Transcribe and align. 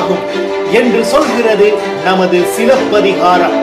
ஆகும் 0.00 0.24
என்று 0.72 1.04
சொல்கிறது 1.04 1.68
நமது 2.04 2.38
சிலப்பதிகாரம். 2.56 3.56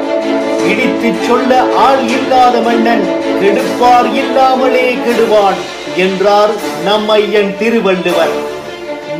இடித்து 0.71 1.09
சொல்ல 1.27 1.61
ஆள் 1.85 2.03
இல்லாத 2.07 2.55
மன்னன் 2.61 3.05
கெடுப்பார் 3.41 4.09
இல்லாமலே 4.13 4.87
கெடுவான் 5.05 5.59
என்றார் 5.95 6.53
நம் 6.85 7.09
ஐயன் 7.09 7.53
திருவள்ளுவர். 7.59 8.33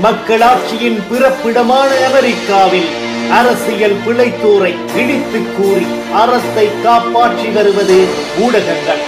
மக்களாட்சியின் 0.05 0.99
பிறப்பிடமான 1.11 1.91
அமெரிக்காவில் 2.07 2.89
அரசியல் 3.37 3.97
பிழைத்தோரை 4.05 4.73
இடித்து 4.99 5.39
கூறி 5.55 5.87
அரசை 6.23 6.67
காப்பாற்றி 6.83 7.49
வருவது 7.55 7.97
ஊடகங்கள். 8.39 9.01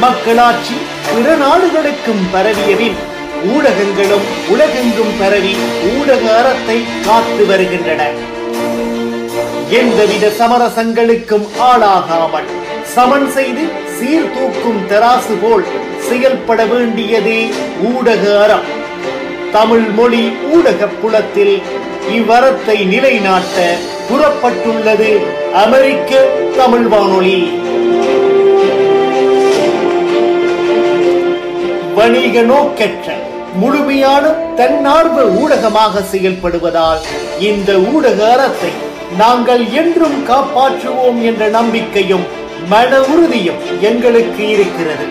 மக்களாட்சி 0.00 0.76
பிற 1.14 1.36
நாடுகளுக்கும் 1.36 2.22
பரவியவின் 2.32 2.98
ஊடகங்களும் 3.50 4.26
உலகெங்கும் 4.48 5.14
பரவி 5.18 5.54
ஊடக 5.92 6.24
அறத்தை 6.38 6.84
காத்து 7.06 7.46
வருகின்றன. 7.46 8.02
எந்தவித 9.68 10.30
சமரசங்களுக்கும் 10.38 11.46
ஆளாகாமல் 11.58 12.48
சமன் 12.94 13.30
செய்து 13.30 13.64
சீர்தூக்கும் 13.98 14.80
தராசு 14.90 15.34
போல் 15.42 15.64
செயல்பட 16.08 16.64
வேண்டியதே 16.64 17.50
ஊடக 17.92 18.44
அறம். 18.44 18.68
தமிழ் 19.52 19.88
மொழி 19.88 20.32
ஊடக 20.52 20.86
புலத்தில் 20.86 21.62
இவ்வரத்தை 22.10 22.86
நிலைநாட்ட 22.86 23.76
புறப்பட்டுள்ளது 24.08 25.10
அமெரிக்க 25.52 26.28
தமிழ் 26.56 26.86
வானொலி. 26.86 27.60
வணிக 31.96 32.42
நோக்கற்ற 32.42 33.30
முழுமையான 33.54 34.24
தன்னார்வ 34.56 35.24
ஊடகமாக 35.24 36.00
செயல்படுவதால் 36.00 37.00
இந்த 37.38 37.78
ஊடக 37.78 38.30
அறத்தை 38.30 38.72
நாங்கள் 39.16 39.70
என்றும் 39.70 40.24
காப்பாற்றுவோம் 40.28 41.22
என்ற 41.22 41.48
நம்பிக்கையும் 41.48 42.24
மன 42.68 43.00
உறுதியும் 43.00 43.80
எங்களுக்கு 43.80 44.48
இருக்கிறது. 44.48 45.06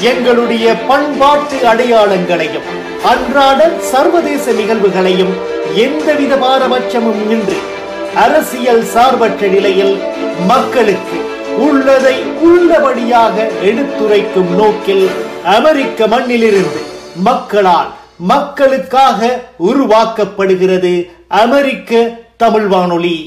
எங்களுடைய 0.00 0.74
பண்பாட்டு 0.88 1.56
அடையாளங்களையும் 1.68 2.66
அன்றாட 3.04 3.70
சர்வதேச 3.80 4.52
நிகழ்வுகளையும் 4.52 5.34
எந்தவித 5.74 6.36
பாரபட்சமும் 6.36 7.30
இன்றி 7.30 7.58
அரசியல் 8.14 8.84
சார்பற்ற 8.84 9.46
நிலையில் 9.46 9.96
மக்களுக்கு 10.46 11.18
உள்ளதை 11.56 12.16
உள்ளபடியாக 12.42 13.36
எடுத்துரைக்கும் 13.62 14.54
நோக்கில் 14.56 15.06
அமெரிக்க 15.44 16.06
மண்ணிலிருந்து 16.06 16.97
மக்களால் 17.26 17.90
மக்களுக்காக 18.16 19.40
உருவாக்கப்படுகிறது 19.68 21.10
அமெரிக்க 21.28 22.18
தமிழ் 22.36 22.66
வானொலி. 22.66 23.18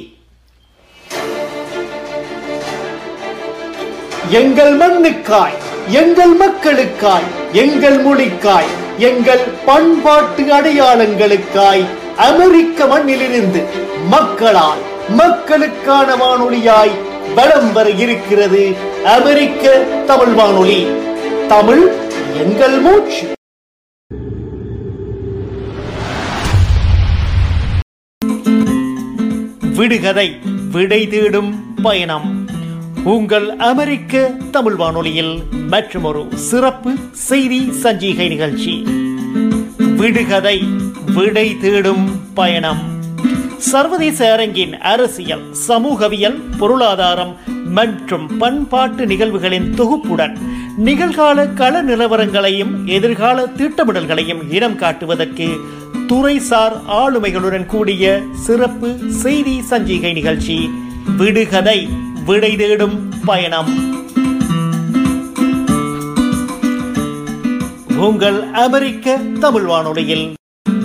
எங்கள் 4.30 4.78
மண்ணுக்காய் 4.78 5.58
எங்கள் 5.88 6.34
மக்களுக்காய் 6.34 7.28
எங்கள் 7.52 7.98
மொழிக்காய் 8.06 8.72
எங்கள் 8.98 9.44
பண்பாட்டு 9.66 10.44
அடையாளங்களுக்காய் 10.44 11.84
அமெரிக்க 12.16 12.86
மண்ணிலிருந்து 12.86 13.64
மக்களால் 14.08 14.82
மக்களுக்கான 15.10 16.16
வானொலியாய் 16.16 16.96
வலம் 17.36 17.72
வர 17.74 17.90
இருக்கிறது 17.90 18.64
அமெரிக்க 19.06 19.78
தமிழ் 20.06 20.34
வானொலி. 20.34 20.88
தமிழ் 21.48 21.92
எங்கள் 22.44 22.80
மூச்சு. 22.80 23.28
விடுகதை 29.81 30.40
விடை 30.72 31.08
தேடும் 31.08 31.74
பயணம். 31.81 32.47
உங்கள் 33.03 33.50
அமெரிக்க 33.50 34.31
தமிழ் 34.52 34.75
வானொலியில் 34.75 35.40
மற்றொரு 35.68 36.28
சிறப்பு 36.36 36.92
செய்தி 37.12 37.69
சஞ்சிகை 37.84 38.28
நிகழ்ச்சி. 38.28 38.84
விடுகதை 39.97 40.64
விடை 41.14 41.58
தேடும் 41.58 42.20
பயணம். 42.34 42.81
சர்வதேச 43.58 44.31
அரங்கின் 44.31 44.78
அரசியல் 44.78 45.53
சமூகவியல் 45.53 46.44
பொருளாதாரம் 46.58 47.38
மற்றும் 47.66 48.38
பண்பாட்டு 48.38 49.06
நிகழ்வுகளின் 49.06 49.74
தொகுப்புடன் 49.74 50.38
நிகழ்கால 50.86 51.53
கள 51.53 51.81
நிலவரங்களையும் 51.81 52.86
எதிர்கால 52.86 53.46
திட்டமிடல்களையும் 53.46 54.52
இடம் 54.52 54.75
காட்டுவதற்கு 54.75 55.47
துறைசார் 56.09 56.75
ஆளுமைகளுடன் 56.88 57.66
கூடிய 57.66 58.22
சிறப்பு 58.34 58.90
செய்தி 59.09 59.62
சஞ்சிகை 59.70 60.14
நிகழ்ச்சி 60.14 60.70
விடுகதை 61.18 61.88
விடை 62.25 62.56
தேடும் 62.56 63.12
பயணம். 63.25 63.72
உங்கள் 67.97 68.52
அமெரிக்க 68.52 69.18
தமிழ் 69.40 69.64
வானொலியில் 69.64 70.34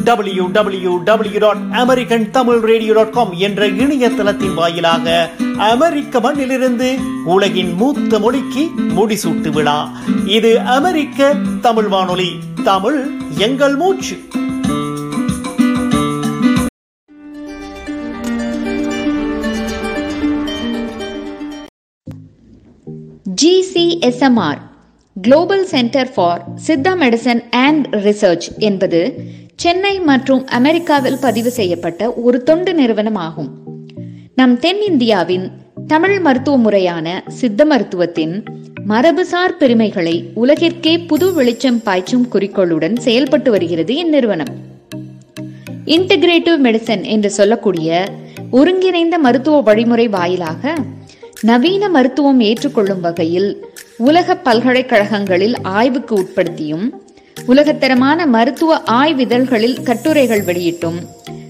W 0.04 0.46
W 0.46 1.02
W 1.04 1.38
dot 1.38 1.62
American 1.72 2.30
Tamil 2.30 2.60
radio 2.60 2.92
dot 2.92 3.12
com 3.12 3.32
என்ற 3.32 3.66
இணையதளத்தின் 3.66 4.54
வாயிலாக 4.54 5.30
அமெரிக்க 5.58 6.20
மண்ணிலிருந்து 6.20 6.98
உலகின் 7.24 7.72
மூத்த 7.72 8.18
மொழிக்கு 8.18 8.68
முடிசூட்டு 8.78 9.48
விழா. 9.48 9.88
இது 10.24 10.60
அமெரிக்க 10.60 11.34
தமிழ் 11.60 11.88
வானொலி. 11.88 12.30
தமிழ் 12.64 13.10
எங்கள் 13.38 13.76
மூச்சு. 13.76 14.16
GCSMR 23.42 24.58
global 25.22 25.64
centre 25.64 26.12
for 26.14 26.44
Siddha 26.66 26.94
medicine 26.94 27.44
and 27.50 27.86
research 27.94 28.58
என்பது 28.58 29.24
சென்னை 29.56 30.00
மற்றும் 30.00 30.46
அமெரிக்காவில் 30.46 31.18
பதிவு 31.20 31.50
செய்யப்பட்ட 31.50 32.12
ஒரு 32.12 32.42
தொண்டு 32.42 32.74
நிறுவனம் 32.74 33.14
ஆகும் 33.14 33.74
நம் 34.36 34.58
தென்னிந்தியாவின் 34.58 35.50
தமிழ் 35.86 36.20
மருத்துவ 36.20 36.56
முறையான 36.56 37.22
சித்த 37.28 37.64
மருத்துவத்தின் 37.64 38.44
மரபுசார் 38.88 39.56
பெருமைகளை 39.58 40.24
உலகிற்கே 40.36 41.06
புது 41.06 41.32
வெளிச்சம் 41.32 41.82
பாய்ச்சும் 41.82 42.28
குறிக்கோளுடன் 42.28 42.96
செயல்பட்டு 42.96 43.50
வருகிறது 43.50 43.94
இந்நிறுவனம். 43.94 44.52
இன்டகிரேட்டிவ் 45.84 46.58
மெடிசன் 46.62 47.04
என்று 47.04 47.30
சொல்லக்கூடிய 47.30 48.08
ஒருங்கிணைந்த 48.50 49.18
மருத்துவ 49.18 49.60
வழிமுறை 49.60 50.08
வாயிலாக 50.08 50.74
நவீன 51.40 51.88
மருத்துவம் 51.88 52.40
ஏற்றுக்கொள்ளும் 52.40 53.00
வகையில் 53.00 53.50
உலக 53.96 54.34
பல்கலைக்கழகங்களில் 54.34 55.56
ஆய்வுக்கு 55.62 56.16
உட்படுத்தியும் 56.16 56.90
உலகத்தரமான 57.46 58.26
மருத்துவ 58.26 58.80
ஆய்விதழ்களில் 58.90 59.82
கட்டுரைகள் 59.82 60.44
வெளியிட்டும் 60.44 60.98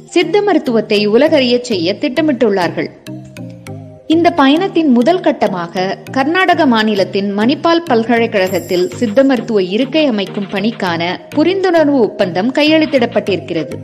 சித்த 0.08 0.42
மருத்துவத்தை 0.42 1.08
உலகறியச் 1.08 1.68
செய்ய 1.68 1.94
திட்டமிட்டுள்ளார்கள். 2.00 2.88
இந்த 4.06 4.30
பயணத்தின் 4.30 4.90
முதல் 4.90 5.20
கட்டமாக 5.20 5.96
கர்நாடக 6.10 6.66
மாநிலத்தின் 6.66 7.38
மணிப்பால் 7.38 7.82
பல்கலைக்கழகத்தில் 7.84 8.90
சித்த 8.90 9.24
மருத்துவ 9.24 9.62
இருக்கை 9.62 10.06
அமைக்கும் 10.06 10.48
பணிக்கான 10.50 11.18
புரிந்துணர்வு 11.34 11.98
ஒப்பந்தம் 12.00 12.52
கையெழுத்திடப்பட்டிருக்கிறது. 12.54 13.76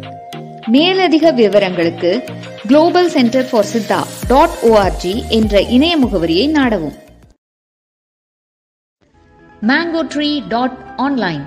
மேலதிக 0.67 1.33
விவரங்களுக்கு 1.33 2.25
global 2.67 3.09
centre 3.09 3.49
for 3.51 3.67
Siddha 3.73 4.01
dot 4.29 4.57
ORG 4.63 5.29
என்ற 5.29 5.61
இணைய 5.61 5.99
முகவரியை 5.99 6.49
நாடவும். 6.51 6.97
Mango 9.67 10.05
Tree 10.15 10.43
dot 10.49 10.79
online 10.97 11.45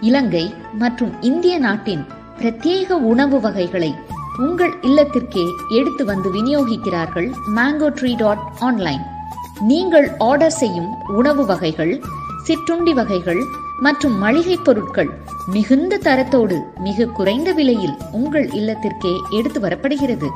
Ilankai 0.00 0.54
மற்றும் 0.78 1.22
இந்திய 1.22 1.58
நாட்டின் 1.58 2.13
பிரத்யேக 2.38 2.96
உணவு 3.10 3.40
வகைகளை 3.40 3.90
உங்கள் 4.38 4.74
இல்லத்திற்கே 4.82 5.44
எடுத்து 5.68 6.04
வந்து 6.04 6.30
விநியோகிக்கிறார்கள் 6.30 7.28
மேங்கோ 7.56 7.88
ட்ரீ 7.88 8.12
டாட் 8.14 8.44
ஆன்லைன் 8.58 9.04
நீங்கள் 9.60 10.06
ஆர்டர் 10.18 10.56
செய்யும் 10.60 10.90
உணவு 11.16 11.46
வகைகள் 11.46 11.92
சிற்றுண்டி 12.44 12.92
வகைகள் 12.92 13.42
மற்றும் 13.80 14.16
மளிகை 14.18 14.56
பொருட்கள் 14.56 15.10
மிகுந்த 15.46 15.98
தரத்தோடு 15.98 16.56
மிக 16.80 17.06
குறைந்த 17.06 17.52
விலையில் 17.52 17.96
உங்கள் 18.12 18.46
இல்லத்திற்கே 18.50 19.14
எடுத்து 19.30 19.60
வரப்படுகிறது. 19.60 20.28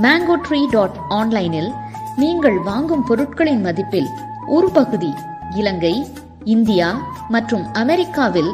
மேங்கோ 0.00 0.36
ட்ரீ 0.48 0.60
டாட் 0.70 0.96
ஆன்லைனில் 1.08 1.70
நீங்கள் 2.16 2.58
வாங்கும் 2.62 3.06
பொருட்களின் 3.08 3.64
மதிப்பில் 3.66 4.10
ஒரு 4.46 4.70
பகுதி 4.70 5.10
இலங்கை 5.56 5.94
இந்தியா 6.44 6.88
மற்றும் 7.28 7.64
அமெரிக்காவில் 7.72 8.52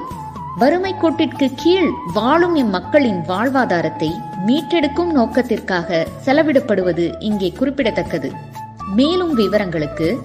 வறுமை 0.59 0.95
கோட்டிற்கு 0.95 1.53
கீழ் 1.57 1.91
வாழும் 2.15 2.57
இம்மக்களின் 2.57 3.21
வாழ்வாதாரத்தை 3.29 4.09
மீட்டெடுக்கும் 4.47 5.11
நோக்கத்திற்காக 5.11 6.07
செலவிடப்படுவது 6.25 7.15
இங்கே 7.19 7.53
குறிப்பிடத்தக்கது. 7.53 8.33
மேலும் 8.95 9.35
விவரங்களுக்கு 9.35 10.21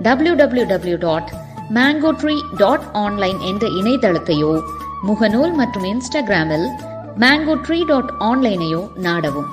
W 0.00 0.34
W 0.34 0.64
W 0.64 0.96
dot 0.98 1.30
mango 1.70 2.10
tree 2.22 2.36
dot 2.56 2.80
online 2.92 3.38
என்ற 3.38 3.66
இணையதளத்தையோ 3.66 4.62
முகநூல் 5.06 5.52
மற்றும் 5.52 5.84
இன்ஸ்டாகிராமில் 5.84 6.68
மேங்கோ 7.16 7.54
ட்ரீ 7.66 7.84
டாட் 7.84 8.12
ஆன்லைனையோ 8.20 8.88
நாடவும். 8.96 9.50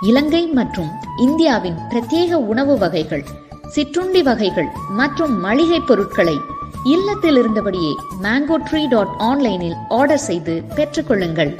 இலங்கை 0.00 0.46
மற்றும் 0.46 0.90
இந்தியாவின் 1.16 1.78
பிரத்யேக 1.90 2.32
உணவு 2.32 2.78
வகைகள் 2.78 3.24
சிற்றுண்டி 3.66 4.22
வகைகள் 4.22 4.68
மற்றும் 4.88 5.40
மளிகை 5.40 5.80
பொருட்களை 5.80 6.36
இல்லத்தில் 6.92 7.36
இருந்தபடியே 7.36 7.92
மேங்கோ 8.22 8.56
ட்ரீ 8.68 8.80
டாட் 8.88 9.12
ஆன்லைனில் 9.28 9.76
ஆர்டர் 9.98 10.22
செய்து 10.26 10.54
பெற்றுக்கொள்ளுங்கள். 10.76 11.52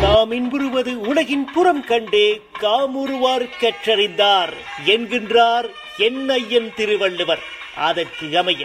தாம் 0.00 0.32
இன்புறுவது 0.38 0.94
உலகின் 1.00 1.46
புறம் 1.54 1.84
கண்டே 1.84 2.26
காமுறுவார் 2.62 3.46
கற்றறிந்தார் 3.62 4.54
என்கின்றார் 4.94 5.68
என்னையன் 5.98 6.70
திருவள்ளுவர். 6.76 7.44
அதற்கு 7.88 8.26
அமைய 8.38 8.64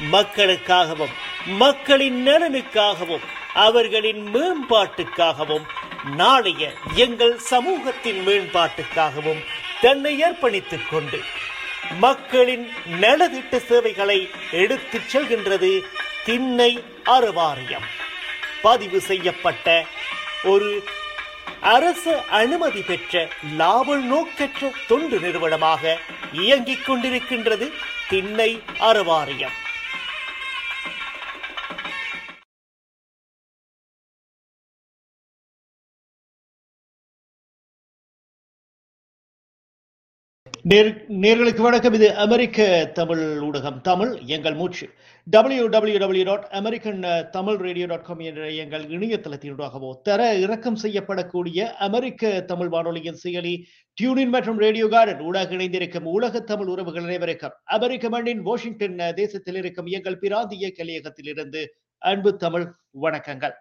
மக்களுக்காகவும் 0.00 1.14
மக்களின் 1.46 2.26
நலனுக்காகவும் 2.26 3.24
அவர்களின் 3.54 4.34
மேம்பாட்டுக்காகவும் 4.34 5.64
நாளைய 6.16 6.72
எங்கள் 6.94 7.38
சமூகத்தின் 7.38 8.26
மேம்பாட்டுக்காகவும் 8.26 9.44
தன்னை 9.80 10.24
அர்ப்பணித்துக் 10.24 10.88
கொண்டு 10.90 11.20
மக்களின் 12.00 12.68
நலதிட்ட 13.00 13.56
சேவைகளை 13.56 14.30
எடுத்துச் 14.50 15.16
செல்கின்றது 15.16 15.82
திண்ணை 16.24 16.84
அறவாரியம். 17.04 17.86
பதிவு 18.62 19.00
செய்யப்பட்ட 19.00 19.84
ஒரு 20.44 20.84
அரசு 21.60 22.20
அனுமதி 22.30 22.80
பெற்ற 22.80 23.28
லாப 23.56 23.96
நோக்கற்ற 23.96 24.72
தொண்டு 24.88 25.18
நிறுவனமாக 25.18 25.98
இயங்கிக் 26.32 26.90
கொண்டிருக்கின்றது 26.90 27.72
திண்ணை 28.08 28.62
அறவாரியம். 28.78 29.64
நேர்களுக்கு 40.46 41.62
வணக்கம். 41.64 41.94
இது 41.96 42.08
அமெரிக்க 42.24 42.64
தமிழ் 42.94 43.22
ஊடகம் 43.46 43.76
தமிழ் 43.88 44.12
எங்கள் 44.34 44.54
மூச்சு. 44.54 44.86
W 45.26 45.68
W 45.74 45.98
W 46.02 46.24
dot 46.24 46.46
American 46.60 47.00
Tamil 47.30 47.58
radio 47.66 47.86
dot 47.86 48.04
com 48.04 48.18
என்ற 48.18 48.50
எங்கள் 48.62 48.84
இணையதளத்தினூடாகவோ 48.96 49.90
தர 50.02 50.20
இறக்கம் 50.44 50.78
செய்யப்படக்கூடிய 50.82 51.68
அமெரிக்க 51.88 52.40
தமிழ் 52.50 52.70
வானொலியின் 52.74 53.20
செயலி 53.24 53.54
டியூனின் 53.98 54.28
மற்றும் 54.28 54.58
ரேடியோ 54.58 54.88
கார்டன் 54.88 55.22
ஊடாக 55.28 55.54
இணைந்திருக்கும் 55.54 56.10
உலக 56.16 56.40
தமிழ் 56.40 56.66
உறவுகள் 56.66 57.02
அனைவருக்கும் 57.02 57.56
அமெரிக்க 57.78 58.08
மண்ணின் 58.08 58.42
வாஷிங்டன் 58.42 59.00
தேசத்தில் 59.14 59.54
இருக்கும் 59.54 59.86
எங்கள் 59.86 60.18
பிராந்திய 60.18 60.72
கலியகத்திலிருந்து 60.78 61.64
அன்பு 61.98 62.36
தமிழ் 62.36 62.66
வணக்கங்கள். 63.00 63.56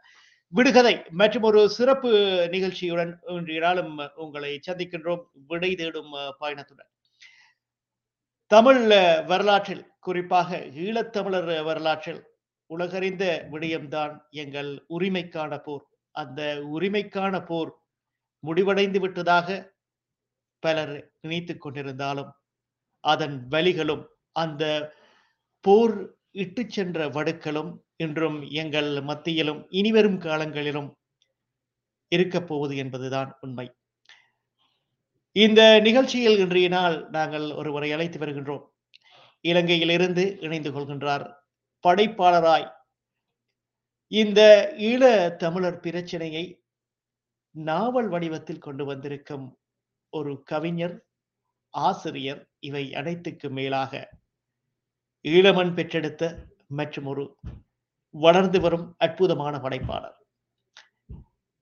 விடுகதை 0.47 1.03
மற்றும் 1.09 1.43
ஒரு 1.43 1.69
சிறப்பு 1.69 2.09
நிகழ்ச்சியுடன் 2.51 3.17
இன்று 3.27 3.59
நாளும் 3.59 3.99
உங்களை 4.15 4.59
சந்திக்கின்றோம். 4.67 5.23
விடை 5.47 5.75
தேடும் 5.75 6.11
பயணத்துடன். 6.37 6.87
தமிழ் 8.47 8.81
வரலாற்றில் 9.25 9.91
குறிப்பாக 9.99 10.57
ஈழத்தமிழர் 10.57 11.63
வரலாற்றில் 11.63 12.23
உலகறிந்த 12.69 13.47
விடயம்தான் 13.51 14.19
எங்கள் 14.29 14.85
உரிமைக்கான 14.89 15.57
போர். 15.57 15.85
அந்த 16.11 16.41
உரிமைக்கான 16.73 17.45
போர் 17.45 17.71
முடிவடைந்து 18.39 18.99
விட்டதாக 18.99 19.73
பலர் 20.59 21.11
நினைத்துக் 21.21 21.67
கொண்டிருந்தாலும் 21.67 22.31
அதன் 22.99 23.47
வழிகளும் 23.47 24.07
அந்த 24.31 24.93
போர் 25.61 26.15
இட்டுச் 26.31 26.69
சென்ற 26.69 27.09
வடுக்களும் 27.09 27.84
இன்றும் 27.99 28.37
எங்கள் 28.61 28.89
மத்தியிலும் 29.01 29.61
இனிவரும் 29.69 30.19
காலங்களிலும் 30.19 30.89
இருக்கப் 32.11 32.47
போவது 32.47 32.73
என்பதுதான் 32.75 33.29
உண்மை. 33.41 33.67
இந்த 35.35 35.61
நிகழ்ச்சியில் 35.79 36.37
இன்றைய 36.37 36.67
நாள் 36.67 36.97
நாங்கள் 37.09 37.47
ஒருவரை 37.51 37.89
அழைத்து 37.91 38.17
வருகின்றோம். 38.19 38.65
இலங்கையிலிருந்து 39.45 40.23
இணைந்து 40.45 40.69
கொள்கின்றார் 40.71 41.25
படைப்பாளராய். 41.83 42.67
இந்த 44.11 44.41
ஈழ 44.89 45.03
தமிழர் 45.35 45.79
பிரச்சனையை 45.79 46.45
நாவல் 47.55 48.07
வடிவத்தில் 48.07 48.63
கொண்டு 48.65 48.85
வந்திருக்கும் 48.85 49.45
ஒரு 50.13 50.43
கவிஞர் 50.43 50.95
ஆசிரியர் 51.73 52.41
இவை 52.59 52.83
அனைத்துக்கு 52.95 53.47
மேலாக 53.49 53.93
ஈழமண் 55.25 55.73
பெற்றெடுத்த 55.73 56.23
மற்றும் 56.79 57.05
ஒரு 57.05 57.23
வளர்ந்து 58.23 58.59
வரும் 58.59 58.85
அற்புதமான 58.97 59.55
படைப்பாளர். 59.57 60.15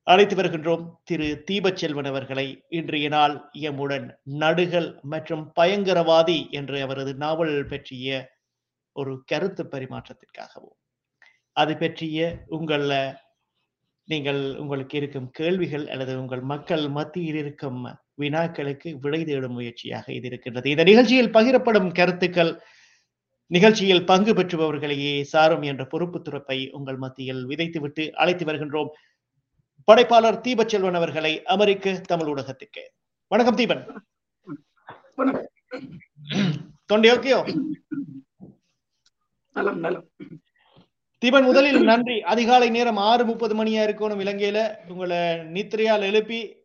அழைத்து 0.07 0.35
வருகின்றோம் 0.35 0.85
திரு 1.03 1.27
தீபச்செல்வன் 1.51 2.09
அவர்களை. 2.11 2.47
இன்றைய 2.69 3.07
நாள் 3.09 3.35
எம்முடன் 3.69 4.07
நடுகள் 4.39 4.89
மற்றும் 5.03 5.43
பயங்கரவாதி 5.59 6.39
என்று 6.51 6.77
அவரது 6.81 7.13
நாவல் 7.15 7.55
பற்றிய 7.65 8.07
ஒரு 8.95 9.13
கருத்து 9.25 9.63
பரிமாற்றத்திற்காகவும் 9.63 10.77
அது 11.57 11.73
பற்றிய 11.77 12.19
உங்கள 12.49 12.91
நீங்கள் 14.07 14.41
உங்களுக்கு 14.55 14.97
இருக்கும் 14.97 15.27
கேள்விகள் 15.29 15.85
அல்லது 15.87 16.13
உங்கள் 16.19 16.41
மக்கள் 16.51 16.85
மத்தியில் 16.89 17.35
இருக்கும் 17.35 17.81
வினாக்களுக்கு 18.21 18.89
விடை 19.03 19.21
தேடும் 19.23 19.55
முயற்சியாக 19.57 20.05
இது 20.13 20.27
இருக்கின்றது. 20.27 20.69
இந்த 20.69 20.83
நிகழ்ச்சியில் 20.83 21.35
பகிரப்படும் 21.37 21.89
கருத்துக்கள் 21.91 22.51
நிகழ்ச்சியில் 23.47 24.05
பங்கு 24.05 24.33
பெற்றுபவர்களையே 24.33 25.21
சாரும் 25.21 25.61
என்ற 25.61 25.85
பொறுப்பு 25.85 26.21
துறப்பை 26.21 26.71
உங்கள் 26.71 26.95
மத்தியில் 26.95 27.47
விதைத்துவிட்டு 27.47 28.11
அழைத்து 28.11 28.45
வருகின்றோம். 28.45 28.87
படைப்பாளர் 29.83 30.41
தீபச்செல்வன் 30.41 30.93
அவர்களை 30.93 31.43
அமெரிக்க 31.43 31.91
தமிழ் 31.91 32.27
ஊடகத்திற்கு 32.27 32.89
வணக்கம் 33.27 33.55
தீபன். 33.55 34.01
வணக்கம். 35.15 35.49
தொண்டை 36.85 37.09
ஓகேயோ 37.11 37.61
நலம் 39.51 39.79
நலம். 39.79 40.09
தீபன் 41.17 41.43
முதலில் 41.43 41.83
நன்றி. 41.83 42.21
அதிகாலை 42.21 42.69
நேரம் 42.69 42.97
ஆறு 42.97 43.25
முப்பது 43.25 43.63
மணியா 43.63 43.83
இருக்கணும் 43.87 44.21
இலங்கையில. 44.23 44.89
உங்களை 44.89 45.17
நித்திரையால் 45.55 46.01
எழுப்பி 46.01 46.62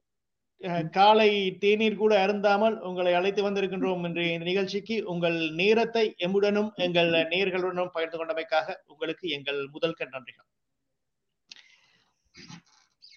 காலை 0.97 1.31
தேநீர் 1.62 2.00
கூட 2.00 2.12
அருந்தாமல் 2.25 2.77
உங்களை 2.88 3.12
அழைத்து 3.15 3.43
வந்திருக்கின்றோம் 3.47 4.05
இன்றைய 4.09 4.37
இந்த 4.37 4.47
நிகழ்ச்சிக்கு 4.50 4.97
உங்கள் 5.12 5.38
நேரத்தை 5.61 6.05
எம்முடனும் 6.27 6.71
எங்கள் 6.87 7.11
நேர்களுடனும் 7.33 7.95
பகிர்ந்து 7.97 8.19
கொண்டமைக்காக 8.21 8.77
உங்களுக்கு 8.87 9.27
எங்கள் 9.37 9.61
முதல் 9.75 9.97
கண் 10.00 10.15
நன்றிகள். 10.17 10.49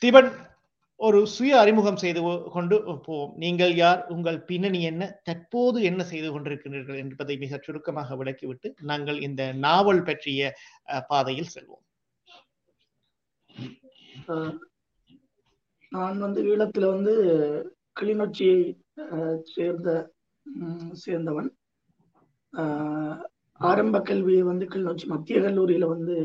தீபன் 0.01 0.31
ஒரு 0.99 1.19
சுய 1.35 1.53
அறிமுகம் 1.59 1.99
செய்து 2.03 2.21
கொண்டு 2.55 2.77
போவோம். 3.05 3.33
நீங்கள் 3.43 3.73
யார்? 3.75 4.01
உங்கள் 4.15 4.39
பின்னணி 4.49 4.79
என்ன? 4.89 5.03
தற்போது 5.23 5.77
என்ன 5.89 6.01
செய்து 6.11 6.29
கொண்டிருக்கிறீர்கள் 6.31 6.99
என்பதை 7.03 7.35
மிக 7.43 7.59
சுருக்கமாக 7.65 8.15
விளக்கிவிட்டு 8.19 8.69
நாங்கள் 8.91 9.21
இந்த 9.27 9.53
நாவல் 9.65 10.05
பற்றிய 10.09 10.51
பாதையில் 11.07 11.53
செல்வோம். 11.55 11.85
நான் 15.91 16.17
வந்து 16.19 16.41
ஈழத்துல 16.51 16.85
வந்து 16.93 17.13
கிளிநொச்சியை 17.99 18.57
சேர்ந்த 19.51 19.89
சேர்ந்தவன். 21.01 21.49
ஆரம்ப 23.59 23.97
கல்வியை 24.09 24.43
வந்து 24.43 24.65
கிளிநொச்சி 24.71 25.05
மத்திய 25.07 25.39
கல்லூரியில 25.39 25.87
வந்து 25.87 26.15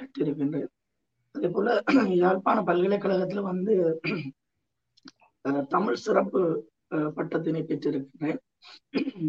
கட்டிருக்கின்றேன் 0.00 0.70
அதே 1.34 1.48
போல 1.50 1.68
யாழ்ப்பாண 2.20 2.58
பல்கலைக்கழகத்துல 2.68 3.40
வந்து 3.50 3.72
தமிழ் 5.70 6.02
சிறப்பு 6.04 6.40
பட்டத்தினை 7.16 7.62
பெற்றிருக்கின்றேன். 7.64 8.40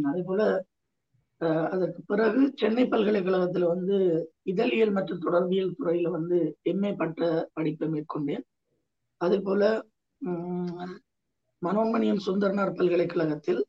அதே 0.09 0.21
போல 0.27 0.41
அதற்கு 1.71 2.01
பிறகு 2.05 2.41
சென்னை 2.55 2.83
பல்கலைக்கழகத்துல 2.85 3.65
வந்து 3.73 3.95
இதழியல் 4.51 4.93
மற்றும் 4.97 5.23
தொடர்பியல் 5.25 5.75
துறையில 5.79 6.11
வந்து 6.17 6.37
எம்ஏ 6.71 6.91
பட்ட 6.95 7.21
படிப்பை 7.53 7.87
மேற்கொண்டேன். 7.89 8.43
அதே 9.21 9.39
போல 9.39 9.63
உம், 10.21 10.93
மனோன்மணியம் 11.61 12.23
சுந்தரனார் 12.25 12.75
பல்கலைக்கழகத்தில் 12.75 13.61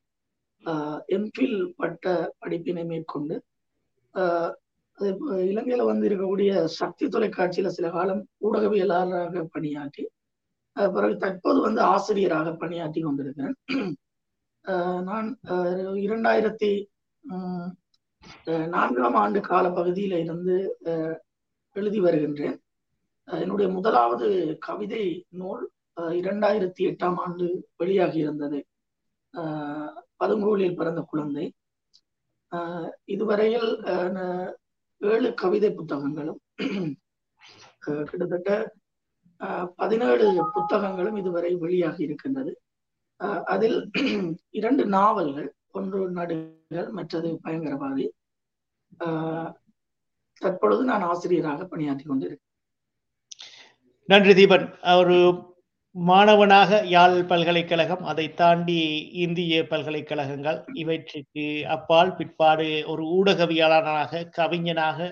எம்ஃபில் 1.08 1.58
பட்ட 1.76 2.04
படிப்பினை 2.38 2.84
மேற்கொண்டு 2.84 3.36
ஆஹ், 4.14 4.52
அதே 4.98 5.10
போ- 5.12 5.38
இலங்கையில 5.48 5.84
வந்து 5.84 6.08
இருக்கக்கூடிய 6.08 6.50
சக்தி 6.74 7.06
தொலைக்காட்சியில 7.06 7.66
சில 7.68 7.90
காலம் 7.90 8.22
ஊடகவியலாளராக 8.42 9.42
பணியாற்றி 9.46 10.04
பிறகு 10.76 11.16
தற்போது 11.16 11.58
வந்து 11.60 11.80
ஆசிரியராக 11.86 12.48
பணியாற்றி 12.54 13.00
கொண்டிருக்கிறேன். 13.02 13.56
ஆஹ், 14.64 15.00
நான் 15.02 15.28
இரண்டாயிரத்தி 16.04 16.72
ஆஹ், 17.24 17.68
நான்காம் 18.68 19.14
ஆண்டு 19.14 19.40
கால 19.42 19.66
பகுதியில 19.70 20.14
இருந்து 20.20 20.56
எழுதி 21.76 22.00
வருகின்றேன். 22.00 22.56
என்னுடைய 23.28 23.68
முதலாவது 23.72 24.26
கவிதை 24.66 25.04
நூல் 25.40 25.62
இரண்டாயிரத்தி 26.18 26.82
எட்டாம் 26.90 27.16
ஆண்டு 27.16 27.46
வெளியாகி 27.76 28.18
இருந்தது. 28.18 28.58
பதுங்கோலில் 30.20 30.76
பிறந்த 30.76 31.00
குழந்தை. 31.10 31.46
இதுவரையில் 33.04 33.70
ஏழு 35.00 35.30
கவிதை 35.34 35.70
புத்தகங்களும் 35.72 36.40
கிட்டத்தட்ட 38.08 38.50
பதினேழு 39.80 40.26
புத்தகங்களும் 40.54 41.18
இதுவரை 41.22 41.50
வெளியாகி 41.64 42.02
இருக்கின்றது. 42.02 42.52
அதில் 43.54 43.78
இரண்டு 44.58 44.84
நாவல்கள் 44.96 45.50
ஒன்று 45.78 46.00
நடுகள் 46.10 46.90
மற்றது 46.98 47.28
பயங்கரவாதி. 47.44 48.06
தற்பொழுது 50.42 50.82
நான் 50.84 51.06
ஆசிரியராக 51.12 51.64
பணியாற்றி 51.64 52.04
கொண்டிருக்கிறேன். 52.04 52.45
நன்றி 54.08 54.32
தீபன். 54.34 54.66
ஒரு 54.98 55.16
மாணவனாக 55.94 56.78
யாழ் 56.86 57.16
பல்கலைக்கழகம் 57.24 58.02
அதை 58.04 58.26
தாண்டி 58.34 58.76
இந்திய 59.24 59.62
பல்கலைக்கழகங்கள் 59.66 60.58
இவற்றுக்கு 60.72 61.44
அப்பால் 61.66 62.12
பிற்பாடு 62.14 62.68
ஒரு 62.86 63.04
ஊடகவியலாளராக 63.16 64.22
கவிஞனாக 64.36 65.08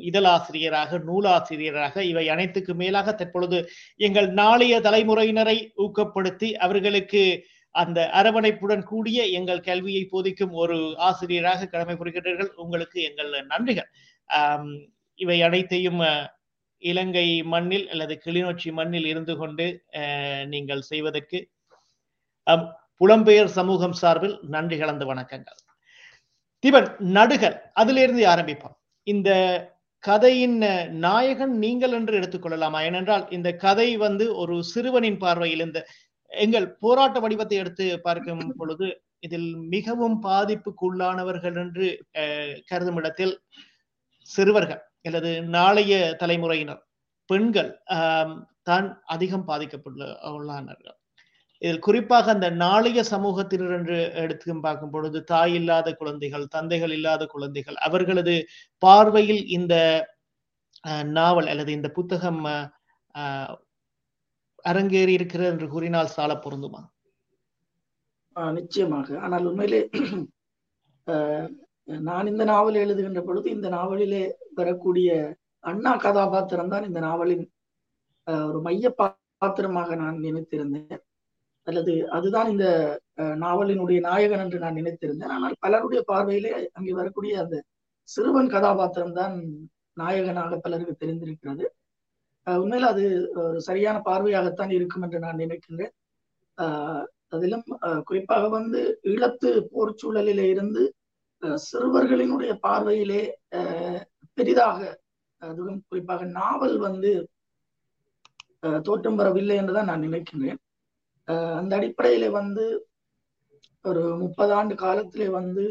இதழாசிரியராக 0.00 0.98
நூலாசிரியராக 0.98 2.04
இவை 2.04 2.26
அனைத்துக்கு 2.28 2.74
மேலாக 2.74 3.14
தற்பொழுது 3.14 3.58
எங்கள் 4.08 4.28
நாளைய 4.32 4.74
தலைமுறையினரை 4.80 5.56
ஊக்கப்படுத்தி 5.84 6.50
அவர்களுக்கு 6.66 7.22
அந்த 7.74 7.98
அரவணைப்புடன் 8.20 8.82
கூடிய 8.82 9.26
எங்கள் 9.38 9.60
கல்வியை 9.60 10.04
போதிக்கும் 10.10 10.54
ஒரு 10.62 10.78
ஆசிரியராக 11.08 11.66
கடமை 11.66 11.96
புரிகிறீர்கள் 11.96 12.50
உங்களுக்கு 12.56 12.98
எங்கள் 13.02 13.30
நன்றிகள். 13.46 13.90
இவை 15.18 15.38
அனைத்தையும் 15.42 16.02
இலங்கை 16.82 17.26
மண்ணில் 17.52 17.86
அல்லது 17.92 18.14
கிளிநொச்சி 18.24 18.70
மண்ணில் 18.78 19.08
இருந்து 19.12 19.34
கொண்டு 19.40 19.66
நீங்கள் 20.52 20.82
செய்வதற்கு 20.90 21.38
புலம்பெயர் 23.00 23.50
சமூகம் 23.56 23.96
சார்பில் 24.02 24.36
நன்றி 24.54 24.76
கலந்த 24.78 25.04
வணக்கங்கள். 25.10 25.58
தீபன் 26.64 26.88
நடுகள் 27.16 27.56
அதிலிருந்து 27.80 28.24
ஆரம்பிப்போம். 28.32 28.76
இந்த 29.06 29.30
கதையின் 30.04 30.56
நாயகன் 31.06 31.54
நீங்கள் 31.64 31.94
என்று 31.98 32.14
எடுத்துக்கொள்ளலாமா 32.20 32.80
ஏனென்றால் 32.88 33.24
இந்த 33.36 33.48
கதை 33.64 33.88
வந்து 34.06 34.24
ஒரு 34.42 34.56
சிறுவனின் 34.72 35.20
பார்வையில் 35.24 35.64
இந்த 35.66 35.80
எங்கள் 36.32 36.66
போராட்ட 36.82 37.18
வடிவத்தை 37.24 37.56
எடுத்து 37.62 37.84
பார்க்கும் 38.06 38.42
பொழுது 38.60 38.88
இதில் 39.26 39.48
மிகவும் 39.74 40.16
பாதிப்புக்குள்ளானவர்கள் 40.26 41.56
என்று 41.64 41.86
கருதும் 42.70 42.98
இடத்தில் 43.00 43.34
சிறுவர்கள் 44.28 44.82
அல்லது 45.08 45.30
நாளைய 45.48 45.92
தலைமுறையினர் 46.18 46.82
பெண்கள் 47.30 47.70
தான் 48.62 48.86
அதிகம் 49.06 49.48
பாதிக்கப்பட்டுள்ளார்கள் 49.48 50.96
இதில் 51.62 51.78
குறிப்பாக 51.78 52.30
அந்த 52.30 52.48
நாளைய 52.62 53.00
சமூகத்தினர் 53.10 53.74
என்று 53.78 53.96
எடுத்து 54.14 54.56
பார்க்கும் 54.60 54.92
பொழுது 54.92 55.18
தாய் 55.24 55.54
இல்லாத 55.54 55.88
குழந்தைகள் 55.92 56.44
தந்தைகள் 56.46 56.92
இல்லாத 56.92 57.22
குழந்தைகள் 57.26 57.78
அவர்களது 57.86 58.34
பார்வையில் 58.82 59.42
இந்த 59.48 59.74
நாவல் 61.14 61.48
அல்லது 61.48 61.70
இந்த 61.72 61.88
புத்தகம் 61.88 62.42
அரங்கேறி 64.64 65.12
இருக்கிறது 65.18 65.50
என்று 65.52 65.66
கூறினால் 65.68 66.14
சால 66.14 66.32
பொருந்துமா? 66.44 66.80
நிச்சயமாக. 68.54 69.08
ஆனால் 69.18 69.46
உண்மையிலே 69.46 69.80
நான் 72.06 72.26
இந்த 72.26 72.44
நாவல் 72.44 72.74
எழுதுகின்ற 72.74 73.20
பொழுது 73.24 73.48
இந்த 73.50 73.68
நாவலிலே 73.68 74.22
வரக்கூடிய 74.60 75.10
அண்ணா 75.64 75.92
கதாபாத்திரம் 76.04 76.72
தான் 76.72 76.86
இந்த 76.88 77.00
நாவலின் 77.08 77.44
ஒரு 78.48 78.58
மைய 78.66 78.86
பாத்திரமாக 78.98 79.96
நான் 80.02 80.16
நினைத்திருந்தேன். 80.26 81.02
அல்லது 81.66 81.92
அதுதான் 82.16 82.48
இந்த 82.52 82.66
நாவலினுடைய 83.44 83.98
நாயகன் 84.08 84.42
என்று 84.44 84.58
நான் 84.64 84.78
நினைத்திருந்தேன். 84.80 85.32
ஆனால் 85.36 85.54
பலருடைய 85.64 86.00
பார்வையிலே 86.10 86.52
அங்கே 86.76 86.92
வரக்கூடிய 87.00 87.34
அந்த 87.44 87.56
சிறுவன் 88.08 88.52
கதாபாத்திரம் 88.54 89.16
தான் 89.20 89.34
நாயகனாக 90.02 90.58
பலருக்கு 90.64 90.94
தெரிந்திருக்கிறது. 91.02 91.64
உண்மையில் 92.46 92.90
அது 92.92 93.04
ஒரு 93.44 93.58
சரியான 93.68 93.96
பார்வையாகத்தான் 94.08 94.72
இருக்கும் 94.76 95.04
என்று 95.06 95.18
நான் 95.26 95.42
நினைக்கின்றேன். 95.44 95.94
அதிலும் 97.36 97.66
குறிப்பாக 98.08 98.44
வந்து 98.58 98.80
ஈழத்து 99.12 99.48
போர் 99.72 99.98
சூழலிலே 100.02 100.46
இருந்து 100.54 100.82
சிறுவர்களினுடைய 101.66 102.52
பார்வையிலே 102.66 103.22
பெரிதாக 104.38 104.80
அதுவும் 105.42 105.80
குறிப்பாக 105.88 106.24
நாவல் 106.38 106.76
வந்து 106.86 107.10
தோற்றம் 108.86 109.18
பெறவில்லை 109.18 109.56
என்றுதான் 109.60 109.90
நான் 109.90 110.06
நினைக்கின்றேன் 110.06 110.60
அந்த 111.58 111.72
அடிப்படையில 111.78 112.28
வந்து 112.38 112.64
ஒரு 113.84 114.02
முப்பது 114.22 114.52
ஆண்டு 114.58 114.74
காலத்திலே 114.84 115.26
வந்து 115.38 115.64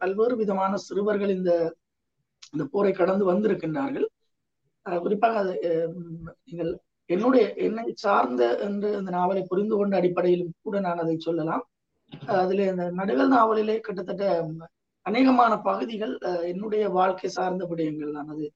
பல்வேறு 0.00 0.34
விதமான 0.40 0.72
சிறுவர்கள் 0.86 1.32
இந்த 1.38 1.52
இந்த 2.52 2.64
போரை 2.72 2.90
கடந்து 2.92 3.24
வந்திருக்கின்றார்கள். 3.30 4.06
குறிப்பாக 5.04 5.38
அது 5.42 5.54
நீங்கள் 6.46 6.72
என்னுடைய 7.10 7.44
என்னை 7.66 7.86
சார்ந்த 8.04 8.42
என்று 8.66 8.88
அந்த 8.98 9.10
நாவலை 9.16 9.42
புரிந்து 9.50 9.74
கொண்ட 9.76 9.94
அடிப்படையிலும் 10.00 10.52
கூட 10.66 10.76
நான் 10.86 11.02
அதை 11.04 11.16
சொல்லலாம். 11.26 11.64
அதுல 12.38 12.66
இந்த 12.72 12.84
நடுகள் 13.00 13.34
நாவலிலே 13.36 13.76
கிட்டத்தட்ட 13.86 14.24
அநேகமான 15.06 15.52
பகுதிகள் 15.68 16.14
என்னுடைய 16.52 16.84
வாழ்க்கை 16.98 17.28
சார்ந்த 17.36 17.64
விடயங்கள் 17.70 18.16
தான். 18.16 18.30
அது 18.34 18.46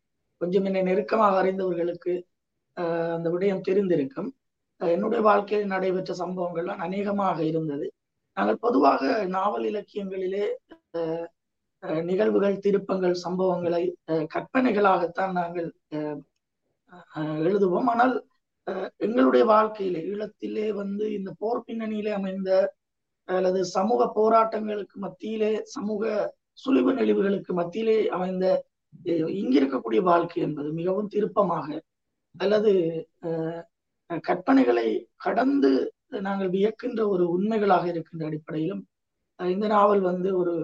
கொஞ்சம் 0.41 0.67
என்னை 0.69 0.83
நெருக்கமாக 0.89 1.37
அறிந்தவர்களுக்கு 1.43 2.13
அந்த 3.17 3.29
விடயம் 3.35 3.67
தெரிந்திருக்கும். 3.69 4.31
என்னுடைய 4.81 5.21
வாழ்க்கையில் 5.29 5.73
நடைபெற்ற 5.75 6.13
சம்பவங்கள்லாம் 6.23 6.83
அநேகமாக 6.87 7.39
இருந்தது. 7.51 7.87
நாங்கள் 8.37 8.63
பொதுவாக 8.65 9.03
நாவல் 9.37 9.67
இலக்கியங்களிலே 9.71 10.45
நிகழ்வுகள் 12.11 12.63
திருப்பங்கள் 12.65 13.17
சம்பவங்களை 13.25 13.83
கற்பனைகளாகத்தான் 14.35 15.35
நாங்கள் 15.41 15.69
எழுதுவோம். 17.49 17.89
ஆனால் 17.93 18.15
எங்களுடைய 19.07 19.45
வாழ்க்கையிலே 19.53 20.01
ஈழத்திலே 20.13 20.67
வந்து 20.81 21.05
இந்த 21.19 21.31
போர் 21.43 21.67
பின்னணியிலே 21.69 22.13
அமைந்த 22.21 22.51
அல்லது 23.29 23.61
சமூக 23.77 24.03
போராட்டங்களுக்கு 24.19 24.97
மத்தியிலே 25.05 25.53
சமூக 25.77 26.03
சுழிவு 26.63 26.93
நெளிவுகளுக்கு 26.93 27.53
மத்தியிலே 27.53 27.97
அமைந்த 28.09 28.45
இங்கிருக்கக்கூடிய 29.41 30.01
வாழ்க்கை 30.11 30.41
என்பது 30.43 30.69
மிகவும் 30.73 31.13
திருப்பமாக 31.15 31.67
அல்லது 32.35 32.73
கற்பனைகளை 34.11 34.89
கடந்து 35.17 35.71
நாங்கள் 36.27 36.51
வியக்கின்ற 36.51 37.01
ஒரு 37.09 37.25
உண்மைகளாக 37.31 37.87
இருக்கின்ற 37.89 38.25
அடிப்படையிலும் 38.27 38.83
இந்த 39.41 39.67
நாவல் 39.67 40.03
வந்து 40.11 40.29
ஒரு 40.41 40.55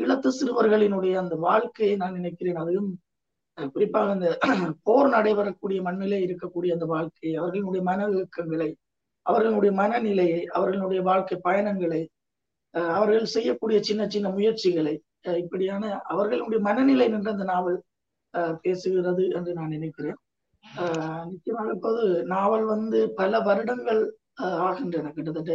ஈழத்து 0.00 0.30
சிறுவர்களினுடைய 0.38 1.14
அந்த 1.22 1.34
வாழ்க்கையை 1.46 1.94
நான் 1.96 2.16
நினைக்கிறேன். 2.18 2.58
அதுவும் 2.62 2.90
குறிப்பாக 3.72 4.14
அந்த 4.16 4.28
போர் 4.86 5.08
நடைபெறக்கூடிய 5.08 5.78
மண்ணிலே 5.82 6.18
இருக்கக்கூடிய 6.26 6.70
அந்த 6.76 6.86
வாழ்க்கை 6.94 7.30
அவர்களுடைய 7.42 7.82
மன 7.90 8.08
இயக்கங்களை 8.14 8.70
அவர்களுடைய 9.26 9.72
மனநிலையை 9.80 10.40
அவர்களுடைய 10.56 11.00
வாழ்க்கை 11.02 11.36
பயணங்களை 11.48 12.02
அவர்கள் 12.96 13.32
செய்யக்கூடிய 13.34 13.78
சின்ன 13.88 14.02
சின்ன 14.14 14.28
முயற்சிகளை 14.36 14.94
இப்படியான 15.42 15.82
அவர்களுடைய 16.12 16.60
மனநிலை 16.68 17.06
நின்ற 17.14 17.30
அந்த 17.34 17.46
நாவல் 17.52 17.78
பேசுகிறது 18.64 19.24
என்று 19.38 19.52
நான் 19.58 19.74
நினைக்கிறேன். 19.76 20.18
நிச்சயமாக 21.30 21.74
இப்போது 21.76 22.02
நாவல் 22.34 22.66
வந்து 22.74 22.98
பல 23.20 23.40
வருடங்கள் 23.48 24.02
ஆகின்றன. 24.68 25.10
கிட்டத்தட்ட 25.16 25.54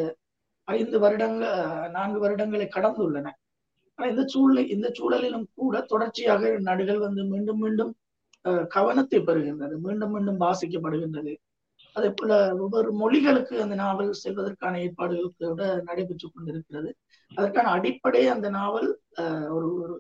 ஐந்து 0.68 0.98
வருடங்கள் 1.04 1.90
நான்கு 1.98 2.20
வருடங்களை 2.26 2.68
கடந்துள்ளன. 2.78 3.28
ஆனா 4.00 4.08
இந்த 4.14 4.24
சூழ்நிலை 4.34 4.64
இந்த 4.76 4.88
சூழலிலும் 4.98 5.48
கூட 5.62 5.82
தொடர்ச்சியாக 5.94 6.52
நடுகள் 6.70 7.00
வந்து 7.06 7.24
மீண்டும் 7.34 7.62
மீண்டும் 7.64 7.92
கவனத்தை 8.76 9.20
பெறுகின்றது 9.30 9.76
மீண்டும் 9.86 10.14
மீண்டும் 10.16 10.40
வாசிக்கப்படுகின்றது. 10.46 11.34
அதே 11.96 12.10
போல 12.20 12.34
ஒவ்வொரு 12.64 12.90
மொழிகளுக்கு 13.02 13.56
அந்த 13.64 13.76
நாவல் 13.84 14.12
செல்வதற்கான 14.24 14.80
ஏற்பாடுகள் 14.86 15.36
கூட 15.40 15.64
நடைபெற்றுக் 15.90 16.34
கொண்டிருக்கிறது. 16.36 16.90
அதற்கான 17.32 17.72
அடிப்படை 17.78 18.22
அந்த 18.36 18.48
நாவல் 18.60 18.90
ஒரு 19.56 19.68
ஒரு 19.84 19.96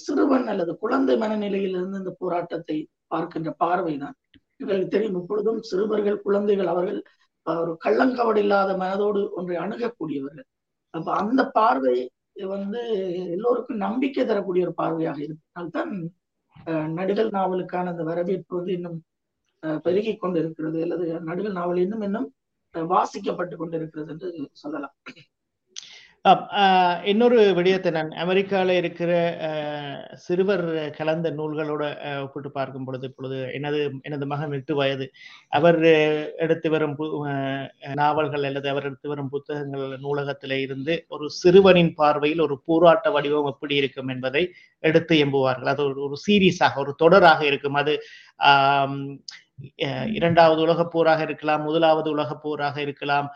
சிறுவன் 0.00 0.46
அல்லது 0.52 0.72
குழந்தை 0.82 1.14
மனநிலையிலிருந்து 1.22 2.00
இந்த 2.02 2.12
போராட்டத்தை 2.22 2.76
பார்க்கின்ற 3.06 3.50
பார்வைதான் 3.62 4.16
எங்களுக்கு 4.60 4.90
தெரியும் 4.94 5.18
இப்பொழுதும் 5.20 5.60
சிறுவர்கள் 5.70 6.24
குழந்தைகள் 6.26 6.72
அவர்கள் 6.72 7.00
ஒரு 7.46 7.72
கள்ளங்கவடு 7.84 8.40
இல்லாத 8.44 8.72
மனதோடு 8.82 9.20
ஒன்றை 9.38 9.56
அணுகக்கூடியவர்கள். 9.64 10.48
அப்ப 10.94 11.08
அந்த 11.22 11.42
பார்வை 11.58 11.96
வந்து 12.54 12.80
எல்லோருக்கும் 13.36 13.82
நம்பிக்கை 13.86 14.24
தரக்கூடிய 14.24 14.66
ஒரு 14.66 14.74
பார்வையாக 14.82 15.18
இருப்பதால்தான் 15.26 15.92
நடிகர் 16.98 17.34
நாவலுக்கான 17.38 17.90
அந்த 17.92 18.04
வரவேற்பு 18.10 18.52
வந்து 18.58 18.72
இன்னும் 18.78 18.98
பெருகி 19.82 20.16
கொண்டிருக்கிறது 20.16 20.82
அல்லது 20.82 21.20
நடுவில் 21.20 21.52
நாவல் 21.52 21.76
இன்னும் 21.76 22.00
இன்னும் 22.00 22.34
வாசிக்கப்பட்டு 22.74 23.54
கொண்டிருக்கிறது 23.56 24.10
என்று 24.12 24.48
சொல்லலாம். 24.52 24.94
ஆஹ், 26.28 27.04
இன்னொரு 27.04 27.54
விடயத்தை 27.54 27.90
நான் 27.92 28.10
அமெரிக்காவில் 28.10 28.76
இருக்கிற 28.76 29.12
சிறுவர் 30.14 30.90
கலந்த 30.90 31.30
நூல்களோட 31.30 31.82
ஒப்பிட்டு 32.22 32.50
பார்க்கும் 32.50 32.84
பொழுது 32.84 33.06
இப்பொழுது 33.06 33.50
எனது 33.52 33.92
எனது 34.02 34.26
மகன் 34.26 34.52
எட்டு 34.52 34.74
வயது. 34.74 35.10
அவர் 35.48 35.82
எடுத்து 36.36 36.70
வரும் 36.70 36.98
பு- 36.98 37.68
நாவல்கள் 37.94 38.42
அல்லது 38.42 38.68
அவர் 38.68 38.84
எடுத்து 38.84 39.08
வரும் 39.08 39.28
புத்தகங்கள் 39.28 39.98
நூலகத்திலே 39.98 40.60
இருந்து 40.60 41.04
ஒரு 41.08 41.30
சிறுவனின் 41.30 41.94
பார்வையில் 41.94 42.40
ஒரு 42.40 42.62
போராட்ட 42.64 43.10
வடிவம் 43.10 43.46
எப்படி 43.46 43.74
இருக்கும் 43.74 44.08
என்பதை 44.08 44.52
எடுத்து 44.78 45.16
எம்புவார்கள். 45.24 45.66
அது 45.66 45.84
ஒரு 45.84 46.16
சீரியஸாக 46.28 46.30
சீரீஸாக 46.30 46.78
ஒரு 46.78 46.94
தொடராக 47.02 47.42
இருக்கும். 47.42 47.74
அது 47.74 48.02
இரண்டாவது 50.14 50.60
உலகப் 50.62 50.90
போராக 50.90 51.22
இருக்கலாம் 51.22 51.62
முதலாவது 51.62 52.10
உலகப் 52.10 52.42
போராக 52.42 52.76
இருக்கலாம். 52.80 53.28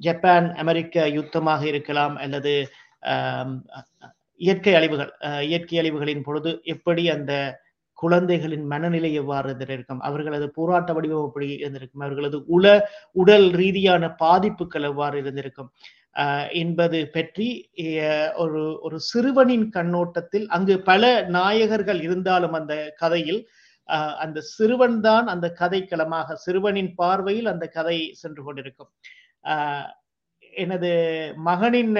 ஜப்பான் 0.00 0.46
அமெரிக்க 0.56 1.06
யுத்தமாக 1.16 1.62
இருக்கலாம் 1.64 2.14
அல்லது 2.18 2.52
இயற்கை 4.40 4.74
அழிவுகள் 4.74 5.12
அஹ், 5.20 5.44
இயற்கை 5.46 5.78
அழிவுகளின் 5.78 6.22
பொழுது 6.22 6.60
எப்படி 6.66 7.10
அந்த 7.10 7.32
குழந்தைகளின் 7.98 8.66
மனநிலை 8.66 9.14
எவ்வாறு 9.14 9.46
இருந்திருக்கும் 9.48 10.00
அவர்களது 10.00 10.46
போராட்ட 10.50 10.92
வடிவம் 10.92 11.26
எப்படி 11.26 11.48
இருந்திருக்கும் 11.56 12.00
அவர்களது 12.00 12.38
உள 12.48 12.66
உடல் 13.16 13.48
ரீதியான 13.52 14.08
பாதிப்புகள் 14.20 14.82
எவ்வாறு 14.82 15.18
இருந்திருக்கும் 15.18 15.68
என்பது 16.60 17.00
பற்றி 17.10 17.48
அஹ், 17.84 18.30
ஒரு 18.36 18.62
ஒரு 18.82 18.98
சிறுவனின் 19.08 19.66
கண்ணோட்டத்தில் 19.70 20.46
அங்கு 20.50 20.76
பல 20.82 21.02
நாயகர்கள் 21.32 22.00
இருந்தாலும் 22.02 22.52
அந்த 22.52 22.74
கதையில் 22.96 23.40
ஆஹ் 23.88 24.16
அந்த 24.18 24.38
சிறுவன் 24.50 24.98
தான் 25.00 25.26
அந்த 25.28 25.46
களமாக 25.88 26.36
சிறுவனின் 26.44 26.92
பார்வையில் 26.94 27.48
அந்த 27.48 27.66
கதை 27.68 27.96
சென்று 28.14 28.42
கொண்டிருக்கும். 28.44 28.90
ஆஹ் 29.44 29.88
எனது 30.54 30.90
மகனின் 31.44 31.96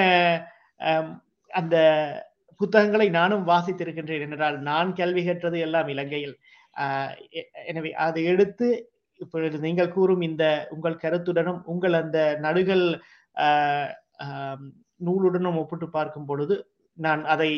ஆஹ் 0.81 1.11
அந்த 1.50 1.76
புத்தகங்களை 2.61 3.09
நானும் 3.12 3.45
வாசித்திருக்கின்றேன் 3.47 4.25
என்றால் 4.26 4.59
நான் 4.62 4.90
கல்வி 4.95 5.23
கற்றது 5.25 5.59
எல்லாம் 5.61 5.88
இலங்கையில். 5.88 6.37
ஆஹ் 6.76 7.12
எனவே 7.67 7.90
அதை 8.05 8.23
எடுத்து 8.33 8.69
இப்பொழுது 9.21 9.57
நீங்கள் 9.64 9.95
கூறும் 9.95 10.23
இந்த 10.23 10.45
உங்கள் 10.71 11.02
கருத்துடனும் 11.02 11.61
உங்கள் 11.67 11.95
அந்த 11.95 12.19
நடுகள் 12.40 12.85
நூலுடனும் 15.00 15.59
ஒப்பிட்டு 15.59 15.87
பார்க்கும் 15.90 16.26
பொழுது 16.26 16.54
நான் 16.99 17.23
அதை 17.26 17.50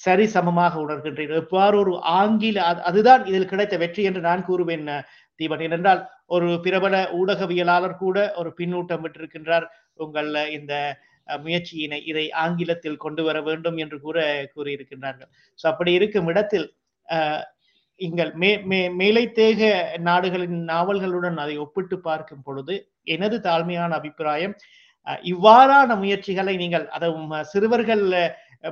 சரி 0.00 0.26
சமமாக 0.28 0.74
உணர்கின்றேன். 0.82 1.34
எவ்வாறு 1.38 1.76
ஒரு 1.78 1.92
ஆங்கில 2.16 2.58
அது- 2.70 2.82
அதுதான் 2.82 3.22
இதில் 3.26 3.48
கிடைத்த 3.48 3.74
வெற்றி 3.76 4.02
என்று 4.02 4.20
நான் 4.20 4.46
கூறுவேன் 4.46 4.84
தீபன். 5.40 5.62
ஏனென்றால் 5.66 6.00
ஒரு 6.28 6.48
பிரபல 6.60 6.96
ஊடகவியலாளர் 7.18 7.94
கூட 7.96 8.18
ஒரு 8.36 8.50
பின்னூட்டம் 8.58 9.04
விட்டிருக்கின்றார் 9.04 9.66
உங்கள் 9.98 10.28
இந்த 10.52 10.74
முயற்சியினை 11.38 11.98
இதை 12.04 12.24
ஆங்கிலத்தில் 12.40 12.96
கொண்டு 12.96 13.22
வர 13.22 13.38
வேண்டும் 13.42 13.76
என்று 13.76 13.96
கூற 14.00 14.18
கூறியிருக்கின்றார்கள். 14.54 15.30
ஸோ 15.58 15.68
அப்படி 15.68 15.92
இருக்கும் 15.92 16.28
இடத்தில் 16.28 16.66
அஹ், 17.08 17.42
எங்கள் 18.00 18.30
மே 18.34 18.50
மே 18.64 18.80
மேலைத்தேக 18.98 19.60
நாடுகளின் 20.00 20.58
நாவல்களுடன் 20.68 21.36
அதை 21.36 21.56
ஒப்பிட்டு 21.58 21.96
பார்க்கும் 22.00 22.42
பொழுது 22.42 22.74
எனது 23.06 23.36
தாழ்மையான 23.40 23.90
அபிப்பிராயம் 23.98 24.54
இவ்வாறான 25.30 25.96
முயற்சிகளை 26.00 26.54
நீங்கள் 26.58 26.86
அதுவும் 26.96 27.34
சிறுவர்கள் 27.52 28.04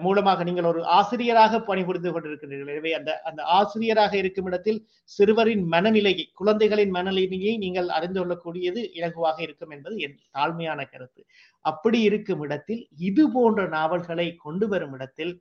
மூலமாக 0.01 0.45
நீங்கள் 0.47 0.69
ஒரு 0.71 0.81
ஆசிரியராக 0.97 1.61
பணிபுரிந்து 1.69 2.11
கொண்டிருக்கிறீர்கள். 2.13 2.73
எனவே 2.73 2.91
அந்த 2.97 3.11
அந்த 3.29 3.41
ஆசிரியராக 3.59 4.13
இருக்கும் 4.21 4.49
இடத்தில் 4.51 4.81
சிறுவரின் 5.11 5.65
மனநிலையை 5.75 6.25
குழந்தைகளின் 6.41 6.93
மனநிலையை 6.97 7.55
நீங்கள் 7.65 7.89
அறிந்து 7.97 8.21
கொள்ளக்கூடியது 8.21 8.81
இலகுவாக 8.99 9.39
இருக்கும் 9.47 9.73
என்பது 9.77 9.95
என் 10.07 10.17
தாழ்மையான 10.37 10.81
கருத்து. 10.91 11.21
அப்படி 11.65 12.01
இருக்கும் 12.09 12.43
இடத்தில் 12.47 12.83
இது 13.09 13.25
போன்ற 13.37 13.63
நாவல்களை 13.77 14.29
கொண்டு 14.45 14.69
வரும் 14.69 14.97
இடத்தில் 14.99 15.33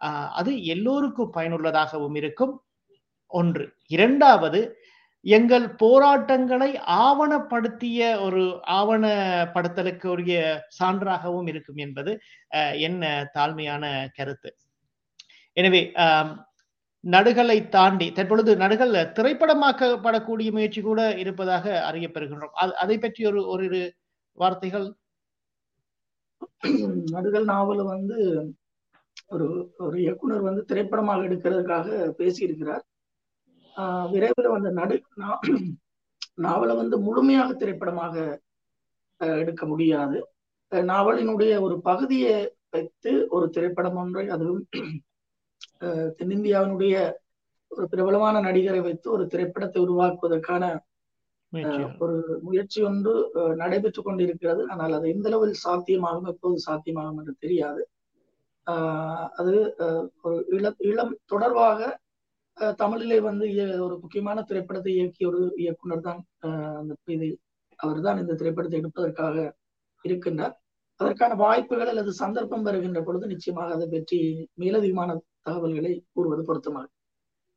ஆஹ், 0.00 0.30
அது 0.38 0.50
எல்லோருக்கும் 0.74 1.34
பயனுள்ளதாகவும் 1.36 2.18
இருக்கும். 2.20 2.52
ஒன்று. 3.32 3.64
இரண்டாவது 3.90 4.60
எங்கள் 5.24 5.66
போராட்டங்களை 5.76 6.68
ஆவணப்படுத்திய 7.04 8.00
ஒரு 8.20 8.42
ஆவணப்படுத்தலுக்கு 8.78 10.06
உரிய 10.08 10.36
சான்றாகவும் 10.78 11.48
இருக்கும் 11.48 11.80
என்பது 11.86 12.12
அஹ், 12.52 12.76
என் 12.80 12.98
தாழ்மையான 13.36 13.84
கருத்து. 14.16 14.50
எனவே 15.56 15.82
நடுகளை 17.04 17.56
தாண்டி 17.68 18.06
தற்பொழுது 18.12 18.52
நடுகள் 18.56 18.94
திரைப்படமாக்கப்படக்கூடிய 19.16 20.48
முயற்சி 20.52 20.80
கூட 20.82 21.00
இருப்பதாக 21.16 21.66
அறியப்பெறுகின்றோம். 21.90 22.54
அது 22.62 22.72
அதை 22.76 22.96
பற்றி 22.98 23.22
ஒரு 23.26 23.40
ஒரு 23.54 23.66
வார்த்தைகள்? 24.38 24.86
நடுகள் 27.14 27.46
நாவல் 27.46 27.82
வந்து 27.86 28.18
ஒரு 29.30 29.46
ஒரு 29.78 29.96
இயக்குனர் 30.00 30.46
வந்து 30.48 30.62
திரைப்படமாக 30.64 31.26
எடுக்கிறதுக்காக 31.28 31.88
பேசியிருக்கிறார். 32.18 32.84
விரைவில் 34.12 34.54
வந்து 34.54 34.70
நடு 34.72 34.96
நாவலை 36.38 36.74
வந்து 36.76 36.96
முழுமையாக 36.98 37.50
திரைப்படமாக 37.54 38.14
எடுக்க 39.40 39.62
முடியாது. 39.66 40.18
நாவலினுடைய 40.72 41.52
ஒரு 41.60 41.76
பகுதியை 41.82 42.34
வைத்து 42.70 43.12
ஒரு 43.30 43.46
திரைப்படம் 43.50 43.96
ஒன்றை 43.96 44.24
அதுவும் 44.28 44.62
தென்னிந்தியாவினுடைய 46.16 46.94
ஒரு 47.70 47.86
பிரபலமான 47.88 48.40
நடிகரை 48.40 48.80
வைத்து 48.80 49.08
ஒரு 49.10 49.24
திரைப்படத்தை 49.26 49.80
உருவாக்குவதற்கான 49.82 50.64
ஒரு 51.98 52.16
முயற்சி 52.42 52.80
ஒன்று 52.82 53.12
அஹ், 53.34 53.54
நடைபெற்றுக் 53.56 54.06
கொண்டிருக்கிறது. 54.06 54.62
ஆனால் 54.68 54.92
அது 54.92 55.06
எந்த 55.08 55.28
அளவில் 55.28 55.54
சாத்தியமாகும் 55.64 56.28
எப்போது 56.28 56.56
சாத்தியமாகும் 56.66 57.18
என்று 57.18 57.34
தெரியாது. 57.38 57.82
ஆஹ் 58.66 59.28
அது 59.36 59.54
ஒரு 60.22 60.36
இளம் 60.50 60.78
இளம் 60.86 61.14
தொடர்பாக 61.26 61.78
தமிழிலே 62.82 63.18
வந்து 63.28 63.46
ஒரு 63.86 63.94
முக்கியமான 64.02 64.42
திரைப்படத்தை 64.50 64.92
இயக்கிய 64.98 65.28
ஒரு 65.30 65.40
இயக்குனர் 65.64 66.06
தான் 66.08 66.20
அந்த 66.80 66.94
இது 67.16 67.28
அவர் 67.78 68.00
தான் 68.06 68.20
இந்த 68.22 68.36
திரைப்படத்தை 68.40 68.78
எடுப்பதற்காக 68.80 69.36
இருக்கின்றார். 70.04 70.54
அதற்கான 71.00 71.32
வாய்ப்புகள் 71.42 71.90
அல்லது 71.92 72.12
சந்தர்ப்பம் 72.22 72.64
வருகின்ற 72.68 73.00
பொழுது 73.08 73.26
நிச்சயமாக 73.32 73.74
அதை 73.76 73.86
பற்றி 73.88 74.18
மேலதிகமான 74.62 75.10
தகவல்களை 75.48 75.92
கூறுவது 76.14 76.42
பொருத்தமாக 76.48 76.86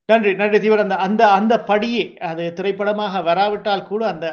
நன்றி 0.09 0.31
நன்றி 0.39 0.57
தீவிர 0.59 0.83
அந்த 0.85 0.95
அந்த 1.07 1.23
அந்த 1.39 1.53
படியே 1.69 2.03
அது 2.29 2.43
திரைப்படமாக 2.57 3.21
வராவிட்டால் 3.29 3.87
கூட 3.91 4.01
அந்த 4.13 4.27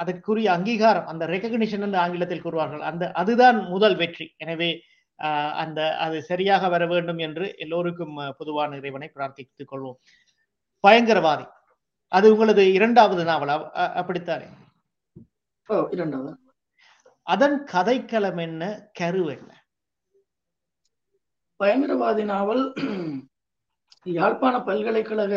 அதற்குரிய 0.00 0.48
அங்கீகாரம் 0.56 1.08
அந்த 1.12 1.24
ரெகக்னிஷன் 1.34 1.84
என்று 1.86 1.98
ஆங்கிலத்தில் 2.02 2.44
கூறுவார்கள். 2.44 2.82
அந்த 2.90 3.04
அதுதான் 3.20 3.58
முதல் 3.74 3.96
வெற்றி. 4.02 4.26
எனவே 4.44 4.70
அந்த 5.54 5.96
அது 5.96 6.22
சரியாக 6.22 6.68
வர 6.68 6.86
வேண்டும் 6.86 7.18
என்று 7.18 7.54
எல்லோருக்கும் 7.58 8.34
பொதுவான 8.38 8.76
இறைவனை 8.76 9.10
பிரார்த்தித்துக் 9.14 9.72
கொள்வோம். 9.72 9.98
பயங்கரவாதி. 10.84 11.46
அது 12.12 12.32
உங்களது 12.32 12.72
இரண்டாவது 12.72 13.24
நாவல்? 13.24 13.50
அப்படித்தானே? 13.94 14.46
அதன் 17.26 17.64
கதைக்களம் 17.72 18.40
என்ன? 18.40 18.62
கரு 18.92 19.26
என்ன? 19.26 19.50
பயங்கரவாதி 21.60 22.24
நாவல் 22.24 22.74
யாழ்ப்பாண 24.06 24.60
பல்கலைக்கழக 24.60 25.34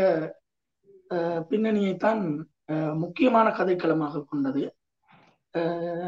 அஹ், 1.09 1.41
பின்னணியைத்தான் 1.49 2.21
முக்கியமான 2.93 3.49
கதைக்களமாக 3.49 4.25
கொண்டது. 4.25 4.61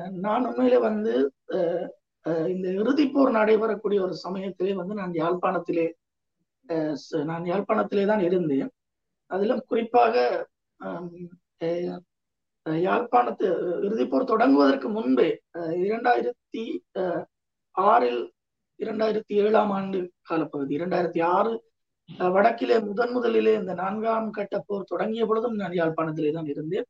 நான் 0.09 0.45
உண்மையிலே 0.45 0.77
வந்து 0.77 1.13
இந்த 2.51 2.67
இறுதிப் 2.77 3.13
போர் 3.13 3.31
நடைபெறக்கூடிய 3.35 3.99
ஒரு 4.03 4.15
சமயத்திலே 4.23 4.73
வந்து 4.79 4.95
நான் 4.95 5.13
யாழ்ப்பாணத்திலே 5.19 5.87
அஹ், 6.65 6.95
நான் 7.25 7.43
யாழ்ப்பாணத்திலே 7.49 8.03
தான் 8.07 8.23
இருந்தேன். 8.27 8.69
அதிலும் 9.31 9.61
குறிப்பாக 9.67 10.13
யாழ்ப்பாணத்து 12.83 13.47
இறுதிப்போர் 13.83 14.31
தொடங்குவதற்கு 14.31 14.87
முன்பே 14.91 15.27
அஹ், 15.57 15.75
இரண்டாயிரத்தி 15.83 16.63
அஹ், 17.01 17.23
ஆறில் 17.75 18.21
இரண்டாயிரத்தி 18.79 19.33
ஏழாம் 19.43 19.71
ஆண்டு 19.71 19.99
காலப்பகுதி 20.23 20.73
இரண்டாயிரத்தி 20.79 21.21
ஆறு 21.31 21.53
அஹ், 22.09 22.31
வடக்கிலே 22.35 22.77
முதன் 22.87 23.13
முதலிலே 23.15 23.53
இந்த 23.59 23.73
நான்காம் 23.75 24.29
கட்ட 24.31 24.55
போர் 24.67 24.89
தொடங்கிய 24.91 25.25
பொழுதும் 25.25 25.59
நான் 25.61 25.79
யாழ்ப்பாணத்திலே 25.79 26.31
தான் 26.33 26.49
இருந்தேன். 26.53 26.87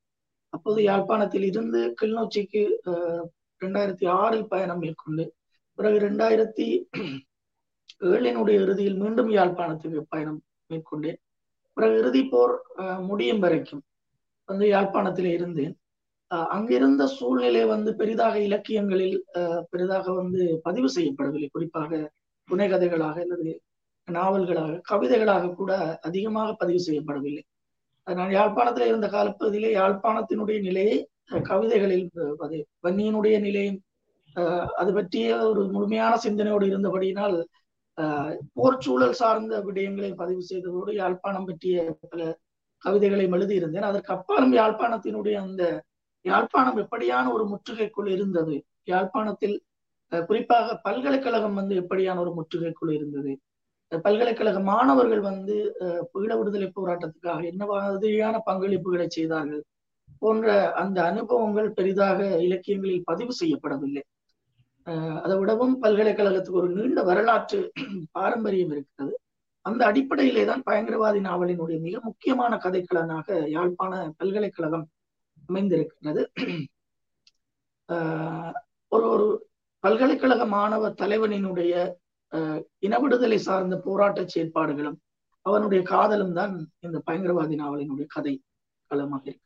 அப்போது 0.53 0.79
யாழ்ப்பாணத்தில் 0.83 1.47
இருந்து 1.47 1.79
கிளிநொச்சிக்கு 1.99 2.63
ரெண்டாயிரத்தி 3.61 4.05
இரண்டாயிரத்தி 4.05 4.19
ஆறில் 4.19 4.47
பயணம் 4.47 4.79
மேற்கொண்டு 4.79 5.23
பிறகு 5.79 5.95
இரண்டாயிரத்தி 5.99 6.65
ஏழினுடைய 8.09 8.57
இறுதியில் 8.59 8.97
மீண்டும் 8.97 9.31
யாழ்ப்பாணத்துக்கு 9.31 9.99
பயணம் 10.09 10.39
மேற்கொண்டேன். 10.69 11.19
பிறகு 11.77 11.95
இறுதி 11.97 12.21
போர் 12.25 12.53
முடியும் 13.01 13.39
வரைக்கும் 13.39 13.83
வந்து 14.49 14.65
யாழ்ப்பாணத்திலே 14.67 15.31
இருந்தேன். 15.33 15.73
அஹ், 16.31 16.47
அங்கிருந்த 16.47 17.07
சூழ்நிலை 17.07 17.65
வந்து 17.65 17.95
பெரிதாக 17.95 18.35
இலக்கியங்களில் 18.39 19.25
அஹ், 19.35 19.63
பெரிதாக 19.69 20.13
வந்து 20.13 20.61
பதிவு 20.63 20.89
செய்யப்படவில்லை. 20.95 21.49
குறிப்பாக 21.51 21.91
புனைகதைகளாக 22.49 23.17
அல்லது 23.21 23.51
நாவல்களாக 24.07 24.81
கவிதைகளாக 24.91 25.53
கூட 25.53 25.71
அதிகமாக 26.01 26.53
பதிவு 26.53 26.81
செய்யப்படவில்லை. 26.87 27.43
அதனால் 28.07 28.21
நான் 28.21 28.37
யாழ்ப்பாணத்தில் 28.37 28.87
இருந்த 28.87 29.07
காலப்பகுதியிலே 29.07 29.71
யாழ்ப்பாணத்தினுடைய 29.75 30.59
நிலையை 30.61 30.97
கவிதைகளில் 31.29 32.07
அது 32.45 32.57
வன்னியினுடைய 32.85 33.35
நிலையும் 33.39 33.79
அது 34.81 34.91
பற்றிய 34.93 35.27
ஒரு 35.49 35.61
முழுமையான 35.75 36.13
சிந்தனையோடு 36.25 36.65
இருந்தபடியினால் 36.71 37.37
போர்ச்சூழல் 38.57 39.17
சார்ந்த 39.19 39.59
விடயங்களை 39.67 40.09
பதிவு 40.21 40.41
செய்ததோடு 40.49 40.91
யாழ்ப்பாணம் 41.01 41.47
பற்றிய 41.49 41.83
பல 42.01 42.21
கவிதைகளை 42.83 43.25
எழுதியிருந்தேன். 43.27 43.87
அதற்கு 43.89 44.11
அப்பாலும் 44.15 44.53
யாழ்ப்பாணத்தினுடைய 44.53 45.35
அந்த 45.45 45.63
யாழ்ப்பாணம் 46.25 46.79
எப்படியான 46.83 47.25
ஒரு 47.35 47.45
முற்றுகைக்குள் 47.51 48.09
இருந்தது? 48.15 48.55
யாழ்ப்பாணத்தில் 48.83 49.55
குறிப்பாக 50.11 50.75
பல்கலைக்கழகம் 50.83 51.57
வந்து 51.59 51.75
எப்படியான 51.81 52.19
ஒரு 52.19 52.31
முற்றுகைக்குள் 52.39 52.91
இருந்தது? 52.97 53.31
பல்கலைக்கழக 53.91 54.59
மாணவர்கள் 54.71 55.21
வந்து 55.29 55.55
ஈழ 56.21 56.31
விடுதலை 56.39 56.67
போராட்டத்துக்காக 56.71 57.41
என்ன 57.51 57.63
மாதிரியான 57.65 58.41
பங்களிப்புகளை 58.49 59.07
செய்தார்கள்? 59.07 59.63
போன்ற 60.25 60.47
அந்த 60.81 60.97
அனுபவங்கள் 61.11 61.69
பெரிதாக 61.77 62.19
இலக்கியங்களில் 62.47 63.07
பதிவு 63.09 63.33
செய்யப்படவில்லை. 63.41 64.03
அதை 65.23 65.35
விடவும் 65.39 65.75
பல்கலைக்கழகத்துக்கு 65.83 66.61
ஒரு 66.61 66.69
நீண்ட 66.77 66.99
வரலாற்று 67.09 67.59
பாரம்பரியம் 68.17 68.73
இருக்கிறது. 68.75 69.13
அந்த 69.65 69.81
அடிப்படையிலே 69.89 70.43
தான் 70.45 70.63
பயங்கரவாதி 70.67 71.19
நாவலினுடைய 71.27 71.77
மிக 71.85 71.95
முக்கியமான 72.09 72.53
கதைக்களனாக 72.65 73.37
யாழ்ப்பாண 73.55 73.93
பல்கலைக்கழகம் 74.19 74.85
அமைந்திருக்கிறது. 75.49 76.23
ஒரு 78.91 79.05
ஒரு 79.13 79.25
பல்கலைக்கழக 79.83 80.43
மாணவ 80.53 80.83
தலைவனினுடைய 81.01 81.73
இன 82.83 82.93
விடுதலை 82.99 83.39
சார்ந்த 83.39 83.75
போராட்ட 83.85 84.21
செயற்பாடுகளும் 84.33 84.97
அவனுடைய 85.45 85.81
காதலும் 85.91 86.35
தான் 86.39 86.53
இந்த 86.79 86.97
பயங்கரவாதி 87.07 87.55
நாவலினுடைய 87.61 88.07
கதை 88.15 88.33
களமாக 88.91 89.25
இருக்கு. 89.29 89.44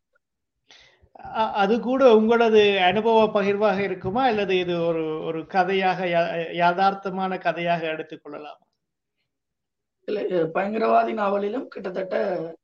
அது 1.53 1.75
கூட 1.79 2.01
உங்களது 2.15 2.61
அனுபவ 2.79 3.19
பகிர்வாக 3.35 3.79
இருக்குமா? 3.79 4.21
அல்லது 4.23 4.53
இது 4.59 4.73
ஒரு 4.81 5.03
ஒரு 5.27 5.39
கதையாக 5.47 5.99
யதார்த்தமான 6.63 7.31
கதையாக 7.37 7.81
எடுத்துக்கொள்ளலாமா 7.93 8.65
இல்லை 10.07 10.23
பயங்கரவாதி 10.55 11.11
நாவலிலும் 11.13 11.65
கிட்டத்தட்ட 11.67 12.15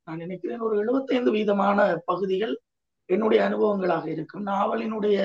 நான் 0.04 0.18
நினைக்கிறேன் 0.18 0.64
ஒரு 0.68 0.76
எழுபத்தைந்து 0.78 1.32
வீதமான 1.32 1.80
பகுதிகள் 2.06 2.54
என்னுடைய 3.10 3.40
அனுபவங்களாக 3.48 4.06
இருக்கும். 4.10 4.46
நாவலினுடைய 4.46 5.18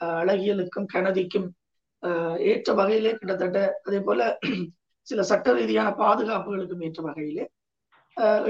அழகியலுக்கும் 0.00 0.90
கனதிக்கும் 0.94 1.48
ஏற்ற 2.52 2.72
வகையிலே 2.72 3.12
கிட்டத்தட்ட 3.16 3.60
அதே 3.84 4.00
போல 4.00 4.38
சில 5.06 5.22
சட்ட 5.22 5.52
ரீதியான 5.52 5.88
பாதுகாப்புகளுக்கும் 6.02 6.84
ஏற்ற 6.88 7.02
வகையிலே 7.02 7.44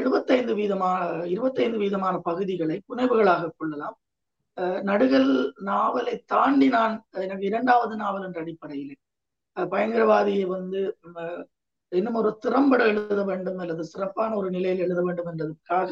எழுபத்தைந்து 0.00 0.52
வீதமான 0.56 1.24
இருபத்தைந்து 1.26 1.78
வீதமான 1.78 2.16
பகுதிகளை 2.18 2.76
புனைவுகளாக 2.88 3.50
கொள்ளலாம். 3.56 3.96
நடுகள் 4.56 5.30
நாவலை 5.60 6.14
தாண்டி 6.26 6.68
நான் 6.68 6.94
எனக்கு 7.10 7.44
இரண்டாவது 7.44 7.96
நாவல் 7.96 8.22
என்ற 8.22 8.40
அடிப்படையில். 8.40 8.94
பயங்கரவாதியை 9.56 10.46
வந்து 10.46 10.80
இன்னும் 11.92 12.14
ஒரு 12.14 12.30
திறம்பட 12.40 12.82
எழுத 12.86 13.22
வேண்டும் 13.24 13.58
அல்லது 13.58 13.82
சிறப்பான 13.84 14.36
ஒரு 14.36 14.48
நிலையில் 14.50 14.84
எழுத 14.86 15.00
வேண்டும் 15.02 15.28
என்றதுக்காக 15.32 15.90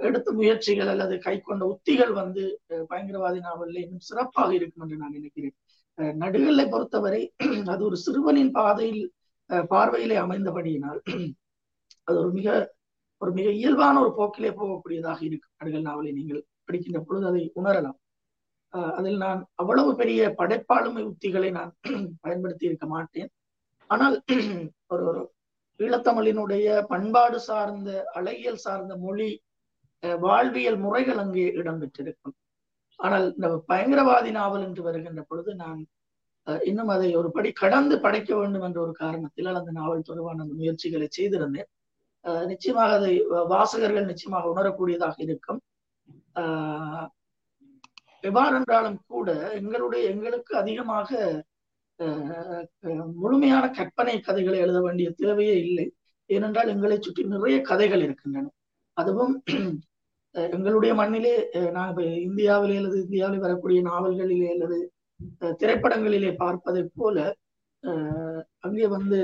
எடுத்த 0.00 0.28
முயற்சிகள் 0.32 0.86
அல்லது 0.86 1.14
கை 1.18 1.36
கொண்ட 1.40 1.62
உத்திகள் 1.66 2.12
வந்து 2.12 2.42
பயங்கரவாதி 2.90 3.40
நாவலில் 3.40 3.82
இன்னும் 3.84 4.06
சிறப்பாக 4.08 4.50
இருக்கும் 4.54 4.82
என்று 4.82 4.96
நான் 4.96 5.16
நினைக்கிறேன். 5.18 5.56
நடுகளை 6.14 6.66
பொறுத்தவரை 6.68 7.22
அது 7.66 7.82
ஒரு 7.84 7.96
சிறுவனின் 7.96 8.50
பாதையில் 8.50 9.02
பார்வையிலே 9.68 10.16
அமைந்தபடியினால் 10.16 11.00
அது 12.04 12.16
ஒரு 12.18 12.30
மிக 12.30 12.48
ஒரு 13.24 13.32
மிக 13.38 13.48
இயல்பான 13.60 14.00
ஒரு 14.04 14.10
போக்கிலே 14.18 14.50
போகக்கூடியதாக 14.58 15.20
இருக்கும் 15.28 15.54
அடுகள் 15.62 15.86
நாவலை 15.88 16.10
நீங்கள் 16.12 16.40
படிக்கின்ற 16.68 17.00
பொழுது 17.08 17.24
அதை 17.30 17.42
உணரலாம். 17.60 17.98
அதில் 18.98 19.18
நான் 19.24 19.40
அவ்வளவு 19.62 19.90
பெரிய 20.00 20.20
படைப்பாளுமை 20.40 21.02
உத்திகளை 21.10 21.50
நான் 21.58 21.72
பயன்படுத்தி 22.24 22.64
இருக்க 22.68 22.86
மாட்டேன். 22.94 23.30
ஆனால் 23.90 24.16
ஒரு 24.92 25.02
ஒரு 25.10 25.22
ஈழத்தமிழினுடைய 25.80 26.66
பண்பாடு 26.92 27.38
சார்ந்த 27.48 27.90
அழகியல் 28.18 28.62
சார்ந்த 28.66 28.94
மொழி 29.04 29.28
வாழ்வியல் 30.24 30.78
முறைகள் 30.84 31.20
அங்கே 31.24 31.46
இடம்பெற்றிருக்கும். 31.60 32.36
ஆனால் 33.00 33.26
இந்த 33.36 33.48
பயங்கரவாதி 33.70 34.30
நாவல் 34.38 34.64
என்று 34.68 34.82
வருகின்ற 34.88 35.22
பொழுது 35.30 35.52
நான் 35.62 35.80
இன்னும் 36.68 36.92
அதை 36.94 37.08
ஒரு 37.20 37.28
படி 37.36 37.50
கடந்து 37.62 37.94
படைக்க 38.04 38.30
வேண்டும் 38.36 38.64
என்ற 38.68 38.78
ஒரு 38.86 38.92
காரணத்தினால் 39.02 39.60
அந்த 39.60 39.72
நாவல் 39.80 40.08
தொடர்பான 40.08 40.42
அந்த 40.44 40.54
முயற்சிகளை 40.60 41.08
செய்திருந்தேன். 41.18 41.70
நிச்சயமாக 42.50 42.92
அதை 42.98 43.12
வாசகர்கள் 43.52 44.10
நிச்சயமாக 44.10 44.50
உணரக்கூடியதாக 44.52 45.16
இருக்கும். 45.26 45.60
ஆஹ் 46.40 47.08
எவ்வாறென்றாலும் 48.28 48.98
கூட 49.14 49.30
எங்களுடைய 49.58 50.02
எங்களுக்கு 50.12 50.52
அதிகமாக 50.62 51.10
முழுமையான 53.22 53.64
கற்பனை 53.70 54.14
கதைகளை 54.20 54.58
எழுத 54.64 54.78
வேண்டிய 54.80 55.08
தேவையே 55.22 55.56
இல்லை. 55.66 55.86
ஏனென்றால் 56.30 56.72
எங்களை 56.74 56.96
சுற்றி 57.00 57.22
நிறைய 57.34 57.56
கதைகள் 57.70 58.04
இருக்கின்றன. 58.06 58.46
அதுவும் 58.96 59.34
எங்களுடைய 60.34 60.92
மண்ணிலே 61.00 61.34
நாங்கள் 61.78 62.08
இந்தியாவிலே 62.28 62.76
அல்லது 62.80 62.96
இந்தியாவில் 63.04 63.44
வரக்கூடிய 63.44 63.80
நாவல்களிலே 63.90 64.48
அல்லது 64.54 64.78
திரைப்படங்களிலே 65.60 66.30
பார்ப்பதை 66.42 66.82
போல 67.00 67.18
அங்கே 68.66 68.86
வந்து 68.96 69.20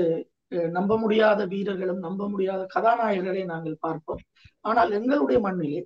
நம்ப 0.77 0.97
முடியாத 0.97 1.45
வீரர்களும் 1.45 2.01
நம்ப 2.07 2.27
முடியாத 2.29 2.61
கதாநாயகர்களை 2.75 3.43
நாங்கள் 3.45 3.77
பார்ப்போம். 3.79 4.21
ஆனால் 4.65 4.91
எங்களுடைய 4.91 5.39
மண்ணிலே 5.41 5.81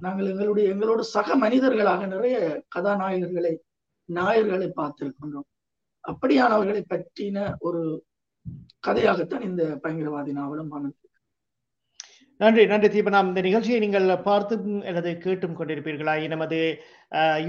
நாங்கள் 0.00 0.30
எங்களுடைய 0.32 0.66
எங்களோட 0.74 1.00
சக 1.14 1.36
மனிதர்களாக 1.36 2.06
நிறைய 2.06 2.36
கதாநாயகர்களை 2.76 3.54
நாயர்களை 4.08 4.68
பார்த்திருக்கின்றோம். 4.80 5.48
அப்படியானவர்களை 6.04 6.82
பற்றின 6.92 7.38
ஒரு 7.58 7.82
கதையாகத்தான் 8.86 9.46
இந்த 9.50 9.64
பயங்கரவாதி 9.82 10.32
நாவலும் 10.40 10.72
ஆனது 10.76 10.98
நன்றி 12.40 12.62
நன்றி 12.66 12.88
தீபனாம் 12.88 13.28
இந்த 13.30 13.40
நிகழ்ச்சியை 13.46 13.78
நீங்கள் 13.80 14.06
பார்த்தும் 14.28 14.64
அல்லது 14.90 15.10
கேட்டும் 15.24 15.56
கொண்டிருப்பீர்களா? 15.58 16.14
நமது 16.32 16.58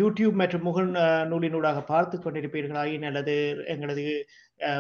யூடியூப் 0.02 0.36
மற்றும் 0.42 0.66
முகநூலினூடாக 0.68 1.80
பார்த்து 1.86 2.16
கொண்டிருப்பீர்களாயின் 2.18 3.06
அல்லது 3.10 3.36
எங்களது 3.74 4.04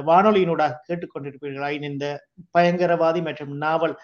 வானொலியினூடாக 0.10 0.80
கேட்டுக்கொண்டிருப்பீர்களா? 0.88 1.70
இந்த 1.92 2.06
பயங்கரவாதி 2.58 3.22
மற்றும் 3.30 3.54
நாவல் 3.66 3.96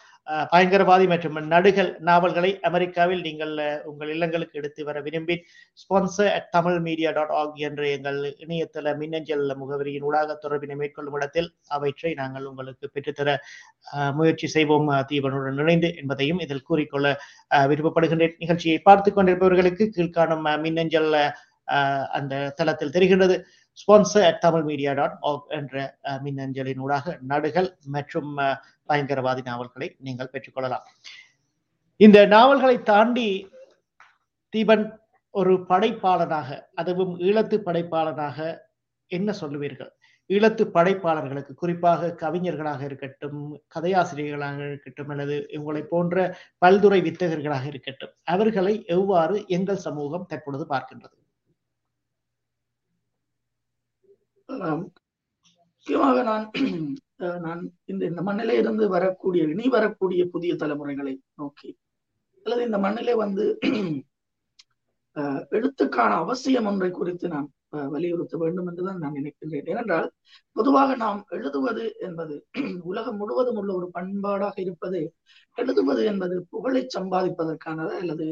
பயங்கரவாதி 0.52 1.06
மற்றும் 1.12 1.38
நடுகள் 1.52 1.90
நாவல்களை 2.08 2.50
அமெரிக்காவில் 2.70 3.24
நீங்கள் 3.28 3.54
உங்கள் 3.92 4.12
இல்லங்களுக்கு 4.16 4.60
எடுத்து 4.60 4.82
வர 4.90 4.98
விரும்பி 5.06 5.36
sponsor 5.82 6.30
at 6.34 6.50
Tamil 6.56 6.78
media 6.88 7.12
dot 7.18 7.34
org 7.40 7.58
என்ற 7.68 7.82
எங்கள் 7.96 8.20
இணையதள 8.44 8.94
மின்னஞ்சல் 9.02 9.46
முகவரியின் 9.62 10.06
ஊடாக 10.10 10.38
தொடர்பினை 10.44 10.78
மேற்கொள்ளும் 10.82 11.18
இடத்தில் 11.20 11.50
அவற்றை 11.78 12.12
நாங்கள் 12.22 12.48
உங்களுக்கு 12.52 12.88
பெற்றுத்தர 12.96 13.30
முயற்சி 14.20 14.50
செய்வோம். 14.56 14.90
தீபனுடன் 15.12 15.62
இணைந்து 15.66 15.92
என்பதையும் 16.02 16.44
இதில் 16.46 16.68
கூறிக்கொள்ள 16.70 17.08
விருப்பப்படுகின்ற 17.72 18.28
நிகழ்ச்சியை 18.44 18.80
பார்த்து 18.90 19.12
கொண்டிருப்பவர்களுக்கு 19.12 19.88
கீழ்காணும் 19.98 20.46
மின்னஞ்சல் 20.66 21.12
அந்த 22.18 22.36
தளத்தில் 22.60 22.94
தெரிகின்றது. 22.94 23.36
Sponsor 23.82 24.26
at 24.30 24.42
Tamil 24.46 24.66
media 24.70 24.92
dot 25.00 25.18
org 25.30 25.50
என்ற 25.60 25.76
மின்னஞ்சலின் 26.26 26.82
ஊடாக 26.86 27.16
நடுகள் 27.32 27.70
மற்றும் 27.96 28.32
பயங்கரவாதி 28.90 29.44
நாவல்களை 29.50 29.88
நீங்கள் 30.08 30.32
பெற்றுக்கொள்ளலாம். 30.34 30.86
இந்த 32.00 32.18
நாவல்களை 32.36 32.76
தாண்டி 32.90 33.30
தீபன் 34.54 34.86
ஒரு 35.34 35.54
படைப்பாளனாக 35.72 36.50
அதுவும் 36.82 37.14
ஈழத்து 37.28 37.58
படைப்பாளனாக 37.68 38.38
என்ன 39.12 39.32
சொல்லுவீர்கள்? 39.42 39.92
ஈழத்து 40.30 40.64
படைப்பாளர்களுக்கு 40.76 41.54
குறிப்பாக 41.62 42.10
கவிஞர்களாக 42.24 42.82
இருக்கட்டும் 42.90 43.40
கதையாசிரியர்களாக 43.76 44.60
இருக்கட்டும் 44.70 45.12
அல்லது 45.14 45.36
இவங்களை 45.56 45.82
போன்ற 45.94 46.26
பல்துறை 46.66 47.00
வித்தகர்களாக 47.08 47.66
இருக்கட்டும் 47.72 48.14
அவர்களை 48.34 48.74
எவ்வாறு 48.98 49.38
எங்கள் 49.58 49.84
சமூகம் 49.88 50.28
தற்பொழுது 50.34 50.68
பார்க்கின்றது? 50.74 51.16
முக்கியமாக 54.50 56.18
நான் 56.24 56.46
நான் 57.46 57.62
இந்த 57.86 58.04
இந்த 58.06 58.22
மண்ணிலே 58.28 58.54
இருந்து 58.58 58.86
வரக்கூடிய 58.90 59.44
இனி 59.54 59.66
வரக்கூடிய 59.70 60.22
புதிய 60.34 60.52
தலைமுறைகளை 60.56 61.14
நோக்கி 61.36 61.70
அல்லது 62.46 62.62
இந்த 62.70 62.78
மண்ணிலே 62.86 63.14
வந்து 63.24 63.46
எழுத்துக்கான 65.58 66.12
அவசியம் 66.24 66.68
ஒன்றை 66.72 66.90
குறித்து 66.92 67.28
நான் 67.28 67.48
வலியுறுத்த 67.94 68.36
வேண்டும் 68.38 68.68
என்றுதான் 68.70 69.02
நான் 69.04 69.18
நினைக்கின்றேன். 69.18 69.68
ஏனென்றால் 69.72 70.08
பொதுவாக 70.56 70.96
நாம் 70.96 71.20
எழுதுவது 71.30 71.86
என்பது 72.00 72.36
உலகம் 72.92 73.20
முழுவதும் 73.22 73.60
உள்ள 73.62 73.72
ஒரு 73.74 73.88
பண்பாடாக 73.98 74.56
இருப்பது 74.66 75.02
எழுதுவது 75.58 76.04
என்பது 76.12 76.36
புகழை 76.52 76.84
சம்பாதிப்பதற்கானது 76.98 77.94
அல்லது 78.02 78.28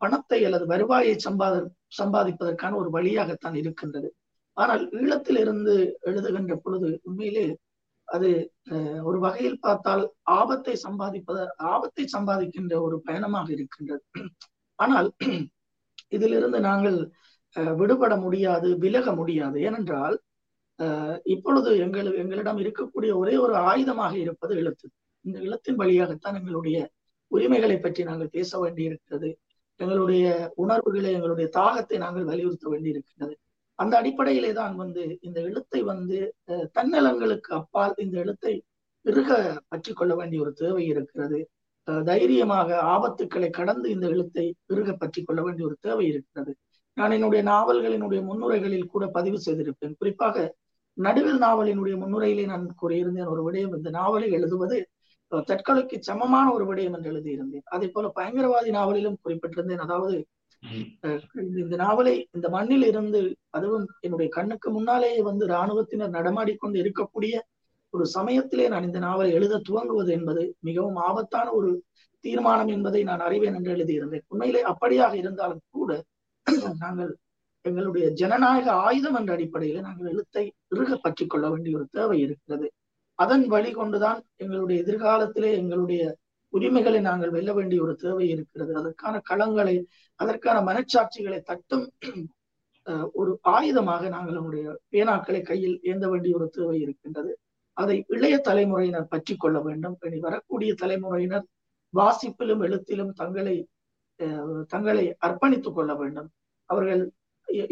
பணத்தை 0.00 0.38
அல்லது 0.48 0.66
வருவாயை 0.66 1.14
சம்பாத 1.26 1.56
சம்பாதிப்பதற்கான 1.98 2.76
ஒரு 2.82 2.90
வழியாகத்தான் 2.90 3.56
இருக்கின்றது. 3.62 4.08
ஆனால் 4.56 4.82
ஈழத்தில் 5.00 5.40
இருந்து 5.44 5.74
எழுதுகின்ற 6.08 6.54
பொழுது 6.64 6.88
உண்மையிலே 7.08 7.46
அது 8.08 8.28
ஒரு 9.08 9.18
வகையில் 9.24 9.62
பார்த்தால் 9.66 10.02
ஆபத்தை 10.38 10.74
சம்பாதிப்பத 10.84 11.38
ஆபத்தை 11.72 12.04
சம்பாதிக்கின்ற 12.16 12.74
ஒரு 12.86 12.96
பயணமாக 13.08 13.48
இருக்கின்றது. 13.56 14.04
ஆனால் 14.78 15.08
இதிலிருந்து 16.16 16.58
நாங்கள் 16.68 16.98
விடுபட 17.80 18.14
முடியாது 18.24 18.68
விலக 18.84 19.12
முடியாது. 19.14 19.56
ஏனென்றால் 19.60 20.16
இப்பொழுது 21.34 21.70
எங்கள் 21.84 22.08
எங்களிடம் 22.22 22.60
இருக்கக்கூடிய 22.64 23.10
ஒரே 23.22 23.34
ஒரு 23.44 23.54
ஆயுதமாக 23.70 24.14
இருப்பது 24.24 24.54
எழுத்து. 24.62 24.86
இந்த 25.24 25.36
எழுத்தின் 25.46 25.80
வழியாகத்தான் 25.82 26.38
எங்களுடைய 26.40 26.78
உரிமைகளை 27.30 27.76
பற்றி 27.78 28.02
நாங்கள் 28.10 28.34
பேச 28.36 28.50
வேண்டியிருக்கிறது. 28.64 29.30
எங்களுடைய 29.80 30.26
உணர்வுகளை 30.64 31.10
எங்களுடைய 31.16 31.46
தாகத்தை 31.58 31.96
நாங்கள் 32.04 32.28
வலியுறுத்த 32.30 32.66
வேண்டியிருக்கிறது 32.74 33.34
அந்த 33.78 33.94
அடிப்படையிலே 34.00 34.50
தான் 34.60 34.74
வந்து 34.82 35.02
இந்த 35.26 35.38
எழுத்தை 35.48 35.80
வந்து 35.92 36.18
தன்னலங்களுக்கு 36.76 37.50
அப்பால் 37.60 37.94
இந்த 38.04 38.16
எழுத்தை 38.24 38.54
இறுக 39.04 39.30
பற்றி 39.72 39.92
கொள்ள 39.92 40.12
வேண்டிய 40.18 40.38
ஒரு 40.44 40.52
தேவை 40.62 40.84
இருக்கிறது. 40.92 41.38
தைரியமாக 42.08 42.78
ஆபத்துக்களை 42.94 43.48
கடந்து 43.58 43.86
இந்த 43.96 44.06
எழுத்தை 44.14 44.46
இறுக 44.72 44.90
பற்றி 45.02 45.20
கொள்ள 45.22 45.40
வேண்டிய 45.46 45.66
ஒரு 45.68 45.76
தேவை 45.86 46.06
இருக்கிறது. 46.12 46.52
நான் 46.96 47.14
என்னுடைய 47.16 47.42
நாவல்களினுடைய 47.50 48.20
முன்னுரைகளில் 48.28 48.92
கூட 48.94 49.04
பதிவு 49.16 49.38
செய்திருப்பேன். 49.46 49.96
குறிப்பாக 50.00 50.46
நடுவில் 50.96 51.40
நாவலினுடைய 51.46 51.94
முன்னுரையிலே 52.02 52.44
நான் 52.52 52.64
கூறியிருந்தேன் 52.82 53.32
ஒரு 53.32 53.42
விடயம். 53.46 53.74
இந்த 53.78 53.90
நாவலை 53.98 54.28
எழுதுவது 54.38 54.78
தற்கொலைக்கு 55.50 55.96
சமமான 56.08 56.46
ஒரு 56.56 56.64
விடயம் 56.70 56.94
என்று 56.96 57.10
எழுதியிருந்தேன். 57.12 57.66
அதே 57.74 57.86
போல 57.94 58.10
பயங்கரவாதி 58.18 58.70
நாவலிலும் 58.78 59.20
குறிப்பிட்டிருந்தேன். 59.24 59.84
அதாவது 59.86 60.16
இந்த 61.62 61.76
நாவலை 61.76 62.14
இந்த 62.32 62.48
மண்ணில் 62.48 62.86
இருந்து 62.86 63.20
அதுவும் 63.50 63.86
என்னுடைய 64.00 64.28
கண்ணுக்கு 64.30 64.70
முன்னாலேயே 64.70 65.20
வந்து 65.22 65.44
இராணுவத்தினர் 65.46 66.16
நடமாடிக்கொண்டு 66.18 66.76
இருக்கக்கூடிய 66.84 67.34
ஒரு 67.94 68.06
சமயத்திலே 68.06 68.64
நான் 68.68 68.84
இந்த 68.84 68.98
நாவலை 68.98 69.30
எழுத 69.32 69.60
துவங்குவது 69.68 70.10
என்பது 70.10 70.42
மிகவும் 70.60 70.98
ஆபத்தான 71.08 71.52
ஒரு 71.52 71.70
தீர்மானம் 72.24 72.68
என்பதை 72.68 73.00
நான் 73.04 73.20
அறிவேன் 73.20 73.54
என்று 73.54 73.74
எழுதியிருந்தேன். 73.76 74.24
உண்மையிலே 74.28 74.62
அப்படியாக 74.62 75.14
இருந்தாலும் 75.16 75.62
கூட 75.70 75.90
நாங்கள் 76.78 77.12
எங்களுடைய 77.64 78.06
ஜனநாயக 78.10 78.68
ஆயுதம் 78.86 79.14
என்ற 79.14 79.30
அடிப்படையில 79.36 79.80
நாங்கள் 79.80 80.10
எழுத்தை 80.12 80.44
இறுக 80.74 80.96
பற்றி 80.96 81.24
கொள்ள 81.26 81.46
வேண்டிய 81.50 81.78
ஒரு 81.78 81.86
தேவை 81.92 82.18
இருக்கிறது. 82.20 82.66
அதன் 83.18 83.44
வழி 83.46 83.70
கொண்டுதான் 83.72 84.20
எங்களுடைய 84.36 84.76
எதிர்காலத்திலே 84.84 85.50
எங்களுடைய 85.60 86.02
உரிமைகளை 86.52 87.00
நாங்கள் 87.00 87.34
வெல்ல 87.36 87.50
வேண்டிய 87.52 87.78
ஒரு 87.82 87.94
தேவை 87.96 88.26
இருக்கிறது. 88.28 88.72
அதற்கான 88.76 89.20
களங்களை 89.30 89.76
அதற்கான 90.20 90.58
மனச்சாட்சிகளை 90.70 91.40
தட்டும் 91.42 91.86
ஒரு 93.12 93.32
ஆயுதமாக 93.56 94.02
நாங்கள் 94.08 94.36
நம்முடைய 94.38 94.64
பேனாக்களை 94.92 95.40
கையில் 95.42 95.76
ஏந்த 95.82 96.06
வேண்டிய 96.08 96.34
ஒரு 96.38 96.46
தேவை 96.48 96.76
இருக்கின்றது. 96.80 97.32
அதை 97.76 97.96
இளைய 98.08 98.36
தலைமுறையினர் 98.38 99.12
பற்றி 99.14 99.34
கொள்ள 99.36 99.58
வேண்டும். 99.60 99.96
இனி 100.06 100.18
வரக்கூடிய 100.26 100.72
தலைமுறையினர் 100.74 101.46
வாசிப்பிலும் 101.94 102.62
எழுத்திலும் 102.66 103.12
தங்களை 103.20 103.56
தங்களை 104.66 105.04
அர்ப்பணித்துக் 105.26 105.76
கொள்ள 105.78 105.92
வேண்டும். 105.94 106.28
அவர்கள் 106.70 107.02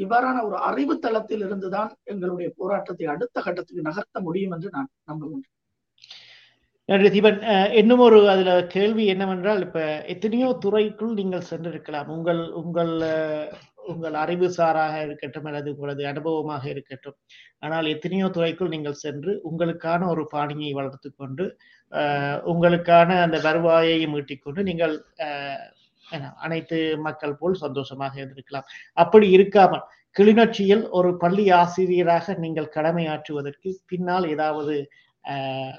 இவ்வாறான 0.05 0.43
ஒரு 0.47 0.57
அறிவு 0.69 0.95
தளத்தில் 1.05 1.45
இருந்துதான் 1.47 1.91
எங்களுடைய 2.13 2.49
போராட்டத்தை 2.57 3.07
அடுத்த 3.15 3.37
கட்டத்துக்கு 3.47 3.89
நகர்த்த 3.89 4.21
முடியும் 4.21 4.55
என்று 4.57 4.69
நான் 4.77 4.91
நம்புகின்றேன். 5.11 5.54
தீபன். 6.89 7.39
இன்னும் 7.81 8.03
ஒரு 8.07 8.17
அதுல 8.33 8.51
கேள்வி 8.73 9.05
என்னவென்றால் 9.13 9.61
இப்ப 9.67 9.81
எத்தனையோ 10.15 10.49
துறைக்குள் 10.65 11.15
நீங்கள் 11.21 11.47
சென்றிருக்கலாம். 11.51 12.09
உங்கள் 12.17 12.41
உங்கள் 12.61 12.93
உங்கள் 13.93 14.17
அறிவு 14.23 14.47
சாராக 14.57 14.95
இருக்கட்டும் 15.07 15.47
அல்லது 15.49 15.69
உங்களது 15.75 16.03
அனுபவமாக 16.11 16.65
இருக்கட்டும். 16.75 17.17
ஆனால் 17.65 17.87
எத்தனையோ 17.95 18.27
துறைக்குள் 18.37 18.73
நீங்கள் 18.75 19.01
சென்று 19.05 19.33
உங்களுக்கான 19.51 20.09
ஒரு 20.15 20.25
பாணியை 20.35 20.73
வளர்த்து 20.79 21.11
கொண்டு 21.13 21.45
உங்களுக்கான 22.53 23.19
அந்த 23.25 23.39
வருவாயை 23.47 23.99
மீட்டிக்கொண்டு 24.15 24.63
நீங்கள் 24.71 24.95
அனைத்து 26.47 26.79
மக்கள் 27.07 27.39
போல் 27.41 27.63
சந்தோஷமாக 27.65 28.15
இருந்திருக்கலாம். 28.23 28.69
அப்படி 29.05 29.27
இருக்காமல் 29.37 29.85
கிளிநொச்சியில் 30.17 30.85
ஒரு 30.99 31.11
பள்ளி 31.23 31.47
ஆசிரியராக 31.63 32.37
நீங்கள் 32.45 32.75
கடமையாற்றுவதற்கு 32.77 33.71
பின்னால் 33.93 34.27
ஏதாவது 34.35 34.77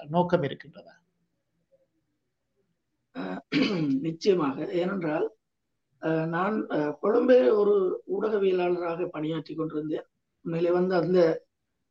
நோக்கம் 0.09 0.43
இருக்கின்றதா? 0.43 0.93
நிச்சயமாக. 4.07 4.57
ஏனென்றால் 4.81 5.25
நான் 6.35 6.55
கொழும்பே 7.03 7.37
ஒரு 7.61 7.73
ஊடகவியலாளராக 8.15 9.07
பணியாற்றி 9.07 9.53
கொண்டிருந்தேன். 9.55 10.05
உண்மையிலே 10.45 10.71
வந்து 10.71 10.93
அந்த 10.95 11.19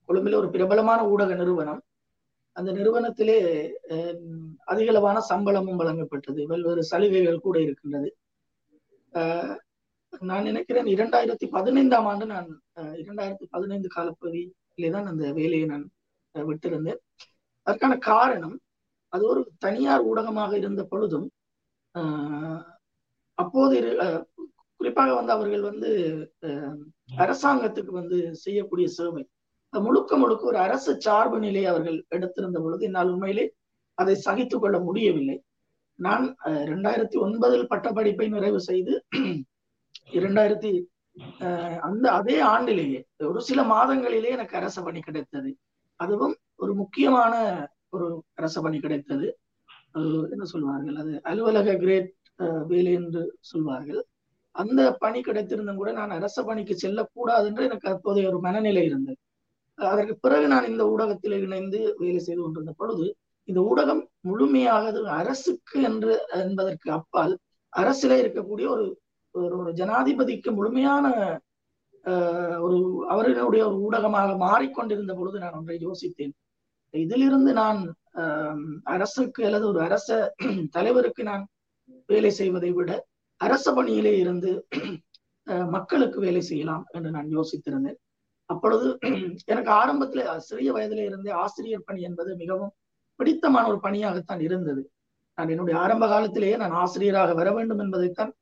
கொழும்பில் 0.09 0.41
ஒரு 0.41 0.49
பிரபலமான 0.51 1.01
ஊடக 1.09 1.35
நிறுவனம். 1.35 1.81
அந்த 2.57 2.71
நிறுவனத்திலே 2.73 3.39
அதிகளவான 4.73 5.19
சம்பளமும் 5.31 5.81
வழங்கப்பட்டது. 5.81 6.43
பல்வேறு 6.53 6.83
சலுகைகள் 6.85 7.45
கூட 7.47 7.57
இருக்கின்றது. 7.61 8.11
நான் 10.23 10.43
நினைக்கிறேன் 10.43 10.89
இரண்டாயிரத்தி 10.95 11.47
பதினைந்தாம் 11.51 12.07
ஆண்டு 12.07 12.27
நான் 12.27 12.49
இரண்டாயிரத்தி 13.03 13.47
பதினைந்து 13.51 13.89
காலப்பகுதியிலே 13.97 14.91
தான் 14.91 15.11
அந்த 15.13 15.25
வேலையை 15.33 15.67
நான் 15.67 15.85
விட்டிருந்தேன். 16.35 17.01
அதற்கான 17.67 17.95
காரணம் 18.11 18.57
அது 19.13 19.23
ஒரு 19.33 19.41
தனியார் 19.65 20.07
ஊடகமாக 20.11 20.53
இருந்த 20.61 20.83
பொழுதும் 20.93 21.27
அப்போது 23.39 23.77
குறிப்பாக 24.81 25.13
வந்து 25.19 25.33
அவர்கள் 25.37 25.63
வந்து 25.71 25.91
அரசாங்கத்துக்கு 27.25 27.93
வந்து 28.01 28.19
செய்யக்கூடிய 28.45 28.87
சேவை. 28.97 29.23
முழுக்க 29.73 30.17
முழுக்க 30.23 30.43
ஒரு 30.51 30.59
அரசு 30.67 30.91
சார்பு 31.05 31.37
நிலை 31.45 31.63
அவர்கள் 31.71 31.99
எடுத்திருந்த 32.17 32.59
பொழுது 32.65 32.87
என்னால் 32.89 33.13
உண்மையிலே 33.15 33.45
அதை 33.99 34.15
சகித்து 34.27 34.57
கொள்ள 34.59 34.77
முடியவில்லை. 34.89 35.37
நான் 35.99 36.25
இரண்டாயிரத்தி 36.67 37.17
ஒன்பதில் 37.25 37.71
பட்டப்படிப்பை 37.73 38.27
நிறைவு 38.35 38.61
செய்து 38.69 38.93
இரண்டாயிரத்தி 40.19 40.73
அந்த 41.87 42.07
அதே 42.19 42.37
ஆண்டிலேயே 42.55 43.01
ஒரு 43.31 43.41
சில 43.49 43.61
மாதங்களிலே 43.75 44.31
எனக்கு 44.37 44.57
அரச 44.61 44.77
பணி 44.83 45.01
கிடைத்தது. 45.01 45.51
அதுவும் 46.01 46.35
ஒரு 46.61 46.73
முக்கியமான 46.81 47.35
ஒரு 47.95 48.07
அரச 48.39 48.57
பணி 48.65 48.79
கிடைத்தது 48.85 49.27
என்ன 50.35 50.45
சொல்வார்கள்? 50.53 50.97
அது 51.03 51.13
அலுவலக 51.31 51.75
கிரேட் 51.83 52.11
வேலை 52.71 52.93
என்று 53.01 53.23
சொல்வார்கள். 53.51 54.01
அந்த 54.55 54.81
பணி 55.03 55.21
கிடைத்திருந்தும் 55.21 55.81
கூட 55.81 55.91
நான் 55.99 56.17
அரச 56.19 56.39
பணிக்கு 56.49 56.75
செல்லக்கூடாது 56.83 57.47
என்று 57.51 57.67
எனக்கு 57.69 57.89
அப்போதைய 57.93 58.31
ஒரு 58.31 58.39
மனநிலை 58.47 58.83
இருந்தது. 58.91 59.19
அதற்கு 59.79 60.15
பிறகு 60.25 60.47
நான் 60.53 60.71
இந்த 60.73 60.83
ஊடகத்தில் 60.93 61.37
இணைந்து 61.47 61.79
வேலை 62.03 62.21
செய்து 62.27 62.41
கொண்டிருந்த 62.43 62.75
பொழுது 62.81 63.07
இந்த 63.49 63.61
ஊடகம் 63.71 64.03
முழுமையாக 64.29 64.93
அரசுக்கு 65.21 65.79
என்று 65.89 66.13
என்பதற்கு 66.45 66.89
அப்பால் 66.99 67.35
அரசில 67.73 68.19
இருக்கக்கூடிய 68.23 68.67
ஒரு 68.75 68.85
ஒரு 69.35 69.71
ஜனாதிபதிக்கு 69.81 70.51
முழுமையான 70.59 71.07
ஒரு 72.67 72.79
அவர்களுடைய 73.13 73.63
ஒரு 73.69 73.77
ஊடகமாக 73.87 74.31
மாறிக்கொண்டிருந்த 74.47 75.13
பொழுது 75.19 75.39
நான் 75.45 75.57
ஒன்றை 75.59 75.77
யோசித்தேன். 75.87 76.35
இதிலிருந்து 76.95 77.53
நான் 77.53 77.81
அரசுக்கு 78.95 79.41
அல்லது 79.49 79.65
ஒரு 79.73 79.81
அரச 79.87 80.09
தலைவருக்கு 80.77 81.23
நான் 81.31 81.45
வேலை 82.09 82.31
செய்வதை 82.41 82.71
விட 82.73 82.91
அரச 83.41 83.73
பணியிலே 83.73 84.13
இருந்து 84.19 84.51
மக்களுக்கு 85.77 86.19
வேலை 86.21 86.43
செய்யலாம் 86.51 86.85
என்று 86.97 87.11
நான் 87.11 87.29
யோசித்திருந்தேன். 87.37 87.99
அப்பொழுது 88.51 88.87
எனக்கு 89.53 89.71
ஆரம்பத்துல 89.81 90.23
சிறிய 90.49 90.71
வயதில 90.77 91.05
இருந்தே 91.09 91.33
ஆசிரியர் 91.45 91.87
பணி 91.89 92.01
என்பது 92.03 92.31
மிகவும் 92.43 92.73
பிடித்தமான 93.21 93.65
ஒரு 93.73 93.79
பணியாகத்தான் 93.87 94.43
இருந்தது. 94.49 94.83
நான் 95.39 95.53
என்னுடைய 95.55 95.77
ஆரம்ப 95.85 96.05
காலத்திலேயே 96.07 96.57
நான் 96.63 96.75
ஆசிரியராக 96.83 97.33
வர 97.41 97.49
வேண்டும் 97.53 97.83
என்பதைத்தான் 97.85 98.33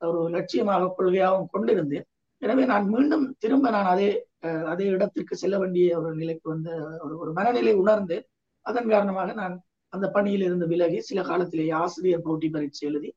ஒரு 0.00 0.20
லட்சியமாக 0.36 0.90
கொள்கையாகவும் 0.98 1.52
கொண்டிருந்தேன். 1.54 2.06
எனவே 2.42 2.64
நான் 2.72 2.86
மீண்டும் 2.94 3.26
திரும்ப 3.42 3.70
நான் 3.76 3.90
அதே 3.94 4.08
அதே 4.42 4.86
இடத்திற்கு 4.86 5.34
செல்ல 5.36 5.56
வேண்டிய 5.58 5.86
ஒரு 6.00 6.14
நிலைக்கு 6.14 6.46
வந்த 6.50 6.70
ஒரு 7.04 7.14
ஒரு 7.18 7.30
மனநிலை 7.32 7.74
உணர்ந்து 7.74 8.16
அதன் 8.66 8.92
காரணமாக 8.94 9.32
நான் 9.32 9.54
அந்த 9.92 10.06
பணியில் 10.10 10.44
இருந்து 10.48 10.66
விலகி 10.66 10.98
சில 11.00 11.20
காலத்திலேயே 11.22 11.72
ஆசிரியர் 11.84 12.24
போட்டி 12.26 12.48
பரீட்சை 12.50 12.84
எழுதி 12.88 13.10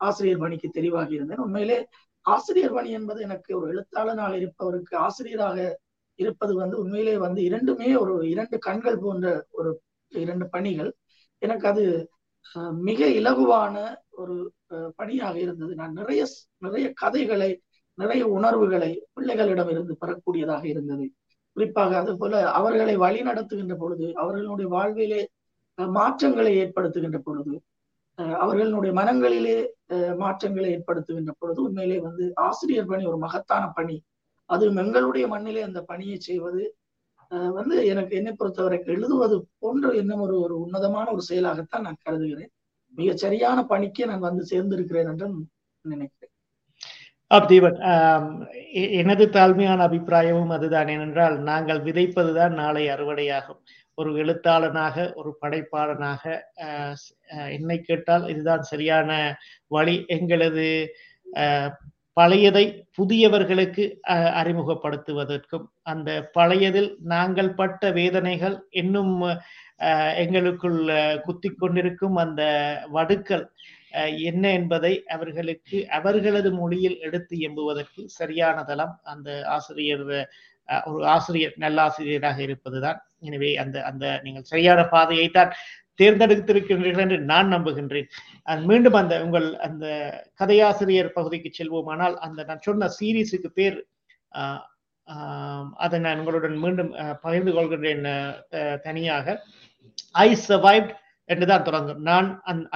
ஆசிரியர் 0.00 0.42
பணிக்கு 0.44 0.68
தெரிவாகி 0.74 1.14
இருந்தேன். 1.18 1.42
உண்மையிலே 1.44 1.78
ஆசிரியர் 2.26 2.76
பணி 2.76 2.90
என்பது 2.90 3.20
எனக்கு 3.22 3.50
ஒரு 3.58 3.66
எழுத்தாளனாக 3.72 4.32
இருப்பவருக்கு 4.36 4.94
ஆசிரியராக 4.96 5.58
இருப்பது 6.18 6.52
வந்து 6.54 6.76
உண்மையிலே 6.78 7.14
வந்து 7.26 7.40
இரண்டுமே 7.48 7.88
ஒரு 7.96 8.14
இரண்டு 8.28 8.56
கண்கள் 8.58 8.98
போன்ற 8.98 9.26
ஒரு 9.50 9.70
இரண்டு 10.12 10.46
பணிகள். 10.48 10.90
எனக்கு 11.42 11.66
அது 11.68 11.84
மிக 12.88 13.00
இலகுவான 13.20 13.76
ஒரு 14.10 14.34
பணியாக 14.96 15.36
இருந்தது. 15.44 15.72
நான் 15.74 15.92
நிறைய 15.92 16.22
நிறைய 16.58 16.86
கதைகளை 17.02 17.50
நிறைய 17.98 18.22
உணர்வுகளை 18.36 18.90
பிள்ளைகளிடம் 19.14 19.70
இருந்து 19.74 19.92
பெறக்கூடியதாக 20.02 20.64
இருந்தது. 20.72 21.06
குறிப்பாக 21.56 21.96
அது 21.98 22.12
போல 22.20 22.40
அவர்களை 22.58 22.94
வழி 23.04 23.20
நடத்துகின்ற 23.28 23.74
பொழுது 23.82 24.06
அவர்களுடைய 24.22 24.68
வாழ்விலே 24.74 25.20
மாற்றங்களை 25.78 26.52
ஏற்படுத்துகின்ற 26.62 27.18
பொழுது 27.28 27.54
அவர்களுடைய 28.44 28.92
மனங்களிலே 29.00 29.56
மாற்றங்களை 30.22 30.68
ஏற்படுத்துகின்ற 30.76 31.32
பொழுது 31.38 31.58
உண்மையிலே 31.66 31.98
வந்து 32.06 32.24
ஆசிரியர் 32.46 32.90
பணி 32.92 33.04
ஒரு 33.12 33.18
மகத்தான 33.24 33.64
பணி. 33.78 33.96
அது 34.50 34.66
எங்களுடைய 34.82 35.24
மண்ணிலே 35.34 35.62
அந்த 35.68 35.80
பணியை 35.90 36.18
செய்வது 36.28 36.64
வந்து 37.58 37.76
எனக்கு 37.92 38.12
என்னை 38.18 38.32
பொறுத்தவரைக்கு 38.40 38.88
எழுதுவது 38.96 39.36
போன்ற 39.62 39.86
இன்னும் 40.00 40.22
ஒரு 40.26 40.34
ஒரு 40.44 40.54
உன்னதமான 40.64 41.06
ஒரு 41.14 41.22
செயலாகத்தான் 41.30 41.84
நான் 41.86 42.02
கருதுகிறேன். 42.06 42.52
மிக 42.98 43.10
சரியான 43.24 43.58
பணிக்கே 43.72 44.04
நான் 44.10 44.26
வந்து 44.28 44.42
சேர்ந்திருக்கிறேன் 44.52 45.10
என்று 45.12 45.28
நினைக்கிறேன். 45.84 46.32
தீபன் 47.30 47.78
எனது 48.92 49.24
தாழ்மையான 49.32 49.80
அபிப்பிராயமும் 49.88 50.52
அதுதான் 50.52 50.88
ஏனென்றால் 50.88 51.36
நாங்கள் 51.40 51.80
விதைப்பதுதான் 51.82 52.54
நாளை 52.54 52.84
அறுவடையாகும். 52.88 53.60
ஒரு 53.98 54.10
எழுத்தாளனாக 54.14 55.12
ஒரு 55.16 55.30
படைப்பாளனாக 55.42 56.22
என்னை 57.50 57.78
கேட்டால் 57.80 58.24
இதுதான் 58.28 58.62
சரியான 58.62 59.10
வழி. 59.66 59.96
எங்களது 60.08 60.68
பழையதை 62.16 62.64
புதியவர்களுக்கு 62.98 63.84
அறிமுகப்படுத்துவதற்கும் 64.40 65.66
அந்த 65.82 66.10
பழையதில் 66.38 66.90
நாங்கள் 67.04 67.50
பட்ட 67.54 67.90
வேதனைகள் 67.90 68.56
இன்னும் 68.70 69.12
எங்களுக்குள் 70.16 70.78
குத்தி 71.24 71.50
கொண்டிருக்கும் 71.54 72.16
அந்த 72.16 72.42
வடுக்கள் 72.92 73.44
என்ன 74.30 74.44
என்பதை 74.58 74.92
அவர்களுக்கு 75.14 75.78
அவர்களது 75.98 76.50
மொழியில் 76.60 76.98
எடுத்து 77.06 77.36
எம்புவதற்கு 77.48 78.02
சரியான 78.18 78.64
தளம் 78.70 78.94
அந்த 79.12 79.30
ஆசிரியர் 79.56 80.04
ஒரு 80.90 81.02
ஆசிரியர் 81.14 81.56
நல்ல 81.64 81.78
ஆசிரியராக 81.88 82.38
இருப்பதுதான். 82.46 82.98
எனவே 83.26 83.50
அந்த 83.62 83.76
அந்த 83.90 84.04
நீங்கள் 84.24 84.50
சரியான 84.52 84.80
பாதையை 84.94 85.26
தான் 85.36 85.52
தேர்ந்தெடுத்திருக்கின்றீர்கள் 86.00 87.04
என்று 87.04 87.18
நான் 87.32 87.52
நம்புகின்றேன். 87.54 88.08
மீண்டும் 88.70 88.98
அந்த 89.00 89.14
உங்கள் 89.26 89.46
அந்த 89.66 89.86
கதையாசிரியர் 90.40 91.14
பகுதிக்கு 91.18 91.50
செல்வோமானால் 91.58 92.16
அந்த 92.26 92.40
நான் 92.48 92.66
சொன்ன 92.68 92.90
சீரீஸுக்கு 92.98 93.50
பேர் 93.60 93.78
அதை 95.84 95.98
நான் 96.04 96.20
உங்களுடன் 96.20 96.56
மீண்டும் 96.64 96.90
பகிர்ந்து 97.24 97.52
கொள்கின்றேன் 97.56 98.06
தனியாக. 98.86 99.26
ஐ 100.24 100.28
சர்வைவ்ட் 100.48 100.92
என்றுதான் 101.28 101.66
தொடங்கும். 101.68 102.00
நான் 102.10 102.28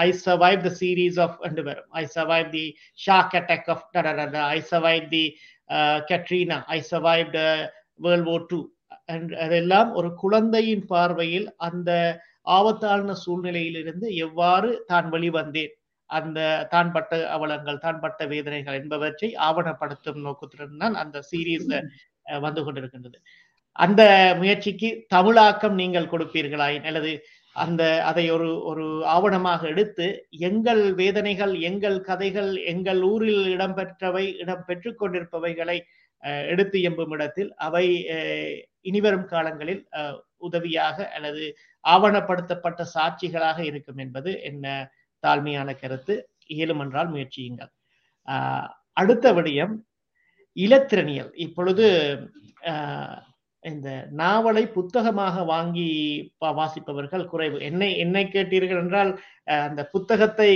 I 0.07 0.09
survive 0.25 0.61
the 0.67 0.71
series 0.81 1.19
of 1.25 1.39
என்று 1.49 1.63
வரும் 1.69 1.89
I 2.01 2.05
survive 2.17 2.49
the 2.57 2.65
shock 3.07 3.37
attack 3.41 3.71
of 3.75 3.85
I 4.57 4.59
survive 4.73 5.07
the 5.15 5.25
Katrina 6.11 6.59
I 6.77 6.79
survive 6.93 7.29
the 7.39 7.43
world 8.07 8.29
war 8.31 8.47
two 8.53 8.61
அதெல்லாம் 9.45 9.91
ஒரு 9.99 10.09
குழந்தையின் 10.23 10.85
பார்வையில் 10.93 11.47
அந்த 11.69 11.91
ஆபத்தான 12.57 13.15
சூழ்நிலையிலிருந்து 13.25 14.07
எவ்வாறு 14.27 14.69
தான் 14.91 15.09
வெளிவந்தேன்? 15.15 15.73
அந்த 16.11 16.39
தான் 16.73 16.91
பட்ட 16.95 17.13
அவலங்கள் 17.35 17.83
தான் 17.85 18.01
பட்ட 18.05 18.21
வேதனைகள் 18.33 18.79
என்பவற்றை 18.81 19.29
ஆவணப்படுத்தும் 19.49 20.23
நோக்கத்துடன் 20.27 20.81
தான் 20.83 20.97
அந்த 21.03 21.19
சீரீஸ் 21.31 21.69
வந்து 22.47 22.61
கொண்டிருக்கின்றது. 22.67 23.19
அந்த 23.77 24.03
முயற்சிக்கு 24.41 24.89
தமிழாக்கம் 25.15 25.77
நீங்கள் 25.83 26.11
கொடுப்பீர்களாயின் 26.13 26.89
அல்லது 26.91 27.13
அந்த 27.63 27.83
அதை 28.05 28.25
ஒரு 28.31 28.49
ஒரு 28.63 28.85
ஆவணமாக 29.07 29.63
எடுத்து 29.73 30.07
எங்கள் 30.49 30.83
வேதனைகள் 30.95 31.55
எங்கள் 31.61 31.99
கதைகள் 32.01 32.51
எங்கள் 32.73 33.01
ஊரில் 33.03 33.45
இடம்பெற்றவை 33.55 34.25
இடம் 34.43 34.65
பெற்று 34.67 34.91
கொண்டிருப்பவைகளை 35.01 35.79
எடுத்து 36.49 36.79
எம்பும் 36.89 37.15
இடத்தில் 37.17 37.51
அவை 37.67 37.85
இனிவரும் 38.83 39.29
காலங்களில் 39.33 39.83
உதவியாக 40.49 41.07
அல்லது 41.17 41.45
ஆவணப்படுத்தப்பட்ட 41.85 42.81
சாட்சிகளாக 42.95 43.59
இருக்கும் 43.71 44.01
என்பது 44.05 44.31
என்ன 44.43 44.67
தாழ்மையான 45.23 45.71
கருத்து. 45.81 46.15
இயலுமென்றால் 46.55 47.11
முயற்சியுங்கள். 47.15 47.73
அடுத்த 48.97 49.27
விடயம் 49.37 49.75
இலத்திரனியல். 50.57 51.33
இப்பொழுது 51.45 51.87
இந்த 53.65 53.89
நாவலை 54.21 54.63
புத்தகமாக 54.77 55.43
வாங்கி 55.51 55.89
வாசிப்பவர்கள் 56.59 57.25
குறைவு. 57.33 57.57
என்னை 57.69 57.89
என்னை 58.05 58.23
கேட்டீர்கள் 58.35 58.81
என்றால் 58.83 59.11
அந்த 59.67 59.83
புத்தகத்தை 59.95 60.49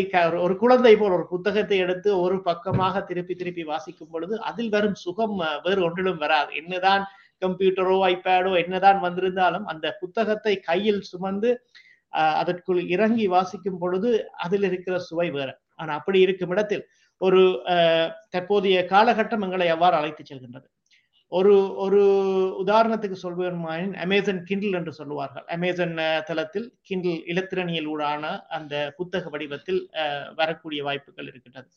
ஒரு 0.44 0.54
குழந்தை 0.62 0.92
போல் 1.00 1.16
ஒரு 1.18 1.26
புத்தகத்தை 1.32 1.78
எடுத்து 1.84 2.10
ஒரு 2.24 2.36
பக்கமாக 2.48 3.02
திருப்பி 3.10 3.34
திருப்பி 3.40 3.64
வாசிக்கும் 3.72 4.12
பொழுது 4.14 4.34
அதில் 4.50 4.72
வரும் 4.76 4.98
சுகம் 5.04 5.36
வேறு 5.66 5.80
ஒன்றிலும் 5.88 6.22
வராது. 6.24 6.50
என்னதான் 6.60 7.04
கம்ப்யூட்டரோ 7.42 7.96
ஐபேடோ 8.12 8.52
என்னதான் 8.62 8.98
வந்திருந்தாலும் 9.06 9.66
அந்த 9.72 9.86
புத்தகத்தை 10.02 10.54
கையில் 10.68 11.02
சுமந்து 11.10 11.50
அதற்குள் 12.40 12.80
இறங்கி 12.94 13.26
வாசிக்கும் 13.34 13.80
பொழுது 13.82 14.10
அதில் 14.44 14.66
இருக்கிற 14.70 14.96
சுவை 15.08 15.28
வேற. 15.36 15.50
ஆனா 15.80 15.92
அப்படி 16.00 16.18
இருக்கும் 16.26 16.52
இடத்தில் 16.54 16.84
ஒரு 17.20 17.40
தற்போதைய 18.34 18.78
காலகட்டம் 18.92 19.44
எங்களை 19.46 19.66
எவ்வாறு 19.74 19.96
அழைத்து 19.98 20.22
செல்கின்றது. 20.30 20.66
ஒரு 21.38 21.54
ஒரு 21.84 22.00
உதாரணத்துக்கு 22.62 23.16
சொல்வேன் 23.24 23.60
அமேசன் 24.04 24.40
கிண்டில் 24.48 24.76
என்று 24.78 24.92
சொல்லுவார்கள். 24.98 25.46
அமேசன் 25.56 25.94
தளத்தில் 26.28 26.68
கிண்டில் 26.88 27.20
இலத்திரணியில் 27.32 27.88
ஊடான 27.94 28.24
அந்த 28.58 28.74
புத்தக 28.98 29.30
வடிவத்தில் 29.34 29.80
வரக்கூடிய 30.40 30.80
வாய்ப்புகள் 30.88 31.28
இருக்கின்றது. 31.30 31.68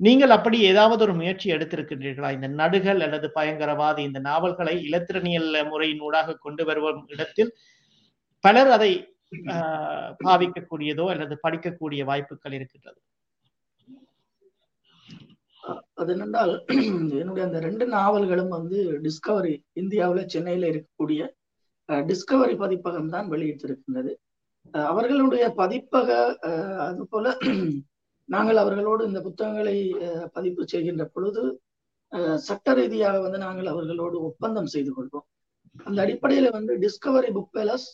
நீங்கள் 0.00 0.34
அப்படி 0.36 0.58
ஏதாவது 0.70 1.02
ஒரு 1.06 1.14
முயற்சி 1.20 1.48
எடுத்திருக்கின்றீர்களா? 1.56 2.30
இந்த 2.36 2.48
நடுகள் 2.60 3.00
அல்லது 3.06 3.26
பயங்கரவாதி 3.38 4.02
இந்த 4.08 4.20
நாவல்களை 4.30 4.74
இலத்திரணியல் 4.88 5.50
முறையின் 5.72 6.04
ஊடாக 6.08 6.38
கொண்டு 6.46 6.62
வருவோம் 6.70 7.02
இடத்தில் 7.14 7.52
பலர் 8.44 8.70
அதை 8.76 8.92
பாவிக்கக்கூடியதோ 10.26 11.04
அல்லது 11.12 11.34
படிக்கக்கூடிய 11.44 12.00
வாய்ப்புகள் 12.10 12.56
இருக்கின்றது. 12.58 12.98
அது 16.00 16.10
என்னென்றால் 16.14 16.52
என்னுடைய 17.20 17.42
அந்த 17.46 17.58
ரெண்டு 17.66 17.84
நாவல்களும் 17.96 18.52
வந்து 18.56 18.78
டிஸ்கவரி 19.06 19.54
இந்தியாவில் 19.82 20.30
சென்னையில 20.34 20.68
இருக்கக்கூடிய 20.72 21.20
டிஸ்கவரி 22.10 22.54
பதிப்பகம் 22.62 23.12
தான் 23.14 23.30
வெளியிட்டிருக்கின்றது. 23.32 24.12
அவர்களுடைய 24.90 25.44
பதிப்பக 25.60 26.08
அது 26.86 27.04
போல 27.12 27.34
நாங்கள் 28.28 28.60
அவர்களோடு 28.62 29.02
இந்த 29.10 29.20
புத்தகங்களை 29.26 29.76
பதிப்பு 30.36 30.62
செய்கின்ற 30.72 31.04
பொழுது 31.14 31.42
சட்ட 32.46 32.74
ரீதியாக 32.78 33.16
வந்து 33.24 33.38
நாங்கள் 33.44 33.70
அவர்களோடு 33.72 34.16
ஒப்பந்தம் 34.28 34.72
செய்து 34.74 34.90
கொள்வோம். 34.96 35.26
அந்த 35.86 35.98
அடிப்படையில 36.04 36.50
வந்து 36.56 36.72
டிஸ்கவரி 36.84 37.30
புக் 37.36 37.54
பேலஸ் 37.56 37.86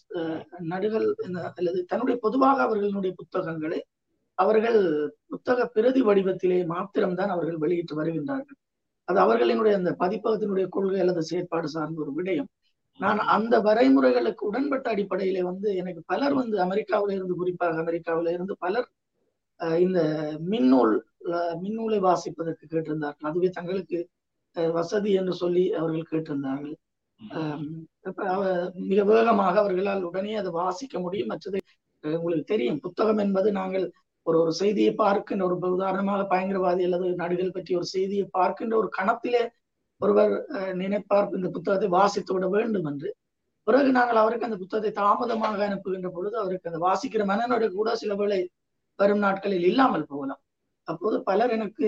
நடுகள் 0.72 1.06
அல்லது 1.58 1.78
தன்னுடைய 1.90 2.16
பொதுவாக 2.24 2.58
அவர்களுடைய 2.66 3.12
புத்தகங்களை 3.20 3.80
அவர்கள் 4.42 4.78
புத்தக 5.30 5.66
பிரதி 5.74 6.00
வடிவத்திலே 6.08 6.58
மாத்திரம்தான் 6.72 7.34
அவர்கள் 7.34 7.62
வெளியிட்டு 7.64 7.94
வருகின்றார்கள். 8.00 8.58
அது 9.08 9.18
அவர்களினுடைய 9.24 9.74
அந்த 9.80 9.90
பதிப்பகத்தினுடைய 10.02 10.66
கொள்கை 10.76 11.00
அல்லது 11.04 11.22
செயற்பாடு 11.30 11.68
சார்ந்த 11.74 12.02
ஒரு 12.04 12.12
விடயம். 12.18 12.48
நான் 13.00 13.20
அந்த 13.34 13.54
வரைமுறைகளுக்கு 13.66 14.42
உடன்பட்ட 14.50 14.86
அடிப்படையிலே 14.94 15.42
வந்து 15.50 15.68
எனக்கு 15.80 16.02
பலர் 16.12 16.34
வந்து 16.40 16.56
அமெரிக்காவில 16.66 17.14
இருந்து 17.16 17.34
குறிப்பாக 17.42 17.76
அமெரிக்காவில 17.84 18.32
இருந்து 18.36 18.54
பலர் 18.64 18.88
இந்த 19.84 20.00
மின்னூல் 20.52 20.94
மின்னூலை 21.62 21.98
வாசிப்பதற்கு 22.08 22.64
கேட்டிருந்தார்கள். 22.72 23.28
அதுவே 23.30 23.48
தங்களுக்கு 23.58 23.98
வசதி 24.76 25.10
என்று 25.20 25.34
சொல்லி 25.42 25.64
அவர்கள் 25.80 26.10
கேட்டிருந்தார்கள். 26.12 26.76
மிக 28.90 29.00
வேகமாக 29.10 29.54
அவர்களால் 29.62 30.06
உடனே 30.10 30.32
அதை 30.40 30.50
வாசிக்க 30.60 30.94
முடியும். 31.06 31.30
மற்றது 31.32 31.58
உங்களுக்கு 32.04 32.52
தெரியும். 32.52 32.80
புத்தகம் 32.86 33.20
என்பது 33.24 33.48
நாங்கள் 33.58 33.86
ஒரு 34.30 34.38
ஒரு 34.42 34.52
செய்தியை 34.62 34.92
பார்க்கின்ற 35.04 35.44
ஒரு 35.48 35.56
உதாரணமாக 35.76 36.22
பயங்கரவாதி 36.32 36.82
அல்லது 36.88 37.08
நாடுகள் 37.22 37.56
பற்றி 37.56 37.72
ஒரு 37.80 37.86
செய்தியை 37.94 38.26
பார்க்கின்ற 38.38 38.74
ஒரு 38.82 38.90
கணத்திலே 38.98 39.42
ஒருவர் 40.00 40.32
நினைப்பார் 40.82 41.34
இந்த 41.38 41.48
புத்தகத்தை 41.56 41.88
வாசித்து 41.96 42.32
விட 42.34 42.46
வேண்டும் 42.56 42.86
என்று. 42.90 43.08
பிறகு 43.66 43.90
நாங்கள் 43.96 44.20
அவருக்கு 44.20 44.48
அந்த 44.48 44.58
புத்தகத்தை 44.62 44.92
தாமதமாக 45.00 45.64
அனுப்புகின்ற 45.68 46.08
பொழுது 46.16 46.36
அவருக்கு 46.42 46.70
அந்த 46.70 46.80
வாசிக்கிற 46.86 47.24
மனநோடு 47.30 47.66
கூட 47.78 47.90
சில 48.02 48.14
வேளை 48.20 48.38
வரும் 48.98 49.22
நாட்களில் 49.24 49.66
இல்லாமல் 49.70 50.08
போகலாம். 50.12 50.40
அப்போது 50.88 51.16
பலர் 51.28 51.52
எனக்கு 51.56 51.86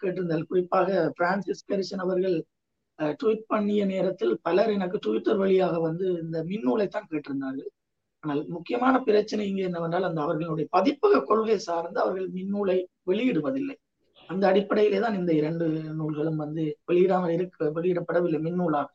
கேட்டிருந்தால் 0.00 0.48
குறிப்பாக 0.50 0.88
பிரான்சிஸ் 1.18 1.66
கரிசன் 1.70 2.04
அவர்கள் 2.06 2.36
ட்வீட் 3.20 3.44
பண்ணிய 3.52 3.82
நேரத்தில் 3.92 4.32
பலர் 4.46 4.70
எனக்கு 4.78 4.96
ட்விட்டர் 5.04 5.40
வழியாக 5.42 5.76
வந்து 5.88 6.06
இந்த 6.24 6.38
மின்னூலை 6.50 6.86
தான் 6.96 7.08
கேட்டிருந்தார்கள். 7.12 7.70
ஆனால் 8.24 8.40
முக்கியமான 8.54 8.94
பிரச்சனை 9.06 9.44
இங்கே 9.50 9.66
என்னவென்றால் 9.68 10.08
அந்த 10.08 10.20
அவர்களுடைய 10.24 10.66
பதிப்பக 10.76 11.22
கொள்கை 11.30 11.58
சார்ந்து 11.68 11.98
அவர்கள் 12.04 12.28
மின்னூலை 12.38 12.78
வெளியிடுவதில்லை. 13.10 13.76
அந்த 14.30 14.44
அடிப்படையிலே 14.50 14.98
தான் 15.04 15.16
இந்த 15.20 15.32
இரண்டு 15.40 15.66
நூல்களும் 16.00 16.42
வந்து 16.44 16.64
வெளியிடாமல் 16.88 17.34
இருக்க 17.36 17.70
வெளியிடப்படவில்லை 17.78 18.40
மின்னூலாக. 18.46 18.90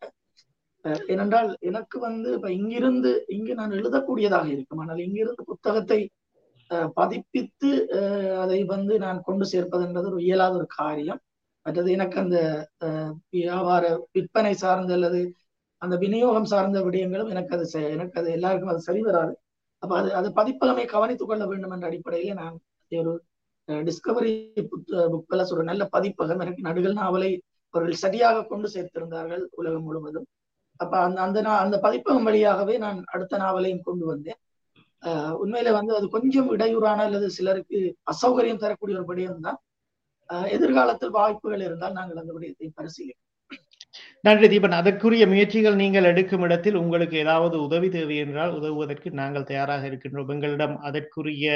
ஏனென்றால் 1.13 1.49
எனக்கு 1.69 1.97
வந்து 2.07 2.29
இப்ப 2.37 2.49
இங்கிருந்து 2.59 3.11
இங்கு 3.35 3.53
நான் 3.61 3.77
எழுதக்கூடியதாக 3.79 4.47
இருக்கும். 4.55 4.81
ஆனால் 4.83 5.01
இங்கிருந்து 5.07 5.43
புத்தகத்தை 5.51 5.99
பதிப்பித்து 6.99 7.71
அதை 8.43 8.59
வந்து 8.75 8.93
நான் 9.05 9.19
கொண்டு 9.27 9.45
சேர்ப்பதுன்றது 9.53 10.09
ஒரு 10.11 10.21
இயலாத 10.27 10.53
ஒரு 10.61 10.67
காரியம். 10.79 11.19
மற்றது 11.65 11.89
எனக்கு 11.97 12.17
அந்த 12.23 12.37
வியாபார 13.35 13.83
விற்பனை 14.15 14.53
சார்ந்த 14.63 14.93
அல்லது 14.97 15.19
அந்த 15.81 15.95
விநியோகம் 16.03 16.49
சார்ந்த 16.51 16.79
விடயங்களும் 16.85 17.31
எனக்கு 17.33 17.55
அது 17.57 17.65
எனக்கு 17.95 18.19
அது 18.21 18.29
எல்லாருக்கும் 18.37 18.73
அது 18.73 18.81
சரி 18.81 19.01
வராது. 19.01 19.33
அப்ப 19.83 19.93
அது 19.99 20.09
அது 20.19 20.27
பதிப்பகமே 20.39 20.83
கவனித்துக் 20.93 21.29
கொள்ள 21.29 21.43
வேண்டும் 21.45 21.73
என்ற 21.75 21.85
அடிப்படையில 21.89 22.35
நான் 22.41 22.55
ஒரு 22.91 23.11
டிஸ்கவரி 23.67 24.31
புக் 24.71 24.89
பிளஸ் 25.29 25.53
ஒரு 25.55 25.63
நல்ல 25.69 25.83
பதிப்பகம் 25.95 26.41
எனக்கு 26.45 26.65
நடுகள் 26.67 26.99
நாவலை 27.01 27.31
அவர்கள் 27.73 28.01
சரியாக 28.03 28.43
கொண்டு 28.45 28.67
சேர்த்திருந்தார்கள் 28.73 29.43
உலகம் 29.59 29.85
முழுவதும். 29.87 30.27
அப்ப 30.79 30.93
அந்த 31.07 31.19
அந்த 31.25 31.39
அந்த 31.63 31.77
பதிப்பகம் 31.85 32.27
வழியாகவே 32.29 32.75
நான் 32.85 32.99
அடுத்த 33.13 33.37
நாவலையும் 33.37 33.85
கொண்டு 33.87 34.05
வந்தேன். 34.11 34.39
உண்மையில 35.43 35.71
வந்து 35.77 35.93
அது 35.97 36.05
கொஞ்சம் 36.15 36.49
இடையூறான 36.55 36.99
அல்லது 37.07 37.27
சிலருக்கு 37.37 37.79
அசௌகரியம் 38.13 38.61
தரக்கூடிய 38.63 38.97
ஒரு 38.99 39.07
விடயம் 39.11 39.43
தான் 39.47 39.59
எதிர்காலத்தில் 40.55 41.15
வாய்ப்புகள் 41.17 41.63
இருந்தால் 41.67 41.97
நாங்கள் 41.99 42.21
அந்த 42.21 42.31
விடயத்தை 42.37 42.67
பரிசீலிப்போம். 42.79 43.24
நன்றி 44.25 44.47
தீபன். 44.51 44.75
அதற்குரிய 44.77 45.23
முயற்சிகள் 45.31 45.75
நீங்கள் 45.79 46.07
எடுக்கும் 46.09 46.43
இடத்தில் 46.45 46.77
உங்களுக்கு 46.79 47.15
ஏதாவது 47.23 47.55
உதவி 47.65 47.87
தேவை 47.95 48.15
என்றால் 48.23 48.53
உதவுவதற்கு 48.57 49.09
நாங்கள் 49.19 49.47
தயாராக 49.49 49.83
இருக்கின்றோம். 49.89 50.31
எங்களிடம் 50.35 50.75
அதற்குரிய 50.87 51.47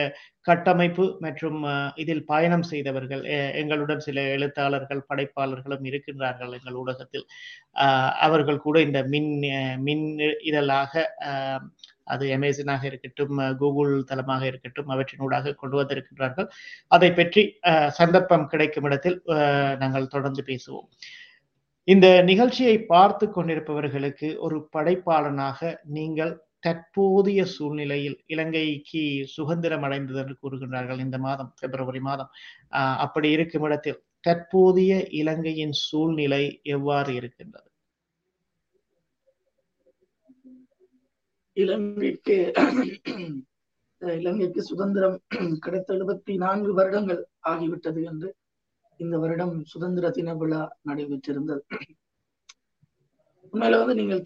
கட்டமைப்பு 0.45 1.05
மற்றும் 1.25 1.59
இதில் 2.03 2.23
பயணம் 2.29 2.65
செய்தவர்கள் 2.71 3.23
எங்களுடன் 3.61 4.03
சில 4.07 4.25
எழுத்தாளர்கள் 4.35 5.01
படைப்பாளர்களும் 5.09 5.87
இருக்கின்றார்கள் 5.89 6.53
எங்கள் 6.59 6.79
ஊடகத்தில். 6.81 7.25
அவர்கள் 8.27 8.63
கூட 8.65 8.77
இந்த 8.87 9.01
மின் 9.13 9.31
அஹ், 9.55 9.77
மின் 9.87 10.05
இதழாக 10.49 10.93
அது 12.07 12.25
அமேசனாக 12.35 12.83
இருக்கட்டும் 12.89 13.33
கூகுள் 13.59 13.93
தளமாக 14.07 14.43
இருக்கட்டும் 14.51 14.91
அவற்றினூடாக 14.93 15.55
கொண்டு 15.59 15.77
வந்திருக்கின்றார்கள். 15.79 16.47
அதை 16.91 17.09
பற்றி 17.13 17.41
அஹ், 17.71 17.91
சந்தர்ப்பம் 17.99 18.47
கிடைக்கும் 18.53 18.87
இடத்தில் 18.89 19.17
அஹ், 19.35 19.75
நாங்கள் 19.83 20.13
தொடர்ந்து 20.15 20.43
பேசுவோம். 20.49 20.89
இந்த 21.89 22.07
நிகழ்ச்சியை 22.29 22.75
பார்த்து 22.91 23.25
கொண்டிருப்பவர்களுக்கு 23.27 24.27
ஒரு 24.45 24.57
படைப்பாளனாக 24.73 25.59
நீங்கள் 25.97 26.33
தற்போதைய 26.65 27.41
சூழ்நிலையில் 27.53 28.17
இலங்கைக்கு 28.25 29.03
சுதந்திரம் 29.35 29.85
அடைந்தது 29.87 30.19
என்று 30.23 30.35
கூறுகின்றார்கள் 30.43 31.03
இந்த 31.05 31.17
மாதம் 31.17 31.51
பிப்ரவரி 31.61 32.01
மாதம். 32.09 32.31
அப்படி 33.05 33.27
இருக்கும் 33.31 33.65
இடத்தில் 33.67 33.99
தற்போதைய 34.27 34.93
இலங்கையின் 35.21 35.75
சூழ்நிலை 35.87 36.43
எவ்வாறு 36.75 37.11
இருக்கின்றது? 37.19 37.67
இலங்கைக்கு 41.57 42.37
இலங்கைக்கு 44.01 44.61
சுதந்திரம் 44.71 45.17
கிடைத்த 45.59 45.89
எழுபத்தி 45.95 46.33
நான்கு 46.37 46.71
வருடங்கள் 46.73 47.21
ஆகிவிட்டது 47.51 48.01
என்று 48.11 48.29
இந்த 48.99 49.17
வருடம் 49.17 49.63
சுதந்திர 49.65 50.09
தின 50.09 50.33
விழா 50.35 50.59
நடைபெற்றிருந்தது. 50.89 51.61
உண்மையில 53.53 53.77
வந்து 53.77 53.95
நீங்கள் 53.95 54.21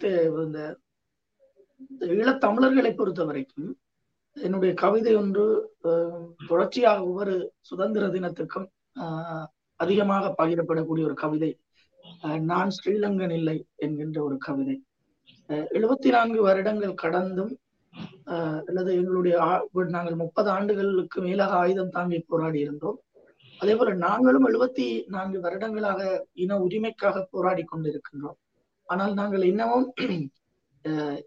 இந்த 0.46 0.62
ஈழத்தமிழர்களை 2.14 2.92
பொறுத்த 2.94 3.24
வரைக்கும் 3.24 3.70
என்னுடைய 4.36 4.74
கவிதை 4.74 5.12
ஒன்று 5.14 5.44
அஹ், 5.84 6.22
தொடர்ச்சியாக 6.46 7.04
ஒவ்வொரு 7.04 7.34
சுதந்திர 7.60 8.06
தினத்துக்கும் 8.08 8.66
ஆஹ், 8.96 9.44
அதிகமாக 9.80 10.34
பகிரப்படக்கூடிய 10.38 11.04
ஒரு 11.04 11.14
கவிதை. 11.14 11.50
அஹ், 12.24 12.40
நான் 12.42 12.72
ஸ்ரீலங்கன் 12.76 13.34
இல்லை 13.34 13.56
என்கின்ற 13.76 14.22
ஒரு 14.22 14.38
கவிதை. 14.38 14.76
எழுபத்தி 15.74 16.08
நான்கு 16.10 16.42
வருடங்கள் 16.42 16.94
கடந்தும் 16.94 17.52
அல்லது 18.68 18.90
எங்களுடைய 18.94 19.34
நாங்கள் 19.90 20.14
முப்பது 20.14 20.50
ஆண்டுகளுக்கு 20.50 21.20
மேலாக 21.20 21.52
ஆயுதம் 21.56 21.90
தாங்கி 21.90 22.18
போராடி 22.22 22.58
இருந்தோம். 22.60 22.98
அதே 23.64 23.74
போல 23.76 23.92
நாங்களும் 24.04 24.46
எழுபத்தி 24.50 24.86
நான்கு 25.14 25.38
வருடங்களாக 25.44 26.00
இன 26.44 26.58
உரிமைக்காக 26.64 27.26
போராடி 27.32 27.64
கொண்டிருக்கின்றோம். 27.66 28.38
ஆனால் 28.88 29.14
நாங்கள் 29.20 29.44
இன்னமும் 29.50 29.86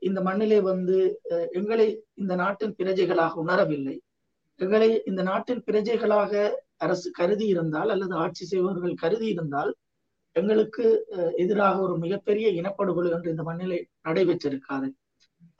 இந்த 0.08 0.20
மண்ணிலே 0.26 0.60
வந்து 0.68 0.98
அஹ், 1.32 1.48
எங்களை 1.60 1.86
இந்த 2.16 2.34
நாட்டின் 2.42 2.76
பிரஜைகளாக 2.80 3.34
உணரவில்லை. 3.44 3.96
எங்களை 4.60 4.90
இந்த 5.06 5.22
நாட்டின் 5.24 5.64
பிரஜைகளாக 5.68 6.34
அரசு 6.78 7.08
கருதி 7.12 7.46
இருந்தால் 7.54 7.92
அல்லது 7.94 8.14
ஆட்சி 8.18 8.46
செய்பவர்கள் 8.46 9.02
கருதி 9.04 9.28
இருந்தால் 9.34 9.72
எங்களுக்கு 10.36 10.86
அஹ், 11.16 11.34
எதிராக 11.44 11.76
ஒரு 11.86 11.96
மிகப்பெரிய 12.04 12.48
இனப்படுகொலை 12.60 13.12
என்று 13.16 13.34
இந்த 13.34 13.44
மண்ணிலே 13.44 13.80
நடைபெற்றிருக்காது. 14.08 14.90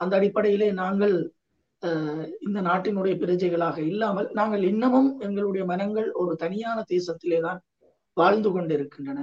அந்த 0.00 0.12
அடிப்படையிலே 0.18 0.70
நாங்கள் 0.82 1.16
இந்த 2.42 2.58
நாட்டினுடைய 2.60 3.14
பிரஜைகளாக 3.16 3.78
இல்லாமல் 3.84 4.28
நாங்கள் 4.32 4.62
இன்னமும் 4.62 5.10
எங்களுடைய 5.20 5.64
மனங்கள் 5.64 6.08
ஒரு 6.14 6.36
தனியான 6.36 6.78
தேசத்திலே 6.88 7.38
தான் 7.40 7.60
வாழ்ந்து 8.16 8.50
கொண்டிருக்கின்றன. 8.50 9.18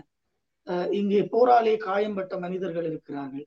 அஹ், 0.67 0.89
இங்கே 0.91 1.21
போராலே 1.31 1.73
காயம்பட்ட 1.79 2.33
மனிதர்கள் 2.39 2.85
இருக்கிறார்கள். 2.85 3.45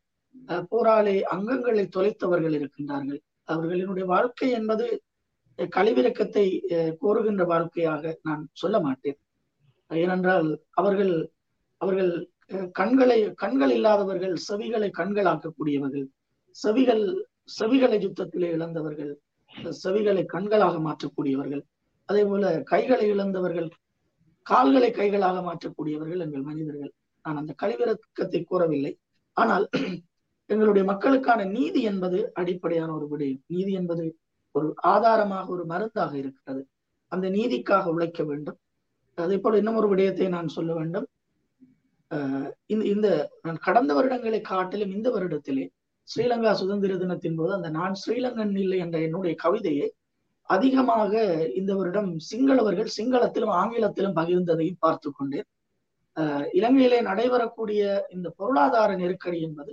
போராலே 0.72 1.14
அங்கங்களை 1.34 1.84
தொலைத்தவர்கள் 1.88 2.56
இருக்கின்றார்கள். 2.58 3.20
அவர்களினுடைய 3.48 4.04
வாழ்க்கை 4.06 4.48
என்பது 4.50 4.86
கழிவிறக்கத்தை 5.58 6.44
அஹ், 6.70 6.92
கோருகின்ற 7.02 7.44
வாழ்க்கையாக 7.46 8.14
நான் 8.22 8.42
சொல்ல 8.54 8.78
மாட்டேன். 8.80 9.18
ஏனென்றால் 9.90 10.48
அவர்கள் 10.72 11.14
அவர்கள் 11.80 12.12
கண்களை 12.72 13.18
கண்கள் 13.36 13.70
இல்லாதவர்கள் 13.70 14.34
செவிகளை 14.48 14.88
கண்களாக்கக்கூடியவர்கள். 14.98 16.06
செவிகள் 16.56 17.04
செவிகளை 17.56 17.98
யுத்தத்திலே 18.04 18.48
இழந்தவர்கள் 18.56 19.12
செவிகளை 19.82 20.22
கண்களாக 20.34 20.76
மாற்றக்கூடியவர்கள் 20.86 21.62
அதே 22.08 22.22
போல 22.30 22.50
கைகளை 22.72 23.06
இழந்தவர்கள் 23.14 23.68
கால்களை 24.50 24.90
கைகளாக 24.98 25.38
மாற்றக்கூடியவர்கள் 25.48 26.22
எங்கள் 26.26 26.44
மனிதர்கள். 26.50 26.92
நான் 27.24 27.40
அந்த 27.40 27.52
கழிவிறக்கத்தை 27.62 28.40
கூறவில்லை. 28.42 28.92
ஆனால் 29.36 29.66
எங்களுடைய 30.50 30.84
மக்களுக்கான 30.90 31.40
நீதி 31.56 31.80
என்பது 31.90 32.18
அடிப்படையான 32.40 32.90
ஒரு 32.98 33.06
விடயம் 33.12 33.42
நீதி 33.54 33.72
என்பது 33.80 34.04
ஒரு 34.54 34.68
ஆதாரமாக 34.92 35.46
ஒரு 35.56 35.64
மருந்தாக 35.72 36.12
இருக்கிறது. 36.22 36.62
அந்த 37.12 37.26
நீதிக்காக 37.36 37.92
உழைக்க 37.96 38.22
வேண்டும். 38.30 38.58
அதே 39.18 39.36
போல 39.42 39.58
இன்னும் 39.60 39.78
ஒரு 39.80 39.88
விடயத்தை 39.92 40.28
நான் 40.36 40.54
சொல்ல 40.56 40.72
வேண்டும். 40.78 41.06
இந்த 42.72 42.82
இந்த 42.94 43.08
நான் 43.46 43.64
கடந்த 43.66 43.92
வருடங்களை 43.98 44.40
காட்டிலும் 44.52 44.94
இந்த 44.96 45.08
வருடத்திலே 45.16 45.64
ஸ்ரீலங்கா 46.08 46.52
சுதந்திர 46.60 46.92
தினத்தின் 47.02 47.38
போது 47.38 47.52
அந்த 47.56 47.68
நான் 47.78 47.96
ஸ்ரீலங்கன் 48.02 48.54
இல்லை 48.62 48.78
என்ற 48.84 48.98
என்னுடைய 49.06 49.34
கவிதையை 49.44 49.88
அதிகமாக 50.48 51.12
இந்த 51.60 51.72
வருடம் 51.78 52.10
சிங்களவர்கள் 52.30 52.94
சிங்களத்திலும் 52.98 53.54
ஆங்கிலத்திலும் 53.60 54.16
பகிர்ந்ததையும் 54.18 54.82
பார்த்து 54.84 55.08
கொண்டேன். 55.10 55.48
இலங்கையிலே 56.58 57.00
நடைபெறக்கூடிய 57.08 57.82
இந்த 58.14 58.28
பொருளாதார 58.38 58.90
நெருக்கடி 59.02 59.40
என்பது 59.48 59.72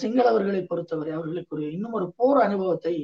சிங்களவர்களை 0.00 0.62
பொறுத்தவரை 0.70 1.12
அவர்களுக்கு 1.16 1.54
ஒரு 1.56 1.64
இன்னும் 1.74 1.96
ஒரு 1.98 2.06
போர் 2.18 2.40
அனுபவத்தை 2.46 2.94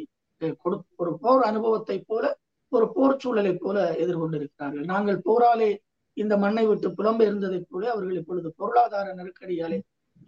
கொடு 0.62 0.76
ஒரு 1.02 1.12
போர் 1.24 1.42
அனுபவத்தை 1.50 1.96
போல 2.10 2.24
ஒரு 2.72 2.86
போர் 2.96 3.20
சூழலை 3.22 3.52
போல 3.62 3.78
எதிர்கொண்டிருக்கிறார்கள். 4.02 4.84
நாங்கள் 4.92 5.18
போராலே 5.28 5.70
இந்த 6.16 6.34
மண்ணை 6.44 6.64
விட்டு 6.68 6.88
புலம்பெயர்ந்ததைப் 6.98 7.68
போல 7.70 7.88
அவர்கள் 7.94 8.18
இப்பொழுது 8.20 8.48
பொருளாதார 8.60 9.06
நெருக்கடியாலே 9.18 9.78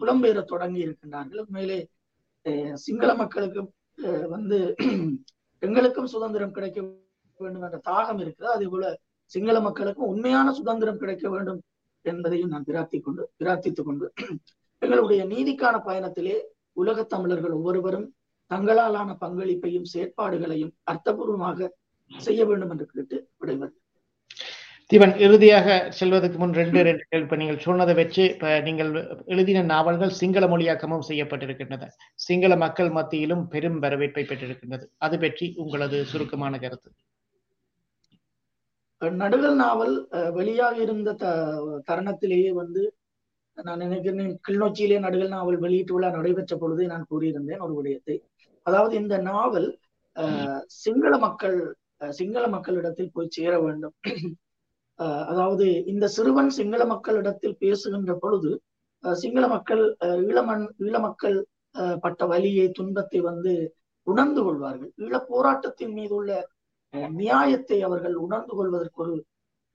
புலம்பெயர 0.00 0.42
தொடங்கி 0.52 0.80
இருக்கின்றார்கள். 0.86 1.44
மேலே 1.56 1.78
சிங்கள 2.74 3.14
மக்களுக்கு 3.14 3.60
அஹ் 3.98 4.28
வந்து 4.28 4.74
எங்களுக்கும் 5.58 6.06
சுதந்திரம் 6.06 6.50
கிடைக்க 6.50 6.80
வேண்டும் 7.38 7.62
என்ற 7.62 7.80
தாகம் 7.84 8.20
இருக்கிறது 8.20 8.54
அதே 8.54 8.66
போல 8.66 8.98
சிங்கள 9.24 9.60
மக்களுக்கும் 9.60 10.06
உண்மையான 10.06 10.52
சுதந்திரம் 10.52 10.96
கிடைக்க 10.96 11.28
வேண்டும் 11.28 11.60
என்பதையும் 12.04 12.48
நான் 12.48 12.64
பிரார்த்தி 12.64 13.00
கொண்டு 13.00 13.30
பிரார்த்தித்துக் 13.38 13.84
கொண்டு 13.84 14.12
எங்களுடைய 14.78 15.26
நீதிக்கான 15.26 15.76
பயணத்திலே 15.86 16.36
உலகத் 16.72 17.08
தமிழர்கள் 17.08 17.50
ஒவ்வொருவரும் 17.50 18.14
தங்களாலான 18.50 19.16
பங்களிப்பையும் 19.20 19.84
செயற்பாடுகளையும் 19.94 20.72
அர்த்தபூர்வமாக 20.90 21.68
செய்ய 22.18 22.46
வேண்டும் 22.46 22.70
என்று 22.70 22.86
கேட்டு 22.86 23.28
விடைபெறுகிறேன். 23.40 23.81
தீபன் 24.92 25.14
இறுதியாக 25.24 25.66
செல்வதற்கு 25.98 26.38
முன் 26.38 26.54
ரெண்டு 26.58 26.80
ரெண்டு 26.82 27.04
கேள்வி. 27.10 27.36
நீங்கள் 27.36 27.60
சொன்னதை 27.60 27.94
வச்சு 27.98 28.22
இப்ப 28.32 28.48
நீங்கள் 28.60 28.90
எழுதின 29.26 29.62
நாவல்கள் 29.70 30.16
சிங்கள 30.18 30.44
மொழியாக்கமும் 30.46 31.06
செய்யப்பட்டிருக்கின்றன. 31.08 31.86
சிங்கள 32.18 32.56
மக்கள் 32.56 32.90
மத்தியிலும் 32.98 33.44
பெரும் 33.52 33.78
வரவேற்பை 33.84 34.24
பெற்றிருக்கின்றது. 34.24 34.84
அது 34.98 35.18
பற்றி 35.18 35.46
உங்களது 35.62 35.98
சுருக்கமான 36.12 36.58
கருத்து. 36.58 36.90
நடுகள் 39.22 39.56
நாவல் 39.56 39.94
அஹ், 40.16 40.32
வெளியாக 40.36 40.76
இருந்த 40.78 41.14
த 41.14 41.26
தருணத்திலேயே 41.88 42.50
வந்து 42.58 42.82
நான் 43.58 43.82
நினைக்கிறேன் 43.84 44.36
கிளிநொச்சியிலே 44.46 44.98
நடுகள் 45.04 45.34
நாவல் 45.34 45.58
வெளியீட்டு 45.58 45.94
விழா 45.96 46.10
நடைபெற்ற 46.10 46.54
பொழுதே 46.56 46.84
நான் 46.92 47.08
கூறியிருந்தேன் 47.10 47.64
ஒரு 47.66 47.74
விடயத்தை. 47.78 48.16
அதாவது 48.66 48.94
இந்த 49.02 49.16
நாவல் 49.30 49.68
அஹ், 50.16 50.62
சிங்கள 50.82 51.12
மக்கள் 51.26 51.58
அஹ், 52.00 52.14
சிங்கள 52.20 52.44
மக்களிடத்தில் 52.54 53.14
போய் 53.16 53.34
சேர 53.36 53.52
வேண்டும். 53.64 53.96
அதாவது 55.28 55.64
இந்த 55.86 56.06
சிறுவன் 56.14 56.50
சிங்கள 56.56 56.82
மக்களிடத்தில் 56.90 57.60
பேசுகின்ற 57.60 58.12
பொழுது 58.16 58.50
அஹ், 59.04 59.16
சிங்கள 59.16 59.44
மக்கள் 59.48 59.82
ஈழமண் 60.22 60.64
ஈழ 60.84 60.96
மக்கள் 61.00 61.36
அஹ், 61.74 61.96
பட்ட 62.00 62.22
வலியை 62.26 62.66
துன்பத்தை 62.72 63.20
வந்து 63.28 63.52
உணர்ந்து 64.06 64.40
கொள்வார்கள். 64.42 64.90
ஈழ 64.98 65.14
போராட்டத்தின் 65.28 65.94
மீது 65.94 66.14
உள்ள 66.14 66.30
அஹ், 66.94 67.10
நியாயத்தை 67.18 67.78
அவர்கள் 67.82 68.16
உணர்ந்து 68.24 68.54
கொள்வதற்கு 68.56 69.00
ஒரு 69.04 69.14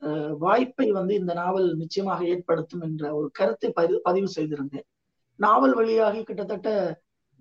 அஹ், 0.02 0.34
வாய்ப்பை 0.42 0.88
வந்து 0.98 1.14
இந்த 1.16 1.34
நாவல் 1.38 1.68
நிச்சயமாக 1.80 2.22
ஏற்படுத்தும் 2.28 2.84
என்ற 2.88 3.04
ஒரு 3.16 3.28
கருத்தை 3.34 3.70
பதிவு 3.74 4.00
பதிவு 4.04 4.30
செய்திருந்தேன். 4.34 4.88
நாவல் 5.40 5.76
வழியாகி 5.76 6.22
கிட்டத்தட்ட 6.24 6.70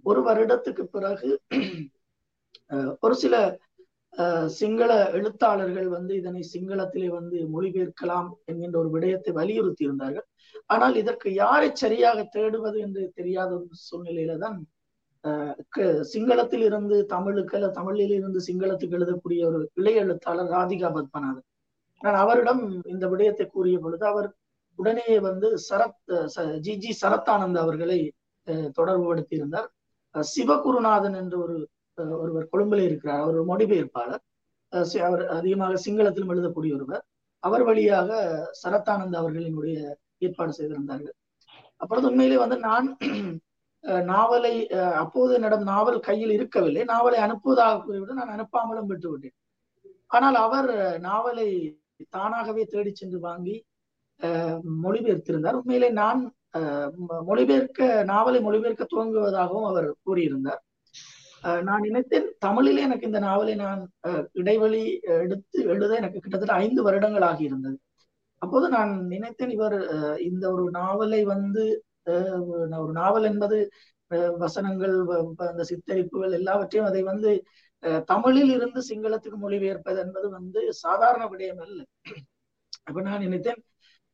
ஒரு 0.05 0.20
வருடத்துக்கு 0.27 0.85
பிறகு 0.89 1.31
அஹ், 2.70 2.93
ஒரு 3.01 3.14
சில 3.16 3.35
சிங்கள 4.51 4.91
எழுத்தாளர்கள் 5.12 5.89
வந்து 5.89 6.12
இதனை 6.14 6.43
சிங்களத்திலே 6.53 7.09
வந்து 7.09 7.39
மொழிபெயர்க்கலாம் 7.55 8.29
என்கின்ற 8.45 8.77
ஒரு 8.79 8.91
விடயத்தை 8.91 9.33
வலியுறுத்தி 9.33 9.83
இருந்தார்கள் 9.85 10.27
ஆனால் 10.67 10.95
இதற்கு 10.97 11.29
யாரை 11.35 11.69
சரியாக 11.75 12.19
தேடுவது 12.37 12.79
என்று 12.81 13.03
தெரியாத 13.14 13.51
ஒரு 13.59 13.77
சூழ்நிலையில 13.89 14.37
தான் 14.39 14.57
சிங்களத்தில் 16.12 16.64
இருந்து 16.64 16.97
தமிழுக்கு 17.07 17.55
அல்ல 17.59 17.69
தமிழில் 17.71 18.14
இருந்து 18.19 18.41
சிங்களத்துக்கு 18.49 18.97
எழுதக்கூடிய 18.99 19.41
ஒரு 19.45 19.61
இளைய 19.75 20.05
எழுத்தாளர் 20.05 20.53
ராதிகா 20.53 20.89
பத்மநாதன். 20.97 21.47
நான் 22.01 22.19
அவரிடம் 22.25 22.62
இந்த 22.85 23.05
விடயத்தை 23.09 23.47
கூறிய 23.47 23.77
பொழுது 23.79 24.05
அவர் 24.07 24.29
உடனே 24.79 25.09
வந்து 25.21 25.49
சரத் 25.69 26.12
ஜி 26.61 26.75
ஜி 26.77 26.91
சரத்தானந்த் 27.03 27.61
அவர்களை 27.64 27.99
தொடர்பு 28.79 29.05
படுத்தியிருந்தார் 29.07 29.69
சிவகுருநாதன் 30.14 31.17
என்ற 31.23 31.35
ஒரு 31.39 31.57
ஒருவர் 31.97 32.53
கொழும்பில் 32.53 32.86
இருக்கிறார். 32.88 33.20
அவர் 33.20 33.36
ஒரு 33.38 33.47
மொழிபெயர்ப்பாளர். 33.51 34.22
அவர் 35.09 35.22
அதிகமாக 35.38 35.78
சிங்களத்திலும் 35.84 36.32
எழுதக்கூடிய 36.34 36.74
ஒருவர். 36.78 37.05
அவர் 37.42 37.62
வழியாக 37.68 38.11
சரத்தானந்த் 38.62 39.18
அவர்களினுடைய 39.20 39.78
ஏற்பாடு 40.26 40.53
செய்திருந்தார்கள். 40.59 41.16
அப்பொழுது 41.82 42.09
உண்மையிலே 42.11 42.38
வந்து 42.44 42.59
நான் 42.68 42.86
நாவலை 44.12 44.55
அப்போது 45.03 45.32
என்னிடம் 45.34 45.66
நாவல் 45.72 45.99
கையில் 46.07 46.32
இருக்கவில்லை. 46.36 46.84
நாவலை 46.92 47.18
அனுப்புவதாக 47.24 47.82
கூறிவிட்டு 47.82 48.18
நான் 48.20 48.34
அனுப்பாமலும் 48.36 48.88
விட்டு 48.90 49.11
விட்டேன் 49.11 49.36
ஆனால் 50.16 50.36
அவர் 50.47 50.70
நாவலை 51.01 51.49
தானாகவே 52.14 52.62
தேடி 52.72 52.90
சென்று 52.94 53.18
வாங்கி 53.20 53.57
மொழிபெயர்த்திருந்தார். 54.84 55.59
உண்மையிலே 55.61 55.90
நான் 56.03 56.20
மொழிபெயர்க்க 57.28 58.05
நாவலை 58.12 58.40
மொழிபெயர்க்க 58.47 58.92
துவங்குவதாகவும் 58.92 59.68
அவர் 59.70 59.88
கூறியிருந்தார். 60.07 60.62
நான் 61.66 61.86
நினைத்தேன் 61.88 62.28
தமிழிலே 62.38 62.84
எனக்கு 62.86 63.09
இந்த 63.09 63.20
நாவலை 63.26 63.55
நான் 63.64 63.80
இடைவெளி 64.32 64.82
எடுத்து 65.24 65.59
எழுத 65.72 65.92
எனக்கு 66.01 66.22
கிட்டத்தட்ட 66.22 66.55
ஐந்து 66.64 66.80
வருடங்கள் 66.86 67.26
ஆகியிருந்தது 67.30 67.76
அப்போது 68.42 68.66
நான் 68.76 68.92
நினைத்தேன் 69.14 69.53
இவர் 69.57 69.76
இந்த 70.28 70.44
ஒரு 70.55 70.64
நாவலை 70.80 71.20
வந்து 71.34 71.64
ஒரு 72.82 72.92
நாவல் 73.01 73.28
என்பது 73.30 73.59
வசனங்கள் 74.44 74.97
அந்த 75.51 75.62
சித்தரிப்புகள் 75.70 76.36
எல்லாவற்றையும் 76.40 76.88
அதை 76.90 77.03
வந்து 77.12 77.30
தமிழில் 78.11 78.53
இருந்து 78.57 78.80
சிங்களத்துக்கு 78.90 79.38
மொழிபெயர்ப்பது 79.44 79.99
என்பது 80.05 80.26
வந்து 80.36 80.61
சாதாரண 80.82 81.22
விடயம் 81.32 81.62
அல்ல. 81.64 81.80
அப்ப 82.86 82.99
நான் 83.09 83.24
நினைத்தேன் 83.26 83.61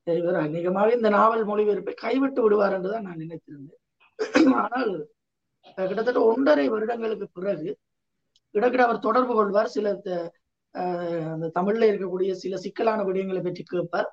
இவர் 0.07 0.39
அநேகமாக 0.45 0.95
இந்த 0.99 1.09
நாவல் 1.17 1.45
மொழிபெயர்ப்பை 1.51 1.95
கைவிட்டு 2.05 2.41
விடுவார் 2.45 2.77
என்றுதான் 2.79 3.07
நான் 3.09 3.23
நினைத்திருந்தேன். 3.25 3.81
ஆனால் 4.63 4.93
கிட்டத்தட்ட 5.77 6.21
ஒன்றரை 6.33 6.67
வருடங்களுக்கு 6.69 7.27
பிறகு 7.39 7.71
இடக்கிட 8.55 8.83
அவர் 8.87 9.05
தொடர்பு 9.07 9.35
கொள்வார். 9.35 9.73
சில 9.75 9.91
அந்த 11.33 11.51
தமிழ்ல 11.59 11.89
இருக்கக்கூடிய 11.91 12.33
சில 12.43 12.57
சிக்கலான 12.65 13.01
விடயங்களை 13.09 13.43
பற்றி 13.43 13.63
கேட்பார். 13.63 14.09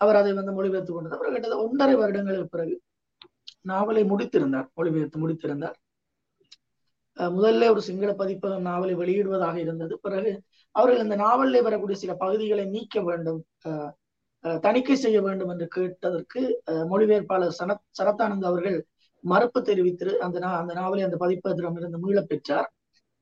அவர் 0.00 0.18
அதை 0.20 0.32
வந்து 0.38 0.52
மொழிபெயர்த்து 0.52 0.92
கொண்டது. 0.92 1.14
அப்புறம் 1.14 1.34
கிட்டத்தட்ட 1.34 1.66
ஒன்றரை 1.68 1.94
வருடங்களுக்கு 2.02 2.54
பிறகு 2.54 2.74
நாவலை 3.70 4.02
முடித்திருந்தார். 4.10 4.68
மொழிபெயர்த்து 4.78 5.22
முடித்திருந்தார். 5.24 5.76
முதல்ல 7.16 7.70
ஒரு 7.74 7.80
சிங்கள 7.86 8.10
பதிப்பகம் 8.14 8.66
நாவலை 8.70 8.94
வெளியிடுவதாக 8.96 9.56
இருந்தது. 9.56 9.94
பிறகு 10.04 10.32
அவர்கள் 10.74 11.02
இந்த 11.04 11.16
நாவலில் 11.24 11.64
வரக்கூடிய 11.66 11.96
சில 12.02 12.12
பகுதிகளை 12.14 12.64
நீக்க 12.76 13.00
வேண்டும் 13.02 13.40
தணிக்கை 14.64 14.96
செய்ய 14.96 15.18
வேண்டும் 15.22 15.50
என்று 15.52 15.66
கேட்டதற்கு 15.76 16.40
மொழிபெயர்ப்பாளர் 16.90 17.56
சனத் 17.58 17.84
சரத்தானந்த் 17.98 18.48
அவர்கள் 18.50 18.78
மறுப்பு 19.24 19.60
தெரிவித்து 19.62 20.10
அந்த 20.24 20.38
அந்த 20.60 20.72
நாவலை 20.80 21.02
அந்த 21.06 21.16
பதிப்பகத்திடமிருந்து 21.24 22.00
மீள 22.04 22.18
பெற்றார். 22.22 22.68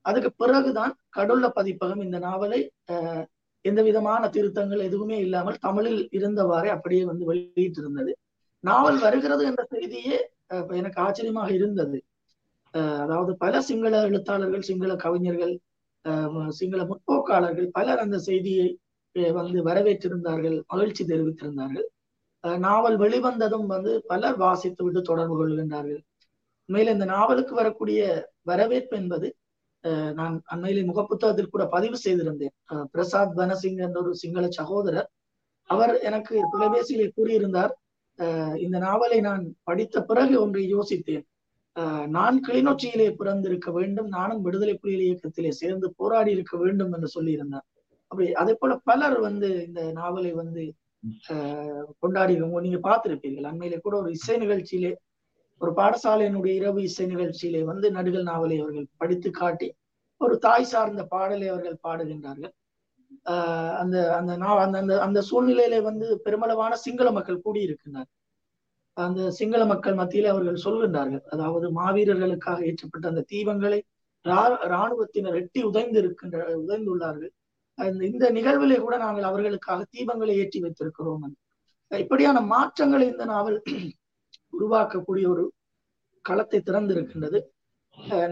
அதுக்கு 0.04 0.30
பிறகுதான் 0.42 0.92
கடவுள 1.16 1.46
பதிப்பகம் 1.58 2.02
இந்த 2.06 2.18
நாவலை 2.26 2.60
எந்த 3.64 3.80
விதமான 3.88 4.22
திருத்தங்கள் 4.34 4.86
எதுவுமே 4.88 5.16
இல்லாமல் 5.26 5.62
தமிழில் 5.66 6.02
இருந்தவாறே 6.18 6.68
அப்படியே 6.74 7.04
வந்து 7.04 7.24
வெளியிட்டிருந்தது. 7.30 8.12
நாவல் 8.64 8.98
வருகிறது 8.98 9.42
என்ற 9.50 9.62
செய்தியே 9.74 10.18
எனக்கு 10.80 10.98
ஆச்சரியமாக 11.06 11.50
இருந்தது. 11.58 11.98
அதாவது 13.02 13.32
பல 13.36 13.60
சிங்கள 13.68 13.94
எழுத்தாளர்கள் 14.08 14.66
சிங்கள 14.68 14.92
கவிஞர்கள் 15.04 15.54
சிங்கள 16.58 16.80
முற்போக்காளர்கள் 16.90 17.68
பலர் 17.78 18.02
அந்த 18.04 18.18
செய்தியை 18.28 18.68
வந்து 19.38 19.58
வரவேற்றிருந்தார்கள் 19.68 20.56
மகிழ்ச்சி 20.72 21.02
தெரிவித்திருந்தார்கள். 21.04 21.86
நாவல் 22.66 22.96
வெளிவந்ததும் 23.04 23.66
வந்து 23.74 23.92
பலர் 24.10 24.36
வாசித்து 24.44 24.84
விட்டு 24.84 25.00
தொடர்பு 25.02 25.34
கொள்கின்றார்கள். 25.40 26.02
உண்மையில 26.68 26.94
இந்த 26.96 27.06
நாவலுக்கு 27.14 27.54
வரக்கூடிய 27.54 28.00
வரவேற்பு 28.50 28.94
என்பது 28.96 29.28
நான் 30.18 30.36
அண்மையிலே 30.52 30.82
முகப்புத்தகத்தில் 30.88 31.52
கூட 31.54 31.64
பதிவு 31.74 31.96
செய்திருந்தேன். 32.04 32.54
பிரசாத் 32.92 33.36
பனசிங் 33.40 33.80
என்ற 33.86 33.96
ஒரு 34.02 34.12
சிங்கள 34.22 34.46
சகோதரர் 34.58 35.08
அவர் 35.70 35.92
எனக்கு 36.08 36.34
தொலைபேசியிலே 36.52 37.06
கூறியிருந்தார் 37.16 37.72
இந்த 38.64 38.76
நாவலை 38.86 39.18
நான் 39.28 39.44
படித்த 39.68 40.02
பிறகு 40.10 40.34
ஒன்றை 40.42 40.64
யோசித்தேன். 40.74 41.24
நான் 42.16 42.36
கிளிநொச்சியிலே 42.46 43.08
பிறந்திருக்க 43.20 43.70
வேண்டும் 43.78 44.08
நானும் 44.16 44.42
விடுதலை 44.46 44.74
புலிகள் 44.82 45.06
இயக்கத்திலே 45.06 45.50
சேர்ந்து 45.60 45.86
போராடி 45.96 46.30
இருக்க 46.36 46.54
வேண்டும் 46.64 46.92
என்று 46.96 47.08
சொல்லியிருந்தார். 47.16 47.66
அப்படி 48.10 48.26
அதே 48.42 48.54
போல 48.60 48.72
பலர் 48.90 49.18
வந்து 49.26 49.48
இந்த 49.66 49.82
நாவலை 50.00 50.32
வந்து 50.42 50.64
கொண்டாடி 51.98 52.34
நீங்க 52.66 52.80
பார்த்திருப்பீர்கள். 52.88 53.48
அண்மையிலே 53.50 53.78
கூட 53.80 53.96
ஒரு 54.00 54.10
இசை 54.10 54.36
நிகழ்ச்சியிலே 54.36 54.92
ஒரு 55.60 55.72
பாடசாலையினுடைய 55.72 56.54
இரவு 56.60 56.82
இசை 56.82 57.06
நிகழ்ச்சியிலே 57.06 57.62
வந்து 57.64 57.90
நடுகள் 57.90 58.22
நாவலை 58.22 58.56
அவர்கள் 58.60 58.86
படித்து 58.96 59.30
காட்டி 59.30 59.68
ஒரு 60.20 60.38
தாய் 60.38 60.64
சார்ந்த 60.64 61.02
பாடலை 61.04 61.48
அவர்கள் 61.48 61.82
பாடுகின்றார்கள். 61.86 62.52
ஆஹ் 63.24 63.74
அந்த 63.74 63.96
அந்த 64.16 64.32
அந்த 64.64 64.78
அந்த 64.80 64.94
அந்த 65.00 65.18
சூழ்நிலையில 65.30 65.82
வந்து 65.82 66.06
பெருமளவான 66.24 66.72
சிங்கள 66.84 67.08
மக்கள் 67.12 67.44
கூடியிருக்கின்றனர். 67.44 68.10
அந்த 68.96 69.30
சிங்கள 69.30 69.62
மக்கள் 69.66 69.94
மத்தியிலே 69.94 70.28
அவர்கள் 70.28 70.64
சொல்கின்றார்கள் 70.64 71.22
அதாவது 71.30 71.66
மாவீரர்களுக்காக 71.80 72.60
ஏற்றப்பட்ட 72.70 73.06
அந்த 73.12 73.24
தீபங்களை 73.32 73.80
இராணுவத்தினர் 74.64 75.34
எட்டி 75.34 75.60
உதைந்து 75.62 75.98
இருக்கின்ற 75.98 76.38
உதைந்துள்ளார்கள். 76.66 77.32
இந்த 78.08 78.24
நிகழ்விலே 78.36 78.78
கூட 78.84 78.94
நாங்கள் 79.04 79.28
அவர்களுக்காக 79.30 79.80
தீபங்களை 79.94 80.34
ஏற்றி 80.42 80.58
வைத்திருக்கிறோம் 80.64 81.26
இப்படியான 81.90 82.38
மாற்றங்களை 82.54 83.06
இந்த 83.12 83.24
நாவல் 83.32 83.58
உருவாக்கக்கூடிய 84.58 85.26
ஒரு 85.34 85.44
களத்தை 86.24 86.58
திறந்திருக்கின்றது. 86.68 87.38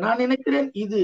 நான் 0.02 0.22
நினைக்கிறேன் 0.24 0.68
இது 0.84 1.02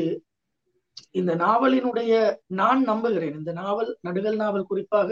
இந்த 1.18 1.32
நாவலினுடைய 1.44 2.12
நான் 2.60 2.80
நம்புகிறேன். 2.90 3.36
இந்த 3.40 3.52
நாவல் 3.60 3.90
நடுகல் 4.06 4.38
நாவல் 4.42 4.68
குறிப்பாக 4.70 5.10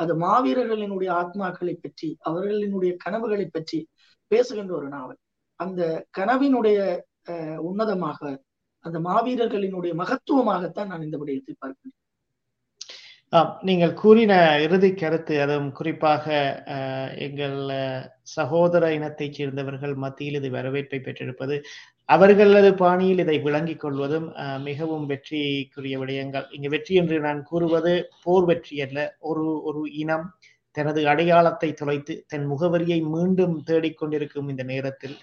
அது 0.00 0.12
மாவீரர்களினுடைய 0.24 1.10
ஆத்மாக்களை 1.22 1.74
பற்றி 1.76 2.08
அவர்களினுடைய 2.28 2.92
கனவுகளை 3.04 3.46
பற்றி 3.46 3.78
பேசுகின்ற 4.30 4.72
ஒரு 4.80 4.88
நாவல். 4.96 5.20
அந்த 5.60 5.80
கனவினுடைய 6.18 6.78
உன்னதமாக 7.68 8.20
அந்த 8.84 8.98
மாவீரர்களினுடைய 9.08 9.92
மகத்துவமாகத்தான் 10.02 10.90
நான் 10.92 11.06
இந்த 11.06 11.16
விடயத்தை 11.22 11.54
பார்க்கிறேன். 11.58 11.96
நீங்கள் 13.62 13.92
கூறின 13.92 14.32
இறுதி 14.62 14.88
கருத்து 14.92 15.34
அதுவும் 15.42 15.68
குறிப்பாக 15.72 16.24
எங்கள் 17.18 17.58
சகோதர 18.36 18.84
இனத்தைச் 18.94 19.36
சேர்ந்தவர்கள் 19.36 19.94
மத்தியில் 19.96 20.38
இது 20.40 20.48
வரவேற்பை 20.50 20.98
பெற்றிருப்பது 21.00 21.56
அவர்களது 22.08 22.70
பாணியில் 22.74 23.22
இதை 23.24 23.36
விளங்கிக் 23.38 23.80
கொள்வதும் 23.80 24.26
மிகவும் 24.64 25.04
வெற்றிக்குரிய 25.10 25.96
விடயங்கள். 25.98 26.46
இங்கு 26.50 26.70
வெற்றி 26.70 26.94
என்று 26.94 27.18
நான் 27.20 27.42
கூறுவது 27.42 27.92
போர் 28.24 28.48
வெற்றி 28.48 28.78
அல்ல 28.80 28.98
ஒரு 29.20 29.44
ஒரு 29.62 29.82
இனம் 30.02 30.26
தனது 30.76 31.02
அடையாளத்தை 31.08 31.70
தொலைத்து 31.72 32.16
தன் 32.26 32.48
முகவரியை 32.52 32.98
மீண்டும் 33.14 33.54
தேடிக்கொண்டிருக்கும் 33.66 34.50
இந்த 34.50 34.64
நேரத்தில் 34.64 35.16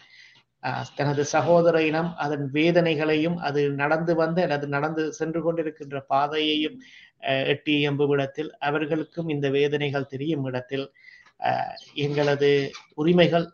தனது 0.98 1.24
சகோதர 1.34 1.76
இனம் 1.82 2.10
அதன் 2.18 2.46
வேதனைகளையும் 2.54 3.38
அது 3.40 3.62
நடந்து 3.74 4.14
வந்த 4.16 4.40
அல்லது 4.42 4.68
நடந்து 4.68 5.04
சென்று 5.14 5.40
கொண்டிருக்கின்ற 5.42 5.98
பாதையையும் 6.10 6.78
எட்டி 7.24 7.76
எம்பும் 7.90 8.14
இடத்தில் 8.14 8.52
அவர்களுக்கும் 8.60 9.30
இந்த 9.30 9.50
வேதனைகள் 9.50 10.06
தெரியும் 10.06 10.46
இடத்தில் 10.46 10.92
எங்களது 11.94 12.50
உரிமைகள் 12.94 13.48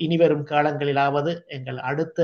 இனிவரும் 0.00 0.46
காலங்களிலாவது 0.46 1.32
எங்கள் 1.46 1.78
அடுத்த 1.78 2.20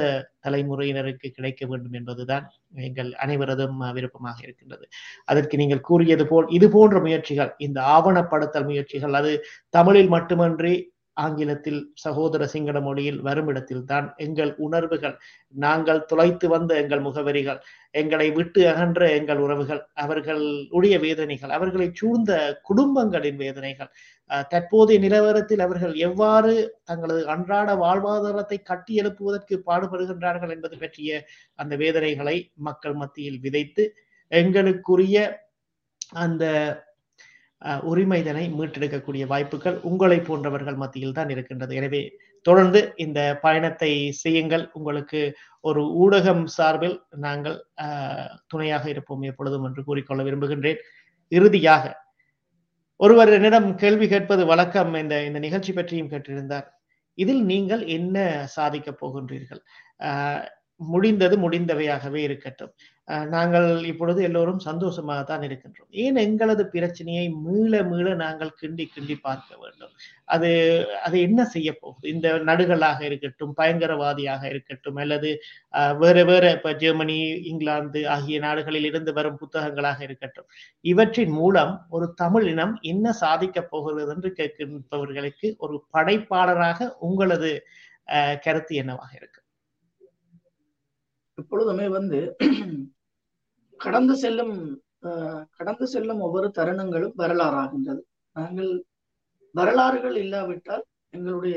தலைமுறையினருக்கு 0.47 1.29
கிடைக்க 1.31 1.67
வேண்டும் 1.67 1.93
என்பதுதான் 1.93 2.45
எங்கள் 2.75 3.11
அனைவரதும் 3.13 3.77
விருப்பமாக 3.93 4.39
இருக்கின்றது. 4.43 4.89
அதற்கு 5.25 5.57
நீங்கள் 5.57 5.81
கூறியது 5.81 6.27
போல் 6.27 6.49
இது 6.49 6.69
போன்ற 6.71 7.01
முயற்சிகள் 7.01 7.55
இந்த 7.59 7.81
ஆவணப்படுத்தல் 7.97 8.65
முயற்சிகள் 8.65 9.13
அது 9.13 9.33
தமிழில் 9.69 10.09
மட்டுமன்றி 10.09 10.75
ஆங்கிலத்தில் 11.25 11.81
சகோதர 12.03 12.43
சிங்கள 12.53 12.79
மொழியில் 12.81 13.21
வரும் 13.27 13.49
இடத்தில் 13.53 13.85
தான் 13.91 14.07
எங்கள் 14.27 14.53
உணர்வுகள். 14.67 15.17
நாங்கள் 15.55 16.01
துளைத்து 16.11 16.47
வந்த 16.49 16.73
எங்கள் 16.83 17.05
முகவரிகள் 17.07 17.61
எங்களை 17.95 18.29
விட்டு 18.31 18.61
அகன்ற 18.73 19.03
எங்கள் 19.19 19.41
உறவுகள் 19.45 19.83
அவர்களுடைய 20.05 20.97
வேதனைகள் 21.05 21.55
அவர்களை 21.57 21.89
சூழ்ந்த 22.01 22.33
குடும்பங்களின் 22.69 23.41
வேதனைகள். 23.45 23.91
தற்போதைய 24.53 24.99
நிலவரத்தில் 25.05 25.65
அவர்கள் 25.67 25.95
எவ்வாறு 26.09 26.53
தங்களது 26.85 27.23
அன்றாட 27.35 27.71
வாழ்வாதாரத்தை 27.85 28.59
கட்டி 28.63 28.95
எழுப்புவதற்கு 29.03 29.57
பாடுபடுகின்றார்கள் 29.69 30.55
என்பது 30.57 30.77
பற்றிய 30.83 31.23
அந்த 31.59 31.75
வேதனைகளை 31.77 32.37
மக்கள் 32.69 32.97
மத்தியில் 33.03 33.43
விதைத்து 33.47 33.87
எங்களுக்குரிய 34.33 35.17
அந்த 36.17 36.45
உரிமைதனை 37.91 38.45
மீட்டெடுக்கக்கூடிய 38.59 39.25
வாய்ப்புகள் 39.27 39.77
உங்களை 39.83 40.19
போன்றவர்கள் 40.21 40.79
மத்தியில் 40.83 41.17
தான் 41.19 41.29
இருக்கின்றது. 41.29 41.75
எனவே 41.75 42.03
தொடர்ந்து 42.47 42.81
இந்த 42.97 43.21
பயணத்தை 43.43 43.93
செய்யுங்கள். 44.23 44.65
உங்களுக்கு 44.73 45.21
ஒரு 45.65 45.83
ஊடகம் 46.05 46.45
சார்பில் 46.57 46.97
நாங்கள் 47.27 47.57
துணையாக 48.47 48.85
இருப்போம் 48.91 49.23
எப்பொழுதும் 49.23 49.65
என்று 49.65 49.83
கூறிக்கொள்ள 49.85 50.23
விரும்புகின்றேன். 50.23 50.81
இறுதியாக 51.33 51.85
ஒருவர் 53.01 53.31
என்னிடம் 53.33 53.69
கேள்வி 53.75 54.07
கேட்பது 54.09 54.43
வழக்கம் 54.47 54.95
இந்த 54.95 55.15
இந்த 55.25 55.39
நிகழ்ச்சி 55.39 55.73
பற்றியும் 55.73 56.11
கேட்டிருந்தார். 56.11 56.67
இதில் 57.19 57.43
நீங்கள் 57.45 57.83
என்ன 57.99 58.17
சாதிக்கப் 58.57 59.01
போகின்றீர்கள்? 59.03 59.63
ஆஹ் 60.01 60.45
முடிந்தது 60.81 61.37
முடிந்தவையாகவே 61.37 62.21
இருக்கட்டும். 62.29 62.73
நாங்கள் 63.31 63.85
இப்பொழுது 63.85 64.23
எல்லோரும் 64.23 64.59
சந்தோஷமாக 64.59 65.23
தான் 65.23 65.43
இருக்கின்றோம். 65.43 65.89
ஏன் 65.99 66.17
எங்களது 66.17 66.67
பிரச்சனையை 66.67 67.29
மீள 67.39 67.83
மீள 67.85 68.15
நாங்கள் 68.15 68.53
கிண்டி 68.61 68.85
கிண்டி 68.95 69.17
பார்க்க 69.21 69.57
வேண்டும்? 69.57 69.93
அது 70.25 70.51
அது 71.03 71.21
என்ன 71.21 71.45
செய்ய 71.45 71.79
போகுது? 71.81 72.09
இந்த 72.09 72.29
நடுகளாக 72.45 73.01
இருக்கட்டும் 73.01 73.55
பயங்கரவாதியாக 73.57 74.43
இருக்கட்டும் 74.45 74.97
அல்லது 74.97 75.31
ஆஹ் 75.75 75.97
வேற 75.99 76.25
வேற 76.25 76.53
இப்ப 76.53 76.75
ஜெர்மனி 76.75 77.19
இங்கிலாந்து 77.45 78.09
ஆகிய 78.09 78.39
நாடுகளில் 78.39 78.85
இருந்து 78.85 79.13
வரும் 79.13 79.39
புத்தகங்களாக 79.39 80.01
இருக்கட்டும் 80.03 80.49
இவற்றின் 80.85 81.31
மூலம் 81.31 81.87
ஒரு 81.91 82.09
தமிழ் 82.15 82.47
இனம் 82.47 82.79
என்ன 82.85 83.13
சாதிக்க 83.13 83.63
போகிறது 83.65 84.13
என்று 84.15 84.33
கேட்கின்றவர்களுக்கு 84.33 85.51
ஒரு 85.59 85.77
படைப்பாளராக 85.91 86.97
உங்களது 87.01 87.53
ஆஹ் 88.09 88.39
கருத்து 88.39 88.75
என்னவாக 88.75 89.13
இருக்கு? 89.15 89.41
எப்பொழுதுமே 91.39 91.89
வந்து 91.89 92.19
கடந்து 93.81 94.15
செல்லும் 94.23 94.55
அஹ், 95.03 95.43
கடந்து 95.59 95.87
செல்லும் 95.89 96.21
ஒவ்வொரு 96.21 96.49
தருணங்களும் 96.57 97.15
வரலாறாகின்றது. 97.21 98.03
நாங்கள் 98.37 98.73
வரலாறுகள் 99.55 100.17
இல்லாவிட்டால் 100.17 100.83
எங்களுடைய 101.15 101.57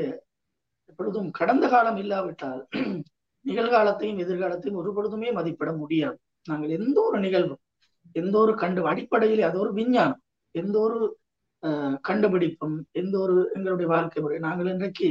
எப்பொழுதும் 0.90 1.28
கடந்த 1.32 1.66
காலம் 1.68 1.98
இல்லாவிட்டால் 2.02 2.62
நிகழ்காலத்தையும் 3.44 4.20
எதிர்காலத்தையும் 4.20 4.78
ஒரு 4.80 4.90
பொழுதுமே 4.94 5.28
மதிப்பிட 5.32 5.70
முடியாது. 5.78 6.16
நாங்கள் 6.46 6.72
எந்த 6.76 6.96
ஒரு 7.02 7.18
நிகழ்வும் 7.20 7.60
எந்த 8.16 8.34
ஒரு 8.38 8.52
கண்டு 8.56 8.80
அடிப்படையில் 8.90 9.44
அது 9.46 9.56
ஒரு 9.60 9.72
விஞ்ஞானம். 9.78 10.20
எந்த 10.54 10.76
ஒரு 10.80 10.98
அஹ், 11.62 11.96
கண்டுபிடிப்பும் 12.04 12.76
எந்த 12.94 13.14
ஒரு 13.18 13.36
எங்களுடைய 13.54 13.88
வாழ்க்கை 13.92 14.20
முறை 14.20 14.38
நாங்கள் 14.44 14.72
இன்றைக்கு 14.72 15.08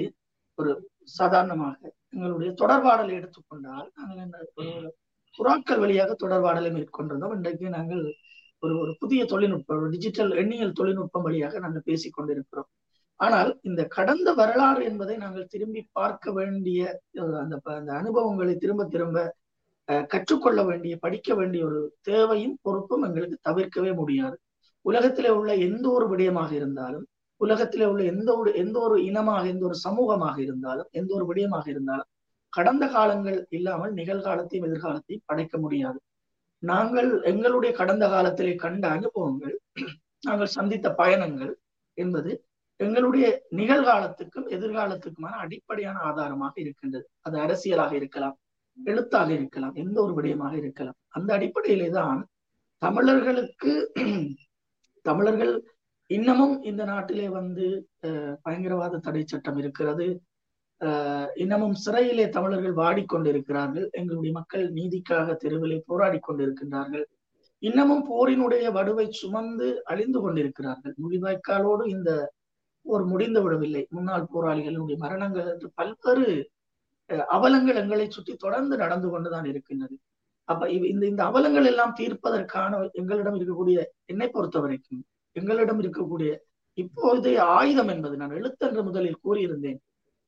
ஒரு 0.57 0.71
சாதாரணமாக 1.13 1.77
எங்களுடைய 2.13 2.51
தொடர்பாடலை 2.59 3.13
எடுத்துக்கொண்டால் 3.19 3.87
நாங்கள் 3.97 4.21
என்ன 4.25 4.37
புறாக்கள் 5.35 5.79
வழியாக 5.79 6.11
தொடர்பாடலை 6.19 6.69
மேற்கொண்டிருந்தோம். 6.71 7.35
இன்றைக்கு 7.35 7.67
நாங்கள் 7.69 8.03
ஒரு 8.63 8.73
ஒரு 8.79 8.91
புதிய 8.99 9.21
தொழில்நுட்பம் 9.25 9.89
டிஜிட்டல் 9.89 10.31
எண்ணியல் 10.37 10.71
தொழில்நுட்பம் 10.71 11.21
வழியாக 11.21 11.59
நாங்கள் 11.59 11.85
பேசிக் 11.85 12.13
கொண்டிருக்கிறோம். 12.13 12.69
ஆனால் 13.19 13.49
இந்த 13.61 13.81
கடந்த 13.87 14.29
வரலாறு 14.33 14.81
என்பதை 14.83 15.15
நாங்கள் 15.17 15.49
திரும்பி 15.49 15.81
பார்க்க 15.91 16.31
வேண்டிய 16.31 16.81
அந்த 17.23 17.55
அந்த 17.75 17.91
அனுபவங்களை 17.93 18.55
திரும்ப 18.57 18.85
திரும்ப 18.87 19.17
அஹ், 19.87 20.05
கற்றுக்கொள்ள 20.05 20.59
வேண்டிய 20.63 20.93
படிக்க 20.97 21.29
வேண்டிய 21.35 21.61
ஒரு 21.65 21.79
தேவையும் 22.01 22.57
பொறுப்பும் 22.61 23.03
எங்களுக்கு 23.03 23.37
தவிர்க்கவே 23.43 23.91
முடியாது. 23.95 24.35
உலகத்திலே 24.85 25.29
உள்ள 25.31 25.51
எந்த 25.65 25.85
ஒரு 25.89 26.05
விடயமாக 26.09 26.51
இருந்தாலும் 26.51 27.05
உலகத்திலே 27.41 27.85
உள்ள 27.85 28.01
எந்த 28.03 28.29
ஒரு 28.37 28.49
எந்த 28.55 28.77
ஒரு 28.79 28.97
இனமாக 29.03 29.43
எந்த 29.47 29.63
ஒரு 29.65 29.77
சமூகமாக 29.83 30.37
இருந்தாலும் 30.39 30.89
எந்த 30.91 31.11
ஒரு 31.15 31.25
விடயமாக 31.25 31.65
இருந்தாலும் 31.69 32.09
கடந்த 32.53 32.85
காலங்கள் 32.87 33.37
இல்லாமல் 33.49 33.93
நிகழ்காலத்தையும் 33.93 34.67
எதிர்காலத்தையும் 34.67 35.25
படைக்க 35.25 35.57
முடியாது. 35.57 35.99
நாங்கள் 36.63 37.09
எங்களுடைய 37.23 37.71
கடந்த 37.73 38.05
காலத்திலே 38.07 38.55
கண்ட 38.57 38.83
அனுபவங்கள் 38.89 39.55
நாங்கள் 40.23 40.53
சந்தித்த 40.53 40.87
பயணங்கள் 40.93 41.53
என்பது 41.97 42.31
எங்களுடைய 42.79 43.25
நிகழ்காலத்துக்கும் 43.55 44.47
எதிர்காலத்துக்குமான 44.49 45.35
அடிப்படையான 45.41 45.97
ஆதாரமாக 46.01 46.53
இருக்கின்றது. 46.59 47.05
அது 47.21 47.35
அரசியலாக 47.37 47.93
இருக்கலாம் 47.93 48.37
எழுத்தாக 48.77 49.29
இருக்கலாம் 49.33 49.75
எந்த 49.75 49.97
ஒரு 50.01 50.13
விடயமாக 50.17 50.53
இருக்கலாம். 50.57 50.97
அந்த 51.09 51.29
அடிப்படையிலே 51.33 51.89
தான் 51.91 52.21
தமிழர்களுக்கு 52.81 53.73
தமிழர்கள் 55.05 55.53
இன்னமும் 56.09 56.55
இந்த 56.63 56.83
நாட்டிலே 56.83 57.27
வந்து 57.31 57.65
அஹ், 58.03 58.35
பயங்கரவாத 58.41 58.99
தடை 58.99 59.23
சட்டம் 59.25 59.57
இருக்கிறது. 59.57 60.07
இன்னமும் 61.35 61.73
சிறையிலே 61.73 62.29
தமிழர்கள் 62.29 62.73
வாடிக்கொண்டிருக்கிறார்கள். 62.73 63.89
எங்களுடைய 63.89 64.31
மக்கள் 64.31 64.73
நீதிக்காக 64.73 65.35
தெருவிலே 65.35 65.83
போராடி 65.85 66.19
கொண்டிருக்கின்றார்கள். 66.27 67.03
இன்னமும் 67.59 68.05
போரினுடைய 68.11 68.71
வடுவை 68.71 69.09
சுமந்து 69.09 69.85
அழிந்து 69.85 70.21
கொண்டிருக்கிறார்கள். 70.21 70.95
முள்ளிவாய்க்காலோடு 71.03 71.87
இந்த 71.87 72.31
போர் 72.81 73.05
முடிந்து 73.05 73.41
விடவில்லை. 73.41 73.87
முன்னாள் 73.89 74.27
போராளிகளுடைய 74.35 74.97
மரணங்கள் 74.97 75.45
என்று 75.45 75.71
பல்வேறு 75.75 76.49
அவலங்கள் 77.27 77.75
எங்களை 77.75 78.09
சுற்றி 78.09 78.35
தொடர்ந்து 78.35 78.77
நடந்து 78.77 79.09
கொண்டுதான் 79.09 79.45
இருக்கின்றது. 79.45 79.97
அப்ப 80.43 80.67
இவ்- 80.67 80.85
இந்த 80.85 81.05
இந்த 81.05 81.23
அவலங்கள் 81.23 81.65
எல்லாம் 81.65 81.95
தீர்ப்பதற்கான 81.99 82.91
எங்களிடம் 82.91 83.39
இருக்கக்கூடிய 83.39 83.83
என்னை 84.05 84.27
பொறுத்த 84.27 84.59
வரைக்கும் 84.59 85.05
எங்களிடம் 85.31 85.81
இருக்கக்கூடிய 85.81 86.37
இப்போதைய 86.75 87.37
ஆயுதம் 87.37 87.87
என்பது 87.87 88.17
நான் 88.17 88.29
எழுத்தென்று 88.29 88.83
முதலில் 88.83 89.19
கூறியிருந்தேன். 89.23 89.77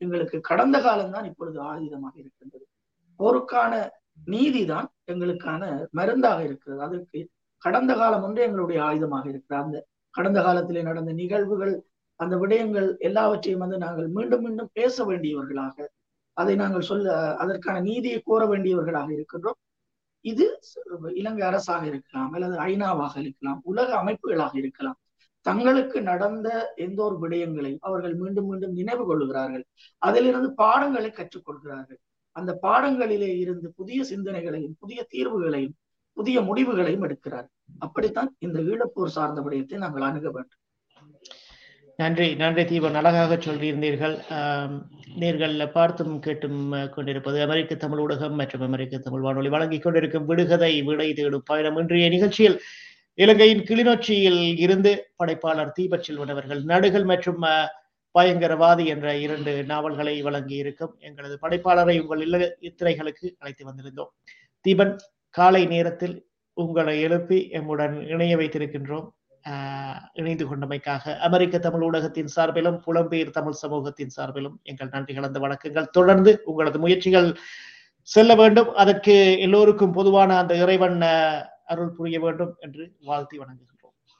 எங்களுக்கு 0.01 0.37
கடந்த 0.49 0.77
காலம்தான் 0.81 1.27
இப்பொழுது 1.31 1.59
ஆயுதமாக 1.71 2.15
இருக்கின்றது. 2.23 2.65
போருக்கான 3.19 3.73
நீதிதான் 4.25 4.87
எங்களுக்கான 5.11 5.63
மருந்தாக 5.91 6.39
இருக்கிறது. 6.43 6.81
அதற்கு 6.87 7.19
கடந்த 7.63 7.91
காலம் 7.95 8.23
ஒன்றே 8.23 8.43
எங்களுடைய 8.47 8.79
ஆயுதமாக 8.89 9.25
இருக்கிறது. 9.33 9.63
அந்த 9.65 9.77
கடந்த 10.15 10.39
காலத்திலே 10.41 10.81
நடந்த 10.81 11.11
நிகழ்வுகள் 11.21 11.73
அந்த 12.19 12.33
விடயங்கள் 12.41 12.87
எல்லாவற்றையும் 13.07 13.63
வந்து 13.63 13.77
நாங்கள் 13.77 14.07
மீண்டும் 14.07 14.43
மீண்டும் 14.45 14.69
பேச 14.73 15.05
வேண்டியவர்களாக 15.05 15.87
அதை 16.37 16.53
நாங்கள் 16.55 16.87
சொல்ல 16.89 17.15
அதற்கான 17.43 17.81
நீதியை 17.81 18.19
கோர 18.25 18.41
வேண்டியவர்களாக 18.45 19.09
இருக்கின்றோம். 19.17 19.57
இது 20.25 20.45
இலங்கை 21.13 21.43
அரசாக 21.47 21.83
இருக்கலாம் 21.91 22.31
அல்லது 22.35 22.55
ஐநாவாக 22.69 23.13
இருக்கலாம் 23.23 23.59
உலக 23.63 23.89
அமைப்புகளாக 24.03 24.53
இருக்கலாம். 24.61 24.97
தங்களுக்கு 25.45 25.97
நடந்த 26.01 26.47
எந்த 26.75 26.99
ஒரு 27.03 27.15
விடயங்களை 27.23 27.71
அவர்கள் 27.79 28.15
மீண்டும் 28.15 28.47
மீண்டும் 28.47 28.73
நினைவு 28.73 29.03
கொள்கிறார்கள் 29.05 29.65
அதிலிருந்து 30.01 30.49
பாடங்களை 30.53 31.11
கற்றுக்கொள்கிறார்கள். 31.11 31.99
அந்த 32.35 32.51
பாடங்களிலே 32.61 33.31
இருந்து 33.37 33.67
புதிய 33.75 33.99
சிந்தனைகளையும் 34.03 34.75
புதிய 34.79 34.99
தீர்வுகளையும் 35.13 35.75
புதிய 36.17 36.37
முடிவுகளையும் 36.41 37.05
எடுக்கிறார். 37.07 37.47
அப்படித்தான் 37.79 38.29
இந்த 38.39 38.59
ஈழப்போர் 38.71 39.15
சார்ந்த 39.17 39.41
விடயத்தை 39.41 39.77
நாங்கள் 39.77 40.07
அணுக 40.09 40.27
வேண்டும். 40.31 40.61
நன்றி 41.99 42.27
நன்றி 42.35 42.63
தீபன். 42.63 42.97
அழகாக 42.99 43.33
சொல்லியிருந்தீர்கள். 43.35 44.15
ஆம், 44.37 44.75
நேர்கள் 45.19 45.53
பார்த்தும் 45.71 46.15
கேட்டும் 46.19 46.59
கொண்டிருப்பது 46.95 47.37
அமெரிக்க 47.41 47.75
தமிழ் 47.75 48.01
ஊடகம் 48.03 48.35
மற்றும் 48.39 48.61
அமெரிக்க 48.61 48.97
தமிழ் 48.97 49.21
வானொலி 49.21 49.49
வழங்கிக் 49.49 49.85
கொண்டிருக்கும் 49.85 50.25
விடுகதை 50.25 50.73
விடை 50.89 51.07
தேடும் 51.13 51.45
பயணம் 51.45 51.77
இன்றைய 51.77 52.09
நிகழ்ச்சியில் 52.09 52.57
இலங்கையின் 53.15 53.63
கிளிநொச்சியில் 53.63 54.59
இருந்து 54.59 55.11
படைப்பாளர் 55.15 55.71
தீபச்செல்வன் 55.79 56.29
அவர்கள் 56.29 56.63
நடுகள் 56.63 57.05
மற்றும் 57.05 57.43
பயங்கரவாதி 58.19 58.85
என்ற 58.85 59.17
இரண்டு 59.17 59.63
நாவல்களை 59.63 60.21
வழங்கி 60.21 60.55
இருக்கும் 60.55 60.95
எங்களது 60.99 61.37
படைப்பாளரை 61.41 62.01
உங்கள் 62.01 62.21
இல்ல 62.21 62.57
திரைகளுக்கு 62.61 63.35
அழைத்து 63.37 63.65
வந்திருந்தோம். 63.65 64.07
தீபன் 64.61 64.97
காலை 65.29 65.65
நேரத்தில் 65.65 66.25
உங்களை 66.53 67.01
எழுப்பி 67.01 67.49
எம்முடன் 67.51 68.07
இணைய 68.07 68.37
வைத்திருக்கின்றோம். 68.37 69.09
ஆஹ் 69.49 69.99
இணைந்து 70.13 70.45
கொண்டமைக்காக 70.45 71.17
அமெரிக்க 71.17 71.57
தமிழ் 71.57 71.81
ஊடகத்தின் 71.81 72.27
சார்பிலும் 72.35 72.81
புலம்பெயர் 72.87 73.29
தமிழ் 73.29 73.51
சமூகத்தின் 73.51 74.09
சார்பிலும் 74.17 74.55
எங்கள் 74.63 74.89
நன்றி 74.91 75.13
கலந்த 75.13 75.39
வணக்கங்கள். 75.39 75.87
தொடர்ந்து 75.87 76.41
உங்களது 76.45 76.79
முயற்சிகள் 76.79 77.37
செல்ல 78.01 78.35
வேண்டும். 78.35 78.73
அதற்கு 78.73 79.39
எல்லோருக்கும் 79.39 79.91
பொதுவான 79.91 80.37
அந்த 80.37 80.55
இறைவன் 80.55 81.01
அருள் 81.65 81.89
புரிய 81.89 82.19
வேண்டும் 82.19 82.55
என்று 82.59 82.95
வாழ்த்தி 83.01 83.37
வணங்குகின்றோம். 83.37 84.11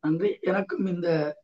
நன்றி. 0.00 0.38
எனக்கும் 0.40 0.86
இந்த 0.86 1.36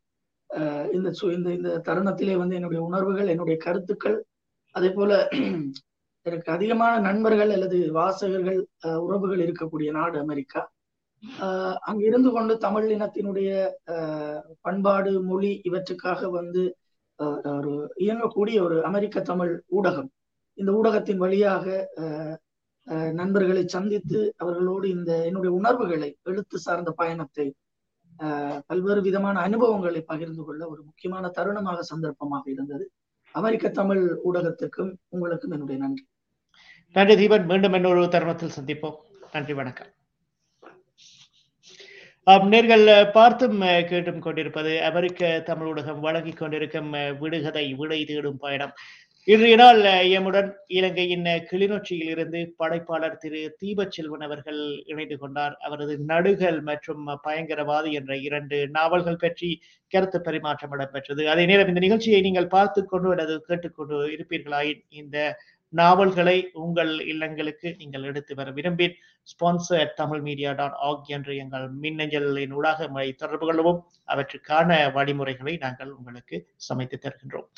இந்த 0.92 1.12
சு- 1.22 1.32
இந்த 1.32 1.52
இந்த 1.52 1.82
தருணத்திலே 1.84 2.36
வந்து 2.36 2.54
என்னுடைய 2.54 2.84
உணர்வுகள் 2.84 3.26
என்னுடைய 3.26 3.58
கருத்துக்கள் 3.58 4.24
அதே 4.70 4.90
போல 4.90 5.28
எனக்கு 6.22 6.52
அதிகமான 6.52 6.98
நண்பர்கள் 7.00 7.50
அல்லது 7.50 7.92
வாசகர்கள் 7.92 8.66
உறவுகள் 8.98 9.38
இருக்கக்கூடிய 9.38 9.90
நாடு 9.90 10.18
அமெரிக்கா. 10.18 10.72
ஆஹ் 11.40 11.74
அங்க 11.74 12.04
இருந்து 12.04 12.30
கொண்டு 12.30 12.58
தமிழ் 12.58 12.92
இனத்தினுடைய 12.92 13.70
ஆஹ் 13.86 14.42
பண்பாடு 14.60 15.22
மொழி 15.22 15.60
இவற்றுக்காக 15.64 16.30
வந்து 16.30 16.76
ஒரு 17.44 17.92
இயங்கக்கூடிய 17.98 18.62
ஒரு 18.62 18.84
அமெரிக்க 18.84 19.20
தமிழ் 19.20 19.62
ஊடகம். 19.70 20.08
இந்த 20.54 20.72
ஊடகத்தின் 20.72 21.16
வழியாக 21.16 21.88
நண்பர்களை 23.20 23.62
சந்தித்து 23.66 24.34
அவர்களோடு 24.36 24.88
இந்த 24.88 25.24
என்னுடைய 25.24 25.52
உணர்வுகளை 25.56 26.16
எழுத்து 26.22 26.58
சார்ந்த 26.58 26.90
பயணத்தை 26.90 27.46
பல்வேறு 28.66 29.00
விதமான 29.00 29.40
அனுபவங்களை 29.40 30.00
பகிர்ந்து 30.00 30.44
கொள்ள 30.44 30.68
ஒரு 30.68 30.82
முக்கியமான 30.82 31.30
தருணமாக 31.38 31.78
சந்தர்ப்பமாக 31.92 32.50
இருந்தது. 32.50 32.90
அமெரிக்க 33.32 33.68
தமிழ் 33.68 34.20
ஊடகத்துக்கும் 34.24 34.92
உங்களுக்கும் 35.08 35.50
என்னுடைய 35.50 35.82
நன்றி. 35.82 36.04
நன்றி 36.92 37.14
தீபன். 37.20 37.46
மீண்டும் 37.46 37.72
இன்னொரு 37.72 38.08
தருணத்தில் 38.08 38.56
சந்திப்போம். 38.58 38.98
நன்றி 39.32 39.54
வணக்கம். 39.54 39.90
ஆம், 42.26 42.52
நேர்கள் 42.52 43.10
பார்த்தும் 43.12 43.58
கேட்டும் 43.88 44.20
கொண்டிருப்பது 44.20 44.82
அமெரிக்க 44.82 45.40
தமிழ் 45.44 45.68
ஊடகம் 45.70 46.00
வழங்கிக் 46.00 46.38
கொண்டிருக்கும் 46.38 46.90
விடுகதை 47.20 47.74
விடை 47.74 48.04
தேடும் 48.04 48.38
பயணம். 48.38 48.72
இன்றைய 49.28 49.56
நாள் 49.60 49.78
எம்முடன் 50.16 50.48
இலங்கையின் 50.78 51.28
கிளிநொச்சியில் 51.50 52.10
இருந்து 52.14 52.40
படைப்பாளர் 52.60 53.14
திரு 53.22 53.40
தீபச்செல்வன் 53.60 54.24
அவர்கள் 54.26 54.58
இணைந்து 54.92 55.16
கொண்டார். 55.22 55.54
அவரது 55.66 55.94
நடுகள் 56.10 56.58
மற்றும் 56.68 57.04
பயங்கரவாதி 57.26 57.90
என்ற 58.00 58.12
இரண்டு 58.26 58.56
நாவல்கள் 58.76 59.22
பற்றி 59.22 59.48
கருத்து 59.92 60.18
பரிமாற்றம் 60.26 60.74
இடம்பெற்றது. 60.76 61.22
அதே 61.34 61.46
நேரம் 61.50 61.70
இந்த 61.72 61.82
நிகழ்ச்சியை 61.86 62.20
நீங்கள் 62.26 62.52
பார்த்து 62.56 62.82
கொண்டு 62.92 63.12
அல்லது 63.14 63.36
கேட்டுக்கொண்டு 63.48 64.00
இருப்பீர்களாயின் 64.16 64.82
இந்த 65.02 65.16
நாவல்களை 65.72 66.36
உங்கள் 66.64 66.92
இல்லங்களுக்கு 67.12 67.68
நீங்கள் 67.80 68.04
எடுத்து 68.10 68.32
வர 68.40 68.50
விரும்பி 68.58 68.86
sponsor 69.28 69.94
Tamil 70.00 70.22
media 70.26 70.50
dot 70.60 70.76
org 70.88 71.08
என்ற 71.16 71.30
எங்கள் 71.44 71.64
மின்னஞ்சலின் 71.84 72.54
ஊடாக 72.58 72.88
தொடர்பு 73.22 73.46
கொள்ளவும் 73.46 73.80
அவற்றுக்கான 74.12 74.78
வழிமுறைகளை 74.98 75.54
நாங்கள் 75.64 75.90
உங்களுக்கு 75.98 76.36
சமைத்து 76.68 76.98
தருகின்றோம். 77.06 77.48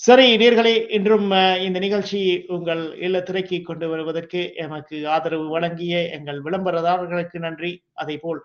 சரி 0.00 0.24
நேர்களே 0.36 0.72
இன்றும் 0.88 1.26
இந்த 1.64 1.78
நிகழ்ச்சி 1.78 2.20
உங்கள் 2.46 2.82
இல்ல 2.98 3.16
திரைக்கு 3.20 3.58
கொண்டு 3.62 3.86
வருவதற்கு 3.88 4.40
எமக்கு 4.56 4.96
ஆதரவு 5.06 5.46
வழங்கிய 5.48 5.94
எங்கள் 6.08 6.40
விளம்பரதாரர்களுக்கு 6.40 7.38
நன்றி. 7.38 7.72
அதே 7.94 8.16
போல் 8.16 8.40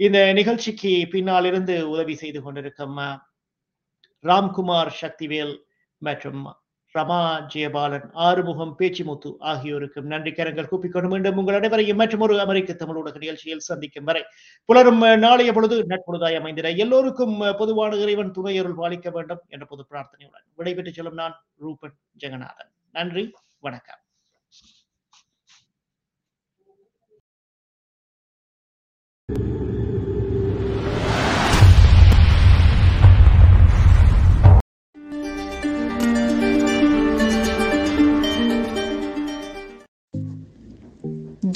இந்த 0.00 0.18
நிகழ்ச்சிக்கு 0.32 0.92
பின்னால் 1.10 1.44
இருந்து 1.44 1.76
உதவி 1.88 2.14
செய்து 2.14 2.40
கொண்டிருக்கும் 2.42 2.98
ராம்குமார் 4.24 4.92
சக்திவேல் 5.02 5.54
மற்றும் 6.02 6.42
ரமா 6.94 7.18
ஜெயபாலன் 7.52 8.06
ஆறுமுகம் 8.26 8.72
பேச்சிமுத்து 8.78 9.30
ஆகியோருக்கும் 9.50 10.08
நன்றி 10.12 10.30
கரங்கள் 10.32 10.68
கூப்பிக்கொண்டு 10.70 11.10
மீண்டும் 11.12 11.38
உங்கள் 11.40 11.58
அனைவரையும் 11.58 12.00
மற்றும் 12.00 12.24
ஒரு 12.26 12.34
அமெரிக்க 12.44 12.76
தமிழ் 12.80 12.98
ஊடக 13.00 13.18
நிகழ்ச்சியில் 13.18 13.68
சந்திக்கும் 13.68 14.08
வரை 14.08 14.22
புலரும் 14.68 15.02
நாளைய 15.26 15.52
பொழுது 15.52 15.78
நட்பொழுதாய் 15.92 16.38
அமைந்திட 16.40 16.70
எல்லோருக்கும் 16.84 17.36
பொதுவான 17.62 18.00
இறைவன் 18.04 18.34
துணையருள் 18.38 18.80
பாலிக்க 18.82 19.10
வேண்டும் 19.10 19.42
என்ற 19.48 19.66
பொது 19.72 19.84
பிரார்த்தனையுடன் 19.90 20.46
விடைபெற்று 20.60 20.94
செல்லும் 20.98 21.20
நான் 21.22 21.36
ரூபன் 21.64 21.96
ஜெகநாதன். 22.24 22.70
நன்றி 22.94 23.24
வணக்கம். 23.60 24.02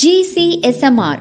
GCSMR 0.04 1.20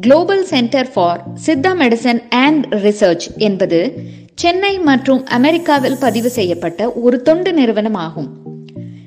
global 0.00 0.44
centre 0.44 0.92
for 0.92 1.24
Siddha 1.46 1.70
medicine 1.72 2.22
and 2.28 2.66
research 2.66 3.26
என்பது 3.36 4.02
சென்னை 4.34 4.78
மற்றும் 4.78 5.24
அமெரிக்காவில் 5.24 5.96
பதிவு 6.00 6.30
செய்யப்பட்ட 6.30 6.92
ஒரு 6.92 7.22
தொண்டு 7.22 7.52
நிறுவனம் 7.52 7.94
ஆகும் 7.94 8.28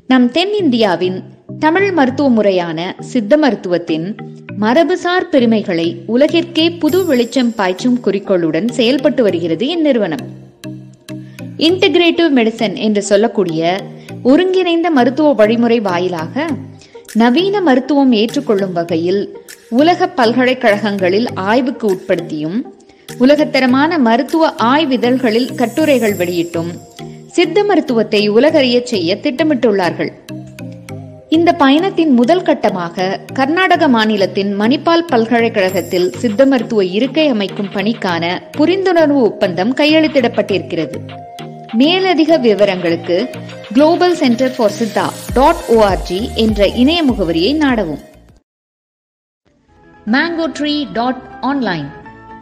நம் 0.07 0.31
தென்னிந்தியாவின் 0.31 1.23
தமிழ் 1.59 1.91
மருத்துவ 1.91 2.29
முறையான 2.29 2.95
சித்த 2.99 3.37
மருத்துவத்தின் 3.37 4.17
மரபுசார் 4.61 5.29
பெருமைகளை 5.31 6.01
உலகிற்கே 6.07 6.79
புது 6.79 7.05
வெளிச்சம் 7.05 7.53
பாய்ச்சும் 7.55 7.99
குறிக்கோளுடன் 7.99 8.67
செயல்பட்டு 8.67 9.23
வருகிறது 9.23 9.67
இந்நிறுவனம். 9.67 10.25
இன்டகிரேட்டிவ் 11.57 12.31
மெடிசன் 12.35 12.77
என்று 12.77 13.03
சொல்லக்கூடிய 13.03 13.83
ஒருங்கிணைந்த 14.23 14.89
மருத்துவ 14.89 15.33
வழிமுறை 15.33 15.79
வாயிலாக 15.79 16.47
நவீன 17.13 17.61
மருத்துவம் 17.61 18.11
ஏற்றுக்கொள்ளும் 18.11 18.71
வகையில் 18.71 19.37
உலக 19.69 20.07
பல்கலைக்கழகங்களில் 20.07 21.27
ஆய்வுக்கு 21.33 21.87
உட்படுத்தியும் 21.87 22.65
உலகத்தரமான 23.17 23.97
மருத்துவ 23.97 24.53
ஆய்விதழ்களில் 24.63 25.55
கட்டுரைகள் 25.55 26.13
வெளியிட்டும் 26.13 26.71
சித்த 27.27 27.63
மருத்துவத்தை 27.63 28.29
உலகறிய 28.29 28.81
செய்ய 28.83 29.15
திட்டமிட்டுள்ளார்கள். 29.15 30.11
இந்த 31.29 31.53
பயணத்தின் 31.53 32.11
முதல் 32.11 32.41
கட்டமாக 32.41 33.19
கர்நாடக 33.33 33.87
மாநிலத்தின் 33.87 34.59
மணிப்பால் 34.59 35.07
பல்கலைக்கழகத்தில் 35.07 36.11
சித்த 36.17 36.45
மருத்துவ 36.45 36.83
இருக்கை 36.83 37.27
அமைக்கும் 37.27 37.69
பணிக்கான 37.73 38.41
புரிந்துணர்வு 38.57 39.21
ஒப்பந்தம் 39.21 39.73
கையெழுத்திடப்பட்டிருக்கிறது. 39.73 40.99
மேலதிக 41.75 42.37
விவரங்களுக்கு 42.37 43.15
global 43.73 44.15
centre 44.15 44.53
for 44.55 44.71
Siddha 44.71 45.05
dot 45.33 45.63
ORG 45.69 46.19
என்ற 46.35 46.67
இணைய 46.73 47.03
முகவரியை 47.03 47.53
நாடவும். 47.55 48.03
Mango 50.07 50.45
tree 50.57 50.85
dot 50.93 51.21
online 51.41 51.87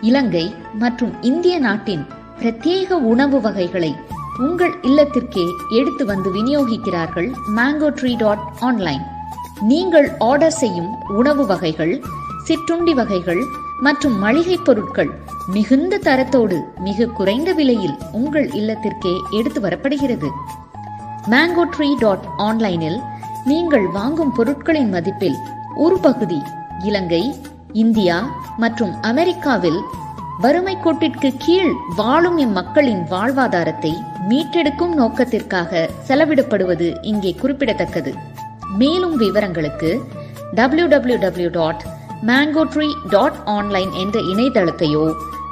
Ilangai 0.01 0.45
மற்றும் 0.73 1.13
இந்திய 1.21 1.59
நாட்டின் 1.59 2.03
பிரத்யேக 2.39 2.93
உணவு 3.03 3.39
வகைகளை 3.41 3.91
உங்கள் 4.39 4.73
இல்லத்திற்கே 4.83 5.45
எடுத்து 5.75 6.05
வந்து 6.05 6.29
விநியோகிக்கிறார்கள் 6.31 7.29
மேங்கோ 7.55 7.89
ட்ரீ 7.99 8.15
டாட் 8.15 8.45
ஆன்லைன் 8.61 9.03
நீங்கள் 9.63 10.07
ஆர்டர் 10.21 10.57
செய்யும் 10.57 10.91
உணவு 11.17 11.45
வகைகள் 11.45 11.93
சிற்றுண்டி 12.45 12.93
வகைகள் 12.93 13.41
மற்றும் 13.85 14.15
மளிகை 14.19 14.57
பொருட்கள் 14.57 15.11
மிகுந்த 15.47 15.97
தரத்தோடு 15.97 16.57
மிக 16.79 17.05
குறைந்த 17.05 17.49
விலையில் 17.53 17.95
உங்கள் 18.11 18.47
இல்லத்திற்கே 18.49 19.13
எடுத்து 19.29 19.59
வரப்படுகிறது. 19.61 20.29
மேங்கோ 21.29 21.63
ட்ரீ 21.75 21.89
டாட் 21.99 22.25
ஆன்லைனில் 22.37 22.99
நீங்கள் 23.45 23.87
வாங்கும் 23.87 24.33
பொருட்களின் 24.35 24.93
மதிப்பில் 24.93 25.37
ஒரு 25.75 25.97
பகுதி 25.99 26.39
இலங்கை 26.83 27.23
இந்தியா 27.73 28.17
மற்றும் 28.57 28.93
அமெரிக்காவில் 29.01 29.79
வறுமை 30.39 30.75
கோட்டிற்கு 30.75 31.29
கீழ் 31.37 31.73
வாழும் 31.95 32.37
இம்மக்களின் 32.37 33.03
வாழ்வாதாரத்தை 33.09 33.93
மீட்டெடுக்கும் 34.29 34.93
நோக்கத்திற்காக 34.93 35.89
செலவிடப்படுவது 36.07 36.87
இங்கே 37.01 37.33
குறிப்பிடத்தக்கது. 37.41 38.13
மேலும் 38.77 39.15
விவரங்களுக்கு 39.15 39.91
W 40.53 40.87
W 40.87 41.17
W 41.17 41.49
dot 41.49 41.83
mango 42.27 42.63
tree 42.73 42.87
dot 43.09 43.37
online 43.45 43.91
என்ற 43.91 44.17
இணையதளத்தையோ 44.21 45.05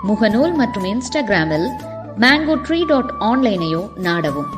முகநூல் 0.03 0.53
மற்றும் 0.53 0.83
இன்ஸ்டாகிராமில் 0.83 1.67
மேங்கோ 2.17 2.55
ட்ரீ 2.67 2.79
டாட் 2.85 3.11
ஆன்லைனையோ 3.19 3.81
நாடவும். 3.97 4.49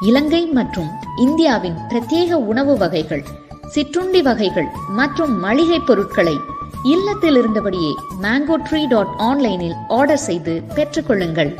இலங்கை 0.00 0.42
மற்றும் 0.52 0.90
இந்தியாவின் 1.16 1.78
பிரத்யேக 1.90 2.32
உணவு 2.32 2.74
வகைகள் 2.78 3.24
சிற்றுண்டி 3.68 4.22
வகைகள் 4.22 4.68
மற்றும் 4.88 5.34
மளிகை 5.38 5.80
பொருட்களை 5.80 6.36
இல்லத்தில் 6.84 7.36
இருந்தபடியே 7.36 7.92
மேங்கோ 8.22 8.56
ட்ரீ 8.68 8.80
டாட் 8.86 9.12
ஆன்லைனில் 9.28 9.76
ஆர்டர் 9.88 10.24
செய்து 10.28 10.54
பெற்றுக்கொள்ளுங்கள் 10.76 11.52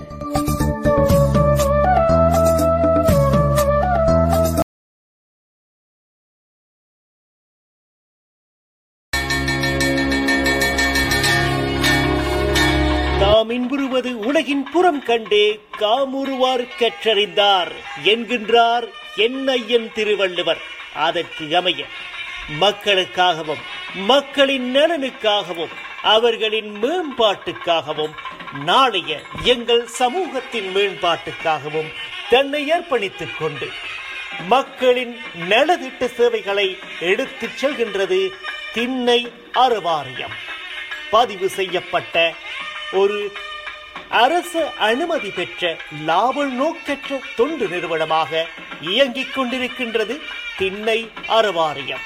தூரம் 14.82 15.04
கண்டே 15.08 15.46
காமுறுவார் 15.80 16.62
கற்றறிந்தார் 16.78 17.68
என்கின்றார் 18.12 18.86
என்னையன் 19.24 19.86
திருவள்ளுவர். 19.96 20.62
அதற்கு 21.04 21.44
அமைய 21.58 21.82
மக்களுக்காகவும் 22.62 23.62
மக்களின் 24.08 24.66
நலனுக்காகவும் 24.76 25.74
அவர்களின் 26.14 26.72
மேம்பாட்டுக்காகவும் 26.82 28.16
நாளைய 28.70 29.20
எங்கள் 29.52 29.84
சமூகத்தின் 30.00 30.68
மேம்பாட்டுக்காகவும் 30.76 31.92
தன்னை 32.32 32.64
அர்ப்பணித்துக் 32.78 33.38
கொண்டு 33.38 33.68
மக்களின் 34.54 35.14
நலதிட்ட 35.52 36.10
சேவைகளை 36.18 36.68
எடுத்துச் 37.12 37.58
செல்கின்றது 37.62 38.20
திண்ணை 38.74 39.20
அறுவாரியம். 39.66 40.36
பதிவு 41.16 41.48
செய்யப்பட்ட 41.60 42.26
ஒரு 43.02 43.20
அரசு 44.10 44.68
அனுமதி 44.78 45.30
பெற்ற 45.30 45.76
லாப 46.04 46.44
நோக்கற்ற 46.44 47.20
தொண்டு 47.36 47.68
நிறுவனமாக 47.68 48.46
இயங்கிக் 48.80 49.34
கொண்டிருக்கின்றது 49.34 50.16
திண்ணை 50.58 51.10
அறவாரியம். 51.28 52.04